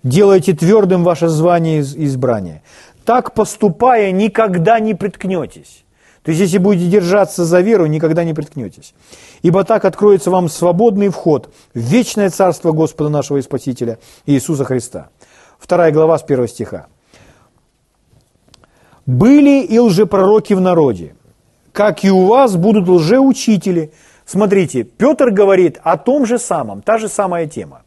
Делайте 0.08 0.54
твердым 0.54 1.04
ваше 1.04 1.28
звание 1.28 1.82
и 1.82 2.06
избрание. 2.06 2.62
Так 3.04 3.34
поступая, 3.34 4.10
никогда 4.10 4.80
не 4.80 4.94
приткнетесь. 4.94 5.84
То 6.22 6.30
есть, 6.30 6.40
если 6.40 6.56
будете 6.56 6.88
держаться 6.88 7.44
за 7.44 7.60
веру, 7.60 7.84
никогда 7.84 8.24
не 8.24 8.32
приткнетесь. 8.32 8.94
Ибо 9.42 9.64
так 9.64 9.84
откроется 9.84 10.30
вам 10.30 10.48
свободный 10.48 11.10
вход 11.10 11.52
в 11.74 11.78
вечное 11.78 12.30
царство 12.30 12.72
Господа 12.72 13.10
нашего 13.10 13.36
и 13.36 13.42
Спасителя 13.42 13.98
Иисуса 14.24 14.64
Христа. 14.64 15.10
Вторая 15.58 15.92
глава 15.92 16.16
с 16.18 16.22
первого 16.22 16.48
стиха. 16.48 16.86
«Были 19.04 19.62
и 19.62 19.78
лжепророки 19.78 20.54
в 20.54 20.60
народе, 20.62 21.16
как 21.72 22.02
и 22.02 22.10
у 22.10 22.24
вас 22.24 22.56
будут 22.56 22.88
лжеучители. 22.88 23.92
Смотрите, 24.24 24.84
Петр 24.84 25.30
говорит 25.30 25.78
о 25.82 25.98
том 25.98 26.24
же 26.24 26.38
самом, 26.38 26.80
та 26.80 26.96
же 26.96 27.08
самая 27.08 27.46
тема. 27.46 27.82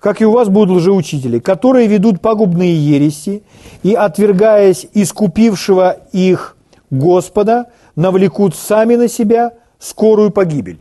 Как 0.00 0.22
и 0.22 0.24
у 0.24 0.32
вас 0.32 0.48
будут 0.48 0.78
лжеучители, 0.78 1.38
которые 1.38 1.86
ведут 1.86 2.22
пагубные 2.22 2.74
ереси 2.74 3.42
и, 3.82 3.92
отвергаясь 3.92 4.86
искупившего 4.94 6.00
их 6.12 6.56
Господа, 6.90 7.66
навлекут 7.96 8.56
сами 8.56 8.96
на 8.96 9.08
себя 9.08 9.52
скорую 9.78 10.30
погибель. 10.30 10.80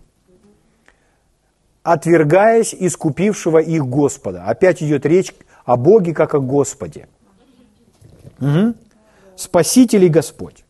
Отвергаясь 1.83 2.73
искупившего 2.73 3.57
их 3.57 3.85
Господа. 3.85 4.45
Опять 4.45 4.81
идет 4.81 5.05
речь 5.05 5.33
о 5.65 5.75
Боге 5.75 6.13
как 6.13 6.33
о 6.33 6.39
Господе. 6.39 7.09
Угу. 8.39 8.73
Спаситель 9.35 10.05
и 10.05 10.09
Господь. 10.09 10.63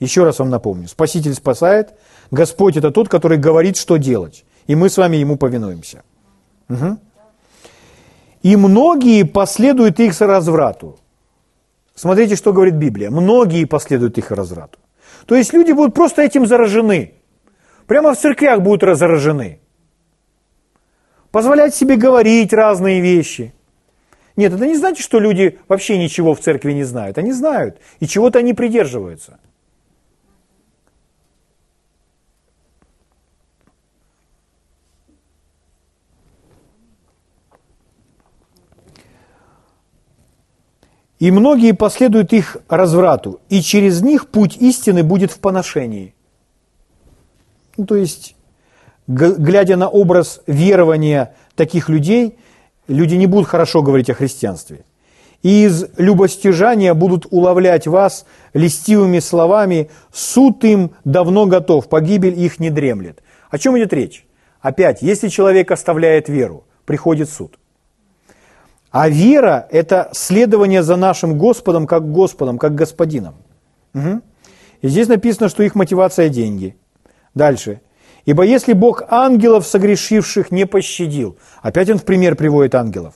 Еще 0.00 0.24
раз 0.24 0.38
вам 0.38 0.50
напомню, 0.50 0.86
Спаситель 0.86 1.34
спасает, 1.34 1.94
Господь 2.30 2.76
это 2.76 2.90
тот, 2.90 3.08
который 3.08 3.38
говорит, 3.38 3.78
что 3.78 3.96
делать. 3.96 4.44
И 4.66 4.74
мы 4.74 4.90
с 4.90 4.98
вами 4.98 5.16
Ему 5.16 5.36
повинуемся. 5.36 6.02
Угу. 6.68 6.98
И 8.44 8.56
многие 8.56 9.24
последуют 9.24 9.98
их 10.00 10.20
разврату. 10.20 10.98
Смотрите, 11.94 12.36
что 12.36 12.52
говорит 12.52 12.74
Библия. 12.74 13.10
Многие 13.10 13.64
последуют 13.64 14.18
их 14.18 14.30
разврату. 14.30 14.78
То 15.26 15.34
есть 15.34 15.54
люди 15.54 15.72
будут 15.72 15.94
просто 15.94 16.22
этим 16.22 16.46
заражены. 16.46 17.14
Прямо 17.86 18.12
в 18.12 18.18
церквях 18.18 18.60
будут 18.60 18.98
заражены. 18.98 19.60
позволять 21.30 21.74
себе 21.74 21.96
говорить 21.96 22.52
разные 22.52 23.00
вещи. 23.00 23.54
Нет, 24.36 24.52
это 24.52 24.66
не 24.66 24.76
значит, 24.76 25.04
что 25.04 25.20
люди 25.20 25.58
вообще 25.66 25.96
ничего 25.96 26.34
в 26.34 26.40
церкви 26.40 26.72
не 26.72 26.84
знают. 26.84 27.16
Они 27.16 27.32
знают, 27.32 27.78
и 28.00 28.06
чего-то 28.06 28.40
они 28.40 28.52
придерживаются. 28.52 29.38
И 41.24 41.30
многие 41.30 41.72
последуют 41.72 42.34
их 42.34 42.58
разврату, 42.68 43.40
и 43.48 43.62
через 43.62 44.02
них 44.02 44.28
путь 44.28 44.58
истины 44.58 45.02
будет 45.02 45.30
в 45.30 45.38
поношении. 45.38 46.14
Ну, 47.78 47.86
то 47.86 47.96
есть, 47.96 48.36
глядя 49.06 49.76
на 49.76 49.88
образ 49.88 50.42
верования 50.46 51.34
таких 51.56 51.88
людей, 51.88 52.36
люди 52.88 53.14
не 53.14 53.26
будут 53.26 53.48
хорошо 53.48 53.80
говорить 53.80 54.10
о 54.10 54.14
христианстве. 54.14 54.84
И 55.42 55.64
из 55.64 55.86
любостяжания 55.96 56.92
будут 56.92 57.26
уловлять 57.30 57.86
вас 57.86 58.26
листивыми 58.52 59.20
словами 59.20 59.88
«суд 60.12 60.62
им 60.64 60.90
давно 61.04 61.46
готов, 61.46 61.88
погибель 61.88 62.38
их 62.38 62.60
не 62.60 62.68
дремлет». 62.68 63.22
О 63.48 63.56
чем 63.56 63.78
идет 63.78 63.94
речь? 63.94 64.26
Опять, 64.60 65.00
если 65.00 65.28
человек 65.28 65.70
оставляет 65.70 66.28
веру, 66.28 66.64
приходит 66.84 67.30
суд. 67.30 67.58
А 68.94 69.08
вера– 69.08 69.66
это 69.72 70.08
следование 70.12 70.84
за 70.84 70.94
нашим 70.94 71.36
Господом, 71.36 71.84
как 71.88 72.12
Господом, 72.12 72.58
как 72.58 72.76
Господином. 72.76 73.34
Угу. 73.92 74.20
И 74.82 74.88
здесь 74.88 75.08
написано, 75.08 75.48
что 75.48 75.64
их 75.64 75.74
мотивация– 75.74 76.28
деньги. 76.30 76.76
Дальше. 77.34 77.80
Ибо 78.24 78.44
если 78.44 78.72
Бог 78.72 79.02
ангелов, 79.08 79.66
согрешивших, 79.66 80.52
не 80.52 80.64
пощадил, 80.64 81.36
опять 81.60 81.90
он 81.90 81.98
в 81.98 82.04
пример 82.04 82.36
приводит 82.36 82.76
ангелов, 82.76 83.14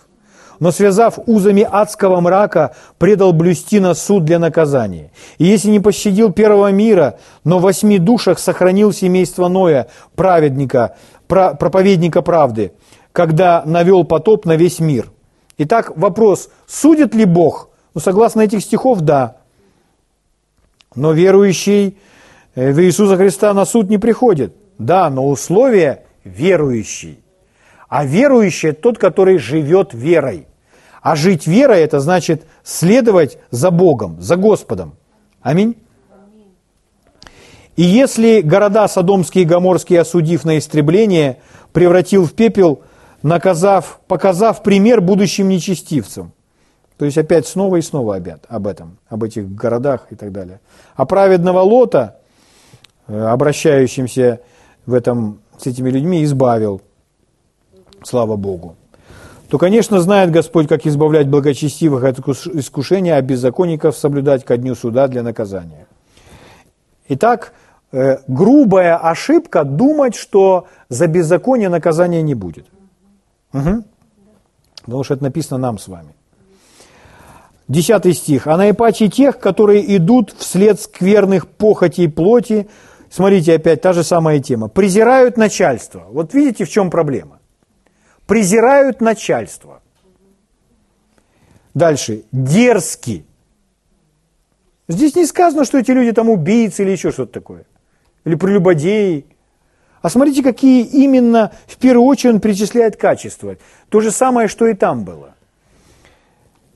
но 0.58 0.72
связав 0.72 1.20
узами 1.26 1.64
адского 1.70 2.20
мрака, 2.20 2.74
предал 2.98 3.32
блюсти 3.32 3.78
на 3.78 3.94
суд 3.94 4.24
для 4.24 4.40
наказания. 4.40 5.12
И 5.38 5.44
если 5.44 5.70
не 5.70 5.78
пощадил 5.78 6.32
первого 6.32 6.72
мира, 6.72 7.20
но 7.44 7.60
в 7.60 7.62
восьми 7.62 8.00
душах 8.00 8.40
сохранил 8.40 8.92
семейство 8.92 9.46
Ноя, 9.46 9.86
праведника, 10.16 10.96
проповедника 11.28 12.20
правды, 12.20 12.72
когда 13.12 13.62
навел 13.64 14.02
потоп 14.02 14.44
на 14.44 14.56
весь 14.56 14.80
мир– 14.80 15.12
Итак, 15.58 15.96
вопрос, 15.96 16.50
судит 16.66 17.14
ли 17.14 17.24
Бог? 17.24 17.70
Ну, 17.92 18.00
согласно 18.00 18.42
этих 18.42 18.62
стихов, 18.62 19.00
да. 19.00 19.38
Но 20.94 21.12
верующий 21.12 21.98
э, 22.54 22.72
в 22.72 22.80
Иисуса 22.80 23.16
Христа 23.16 23.52
на 23.52 23.64
суд 23.64 23.90
не 23.90 23.98
приходит. 23.98 24.54
Да, 24.78 25.10
но 25.10 25.28
условие 25.28 26.04
верующий. 26.22 27.18
А 27.88 28.04
верующий– 28.04 28.72
тот, 28.72 28.98
который 28.98 29.38
живет 29.38 29.94
верой. 29.94 30.46
А 31.02 31.16
жить 31.16 31.48
верой– 31.48 31.80
это 31.82 31.98
значит 31.98 32.44
следовать 32.62 33.38
за 33.50 33.72
Богом, 33.72 34.20
за 34.20 34.36
Господом. 34.36 34.94
Аминь. 35.42 35.76
И 37.74 37.82
если 37.82 38.42
города 38.42 38.86
Содомские 38.86 39.42
и 39.42 39.46
Гоморские, 39.46 40.00
осудив 40.00 40.44
на 40.44 40.58
истребление, 40.58 41.38
превратил 41.72 42.26
в 42.26 42.32
пепел– 42.34 42.82
наказав, 43.22 44.00
показав 44.06 44.62
пример 44.62 45.00
будущим 45.00 45.48
нечестивцам. 45.48 46.32
То 46.96 47.04
есть 47.04 47.18
опять 47.18 47.46
снова 47.46 47.76
и 47.76 47.82
снова 47.82 48.20
об 48.48 48.66
этом, 48.66 48.98
об 49.08 49.22
этих 49.22 49.48
городах 49.54 50.06
и 50.10 50.16
так 50.16 50.32
далее. 50.32 50.60
А 50.96 51.04
праведного 51.06 51.60
Лота, 51.60 52.18
э, 53.06 53.16
обращающимся 53.16 54.40
в 54.84 54.94
этом, 54.94 55.40
с 55.58 55.66
этими 55.66 55.90
людьми, 55.90 56.24
избавил, 56.24 56.80
слава 58.02 58.36
Богу. 58.36 58.74
То, 59.48 59.58
конечно, 59.58 60.00
знает 60.00 60.30
Господь, 60.30 60.68
как 60.68 60.86
избавлять 60.86 61.28
благочестивых 61.28 62.04
от 62.04 62.18
искушения, 62.18 63.16
а 63.16 63.22
беззаконников 63.22 63.96
соблюдать 63.96 64.44
ко 64.44 64.56
дню 64.56 64.74
суда 64.74 65.06
для 65.06 65.22
наказания. 65.22 65.86
Итак, 67.08 67.52
э, 67.92 68.18
грубая 68.26 68.96
ошибка 68.96 69.62
думать, 69.62 70.16
что 70.16 70.66
за 70.88 71.06
беззаконие 71.06 71.68
наказания 71.68 72.22
не 72.22 72.34
будет– 72.34 72.66
Угу. 73.52 73.84
Потому 74.84 75.04
что 75.04 75.14
это 75.14 75.24
написано 75.24 75.58
нам 75.58 75.78
с 75.78 75.88
вами. 75.88 76.14
Десятый 77.68 78.14
стих. 78.14 78.46
«А 78.46 78.56
наипаче 78.56 79.08
тех, 79.08 79.38
которые 79.38 79.96
идут 79.96 80.32
вслед 80.32 80.80
скверных 80.80 81.46
похотей 81.46 82.08
плоти». 82.08 82.68
Смотрите, 83.10 83.54
опять 83.54 83.82
та 83.82 83.92
же 83.92 84.04
самая 84.04 84.40
тема. 84.40 84.68
«Презирают 84.68 85.36
начальство». 85.36 86.06
Вот 86.10 86.34
видите, 86.34 86.64
в 86.64 86.70
чем 86.70 86.90
проблема. 86.90 87.40
«Презирают 88.26 89.00
начальство». 89.00 89.82
Дальше. 91.74 92.24
«Дерзки». 92.32 93.24
Здесь 94.88 95.14
не 95.14 95.26
сказано, 95.26 95.66
что 95.66 95.78
эти 95.78 95.90
люди 95.90 96.12
там 96.12 96.30
убийцы 96.30 96.82
или 96.82 96.92
еще 96.92 97.12
что-то 97.12 97.32
такое. 97.32 97.66
Или 98.24 98.34
прелюбодеи. 98.34 99.26
А 100.00 100.08
смотрите, 100.10 100.42
какие 100.42 100.84
именно 100.84 101.52
в 101.66 101.76
первую 101.76 102.06
очередь 102.06 102.34
он 102.34 102.40
перечисляет 102.40 102.96
качества. 102.96 103.56
То 103.88 104.00
же 104.00 104.10
самое, 104.10 104.48
что 104.48 104.66
и 104.66 104.74
там 104.74 105.04
было. 105.04 105.34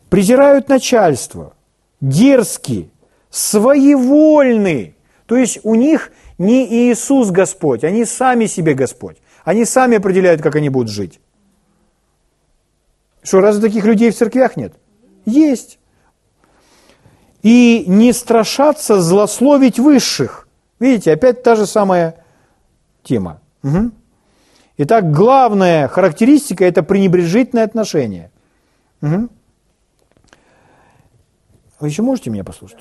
Презирают 0.08 0.68
начальство, 0.68 1.54
дерзкие, 2.00 2.90
своевольны. 3.30 4.96
То 5.26 5.36
есть 5.36 5.60
у 5.62 5.74
них 5.74 6.12
не 6.36 6.90
Иисус 6.90 7.30
Господь, 7.30 7.84
они 7.84 8.04
сами 8.04 8.46
себе 8.46 8.74
Господь. 8.74 9.16
Они 9.44 9.64
сами 9.64 9.96
определяют, 9.96 10.42
как 10.42 10.56
они 10.56 10.68
будут 10.68 10.90
жить. 10.90 11.20
Что, 13.22 13.40
разве 13.40 13.62
таких 13.62 13.84
людей 13.84 14.10
в 14.10 14.16
церквях 14.16 14.56
нет? 14.56 14.74
Есть. 15.24 15.78
И 17.42 17.84
не 17.86 18.12
страшаться 18.12 19.00
злословить 19.00 19.78
высших. 19.78 20.48
Видите, 20.80 21.12
опять 21.12 21.42
та 21.42 21.54
же 21.54 21.66
самая 21.66 22.21
тема. 23.02 23.40
Угу. 23.62 23.90
Итак, 24.78 25.10
главная 25.12 25.88
характеристика– 25.88 26.64
это 26.66 26.82
пренебрежительное 26.82 27.64
отношение. 27.64 28.30
Угу. 29.02 29.28
Вы 31.80 31.88
еще 31.88 32.02
можете 32.02 32.30
меня 32.30 32.44
послушать? 32.44 32.80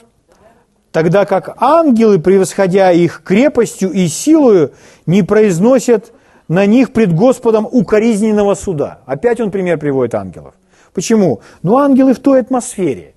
Тогда 0.91 1.25
как 1.25 1.61
ангелы, 1.61 2.19
превосходя 2.19 2.91
их 2.91 3.23
крепостью 3.23 3.91
и 3.91 4.07
силою, 4.07 4.73
не 5.05 5.23
произносят 5.23 6.11
на 6.47 6.65
них 6.65 6.91
пред 6.91 7.13
Господом 7.13 7.65
укоризненного 7.65 8.55
суда. 8.55 8.99
Опять 9.05 9.39
он 9.39 9.51
пример 9.51 9.77
приводит 9.77 10.15
ангелов. 10.15 10.53
Почему? 10.93 11.39
Ну, 11.63 11.77
ангелы 11.77 12.13
в 12.13 12.19
той 12.19 12.41
атмосфере. 12.41 13.13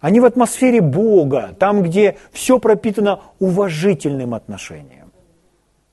Они 0.00 0.20
в 0.20 0.24
атмосфере 0.24 0.80
Бога, 0.80 1.54
там, 1.58 1.82
где 1.82 2.16
все 2.32 2.58
пропитано 2.58 3.20
уважительным 3.38 4.32
отношением. 4.32 5.07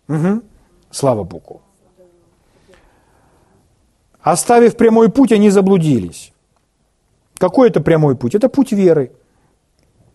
Угу. 0.08 0.41
Слава 0.91 1.24
Богу. 1.24 1.62
Оставив 4.22 4.76
прямой 4.76 5.10
путь, 5.10 5.32
они 5.32 5.49
заблудились. 5.49 6.34
Какой 7.38 7.70
это 7.70 7.82
прямой 7.82 8.16
путь? 8.16 8.36
Это 8.36 8.49
путь 8.49 8.72
веры, 8.72 9.12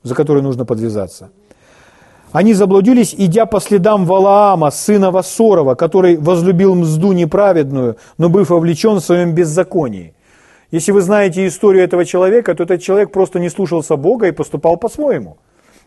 за 0.03 0.15
который 0.15 0.43
нужно 0.43 0.65
подвязаться. 0.65 1.31
Они 2.33 2.55
заблудились, 2.55 3.15
идя 3.19 3.47
по 3.47 3.61
следам 3.61 4.07
Валаама, 4.07 4.71
сына 4.71 5.11
Вассорова, 5.11 5.75
который 5.75 6.17
возлюбил 6.17 6.75
мзду 6.75 7.13
неправедную, 7.13 7.97
но 8.19 8.29
быв 8.29 8.51
вовлечен 8.51 8.97
в 8.97 9.01
своем 9.01 9.35
беззаконии. 9.35 10.15
Если 10.71 10.93
вы 10.93 11.01
знаете 11.01 11.47
историю 11.47 11.85
этого 11.85 12.05
человека, 12.05 12.55
то 12.55 12.63
этот 12.63 12.83
человек 12.83 13.11
просто 13.11 13.41
не 13.41 13.51
слушался 13.51 13.97
Бога 13.97 14.29
и 14.29 14.33
поступал 14.33 14.77
по-своему. 14.77 15.37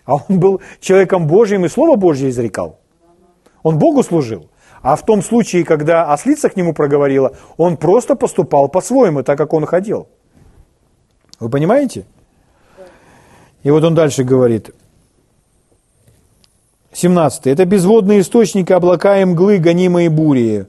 А 0.05 0.15
он 0.15 0.39
был 0.39 0.61
человеком 0.81 1.27
Божьим 1.27 1.63
и 1.65 1.69
Слово 1.69 1.95
Божье 1.95 2.29
изрекал. 2.29 2.77
Он 3.63 3.79
Богу 3.79 4.03
служил. 4.03 4.49
А 4.81 4.97
в 4.97 5.05
том 5.05 5.23
случае, 5.23 5.63
когда 5.63 6.11
ослица 6.11 6.49
к 6.49 6.57
нему 6.57 6.73
проговорила, 6.73 7.33
он 7.55 7.77
просто 7.77 8.15
поступал 8.15 8.67
по-своему, 8.67 9.23
так 9.23 9.37
как 9.37 9.53
он 9.53 9.65
хотел. 9.65 10.09
Вы 11.39 11.49
понимаете? 11.49 12.05
И 13.63 13.71
вот 13.71 13.83
он 13.83 13.95
дальше 13.95 14.25
говорит. 14.25 14.71
17. 16.91 17.47
Это 17.47 17.65
безводные 17.65 18.19
источники, 18.19 18.73
облака 18.73 19.19
и 19.19 19.25
мглы, 19.25 19.57
гонимые 19.57 20.09
бурей. 20.09 20.65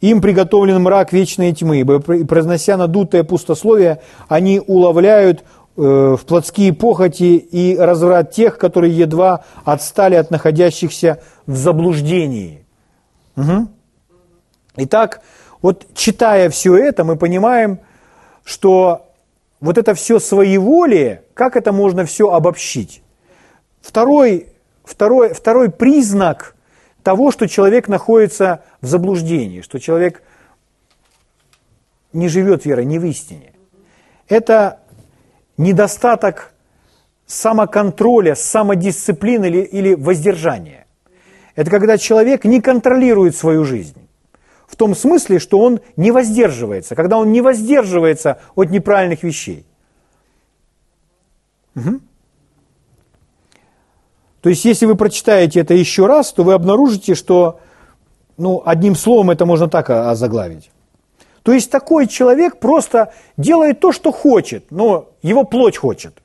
Им 0.00 0.20
приготовлен 0.20 0.80
мрак 0.80 1.12
вечной 1.12 1.52
тьмы, 1.52 1.80
ибо 1.80 2.00
произнося 2.00 2.76
надутое 2.76 3.24
пустословие, 3.24 4.00
они 4.28 4.62
уловляют 4.64 5.44
в 5.78 6.18
плотские 6.26 6.72
похоти 6.72 7.36
и 7.36 7.76
разврат 7.76 8.32
тех, 8.32 8.58
которые 8.58 8.96
едва 8.98 9.44
отстали 9.64 10.16
от 10.16 10.32
находящихся 10.32 11.22
в 11.46 11.54
заблуждении. 11.54 12.66
Угу. 13.36 13.68
Итак, 14.78 15.20
вот 15.62 15.86
читая 15.94 16.50
все 16.50 16.76
это, 16.76 17.04
мы 17.04 17.14
понимаем, 17.14 17.78
что 18.42 19.06
вот 19.60 19.78
это 19.78 19.94
все 19.94 20.18
своеволие, 20.18 21.22
как 21.32 21.56
это 21.56 21.72
можно 21.72 22.04
все 22.04 22.32
обобщить? 22.32 23.00
Второй, 23.80 24.48
второй, 24.82 25.32
второй 25.32 25.70
признак 25.70 26.56
того, 27.04 27.30
что 27.30 27.46
человек 27.46 27.86
находится 27.86 28.64
в 28.80 28.86
заблуждении, 28.86 29.60
что 29.60 29.78
человек 29.78 30.24
не 32.12 32.28
живет 32.28 32.64
верой, 32.64 32.84
не 32.84 32.98
в 32.98 33.04
истине. 33.04 33.52
Это 34.28 34.80
недостаток 35.58 36.54
самоконтроля, 37.26 38.34
самодисциплины 38.34 39.46
или, 39.46 39.58
или 39.58 39.94
воздержания. 39.94 40.86
Это 41.54 41.70
когда 41.70 41.98
человек 41.98 42.44
не 42.44 42.60
контролирует 42.60 43.36
свою 43.36 43.64
жизнь. 43.64 44.08
В 44.66 44.76
том 44.76 44.94
смысле, 44.94 45.38
что 45.38 45.58
он 45.58 45.80
не 45.96 46.10
воздерживается. 46.10 46.94
Когда 46.94 47.18
он 47.18 47.32
не 47.32 47.42
воздерживается 47.42 48.40
от 48.54 48.70
неправильных 48.70 49.22
вещей. 49.22 49.66
Угу. 51.74 52.00
То 54.40 54.48
есть, 54.50 54.64
если 54.64 54.86
вы 54.86 54.94
прочитаете 54.94 55.60
это 55.60 55.74
еще 55.74 56.06
раз, 56.06 56.32
то 56.32 56.44
вы 56.44 56.54
обнаружите, 56.54 57.14
что, 57.14 57.60
ну, 58.36 58.62
одним 58.64 58.94
словом 58.94 59.30
это 59.30 59.44
можно 59.46 59.68
так 59.68 59.90
озаглавить. 59.90 60.70
То 61.48 61.54
есть, 61.54 61.70
такой 61.70 62.06
человек 62.06 62.60
просто 62.60 63.14
делает 63.38 63.80
то, 63.80 63.90
что 63.90 64.12
хочет, 64.12 64.70
но 64.70 65.08
его 65.22 65.44
плоть 65.44 65.78
хочет– 65.78 66.12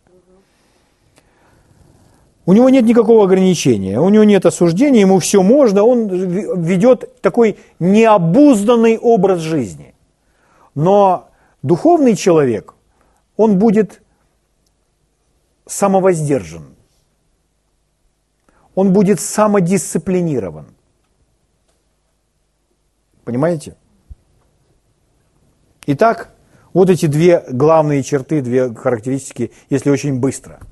у 2.45 2.51
него 2.51 2.69
нет 2.69 2.84
никакого 2.84 3.24
ограничения, 3.24 4.01
у 4.01 4.09
него 4.09 4.26
нет 4.26 4.45
осуждения, 4.45 4.99
ему 4.99 5.19
все 5.19 5.41
можно, 5.41 5.86
он 5.86 6.09
ведет 6.09 7.21
такой 7.21 7.57
необузданный 7.80 8.97
образ 8.97 9.39
жизни. 9.39 9.95
Но 10.76 11.30
духовный 11.61 12.17
человек, 12.17 12.74
он 13.38 13.57
будет 13.59 14.01
самовоздержан, 15.65 16.65
он 18.76 18.91
будет 18.91 19.21
самодисциплинирован. 19.21 20.65
Понимаете? 23.24 23.78
Итак, 25.86 26.29
вот 26.73 26.89
эти 26.89 27.05
две 27.05 27.43
главные 27.49 28.03
черты, 28.03 28.41
две 28.41 28.73
характеристики, 28.73 29.51
если 29.69 29.89
очень 29.89 30.19
быстро– 30.19 30.59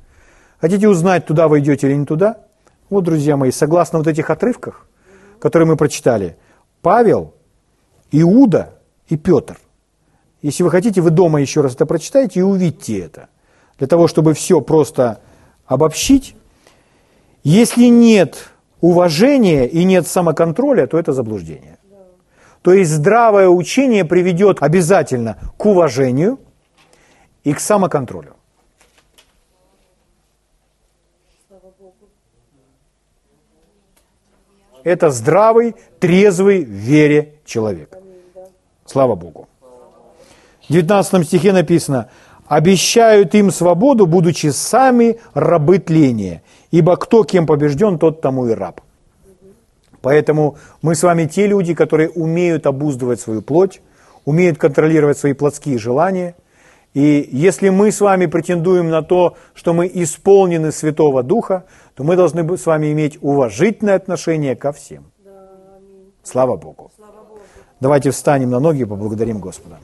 Хотите 0.61 0.87
узнать, 0.87 1.25
туда 1.25 1.47
вы 1.47 1.59
идете 1.59 1.87
или 1.87 1.95
не 1.95 2.05
туда? 2.05 2.37
Вот, 2.91 3.03
друзья 3.03 3.35
мои, 3.35 3.49
согласно 3.49 3.97
вот 3.97 4.07
этих 4.07 4.29
отрывках, 4.29 4.85
которые 5.39 5.67
мы 5.67 5.75
прочитали, 5.75 6.37
Павел, 6.83 7.33
Иуда 8.11 8.75
и 9.07 9.17
Петр. 9.17 9.57
Если 10.43 10.61
вы 10.61 10.69
хотите, 10.69 11.01
вы 11.01 11.09
дома 11.09 11.41
еще 11.41 11.61
раз 11.61 11.73
это 11.73 11.87
прочитайте 11.87 12.41
и 12.41 12.43
увидите 12.43 12.99
это. 12.99 13.29
Для 13.79 13.87
того, 13.87 14.07
чтобы 14.07 14.35
все 14.35 14.61
просто 14.61 15.19
обобщить. 15.65 16.35
Если 17.43 17.85
нет 17.85 18.49
уважения 18.81 19.67
и 19.67 19.83
нет 19.83 20.05
самоконтроля, 20.05 20.85
то 20.85 20.99
это 20.99 21.11
заблуждение. 21.11 21.79
То 22.61 22.73
есть 22.73 22.91
здравое 22.91 23.47
учение 23.47 24.05
приведет 24.05 24.61
обязательно 24.61 25.37
к 25.57 25.65
уважению 25.65 26.39
и 27.43 27.53
к 27.53 27.59
самоконтролю. 27.59 28.35
Это 34.83 35.11
здравый, 35.11 35.75
трезвый 35.99 36.65
в 36.65 36.69
вере 36.69 37.35
человек. 37.45 37.95
Слава 38.85 39.15
Богу. 39.15 39.47
В 40.67 40.73
19 40.73 41.25
стихе 41.25 41.53
написано, 41.53 42.09
«Обещают 42.47 43.35
им 43.35 43.51
свободу, 43.51 44.07
будучи 44.07 44.47
сами 44.47 45.19
рабы 45.33 45.79
тления, 45.79 46.41
ибо 46.71 46.97
кто 46.97 47.23
кем 47.23 47.45
побежден, 47.45 47.99
тот 47.99 48.21
тому 48.21 48.47
и 48.47 48.53
раб». 48.53 48.81
Поэтому 50.01 50.57
мы 50.81 50.95
с 50.95 51.03
вами 51.03 51.25
те 51.25 51.47
люди, 51.47 51.73
которые 51.73 52.09
умеют 52.09 52.65
обуздывать 52.65 53.19
свою 53.19 53.41
плоть, 53.41 53.81
умеют 54.25 54.57
контролировать 54.57 55.17
свои 55.17 55.33
плотские 55.33 55.77
желания. 55.77 56.35
И 56.93 57.29
если 57.31 57.69
мы 57.69 57.91
с 57.91 58.01
вами 58.01 58.25
претендуем 58.25 58.89
на 58.89 59.01
то, 59.01 59.37
что 59.53 59.73
мы 59.73 59.89
исполнены 59.93 60.71
Святого 60.71 61.23
Духа, 61.23 61.63
то 61.95 62.03
мы 62.03 62.15
должны 62.15 62.57
с 62.57 62.65
вами 62.65 62.91
иметь 62.91 63.17
уважительное 63.21 63.95
отношение 63.95 64.55
ко 64.55 64.71
всем. 64.71 65.05
Слава 66.23 66.57
Богу. 66.57 66.91
Давайте 67.79 68.11
встанем 68.11 68.49
на 68.49 68.59
ноги 68.59 68.81
и 68.81 68.85
поблагодарим 68.85 69.39
Господа. 69.39 69.77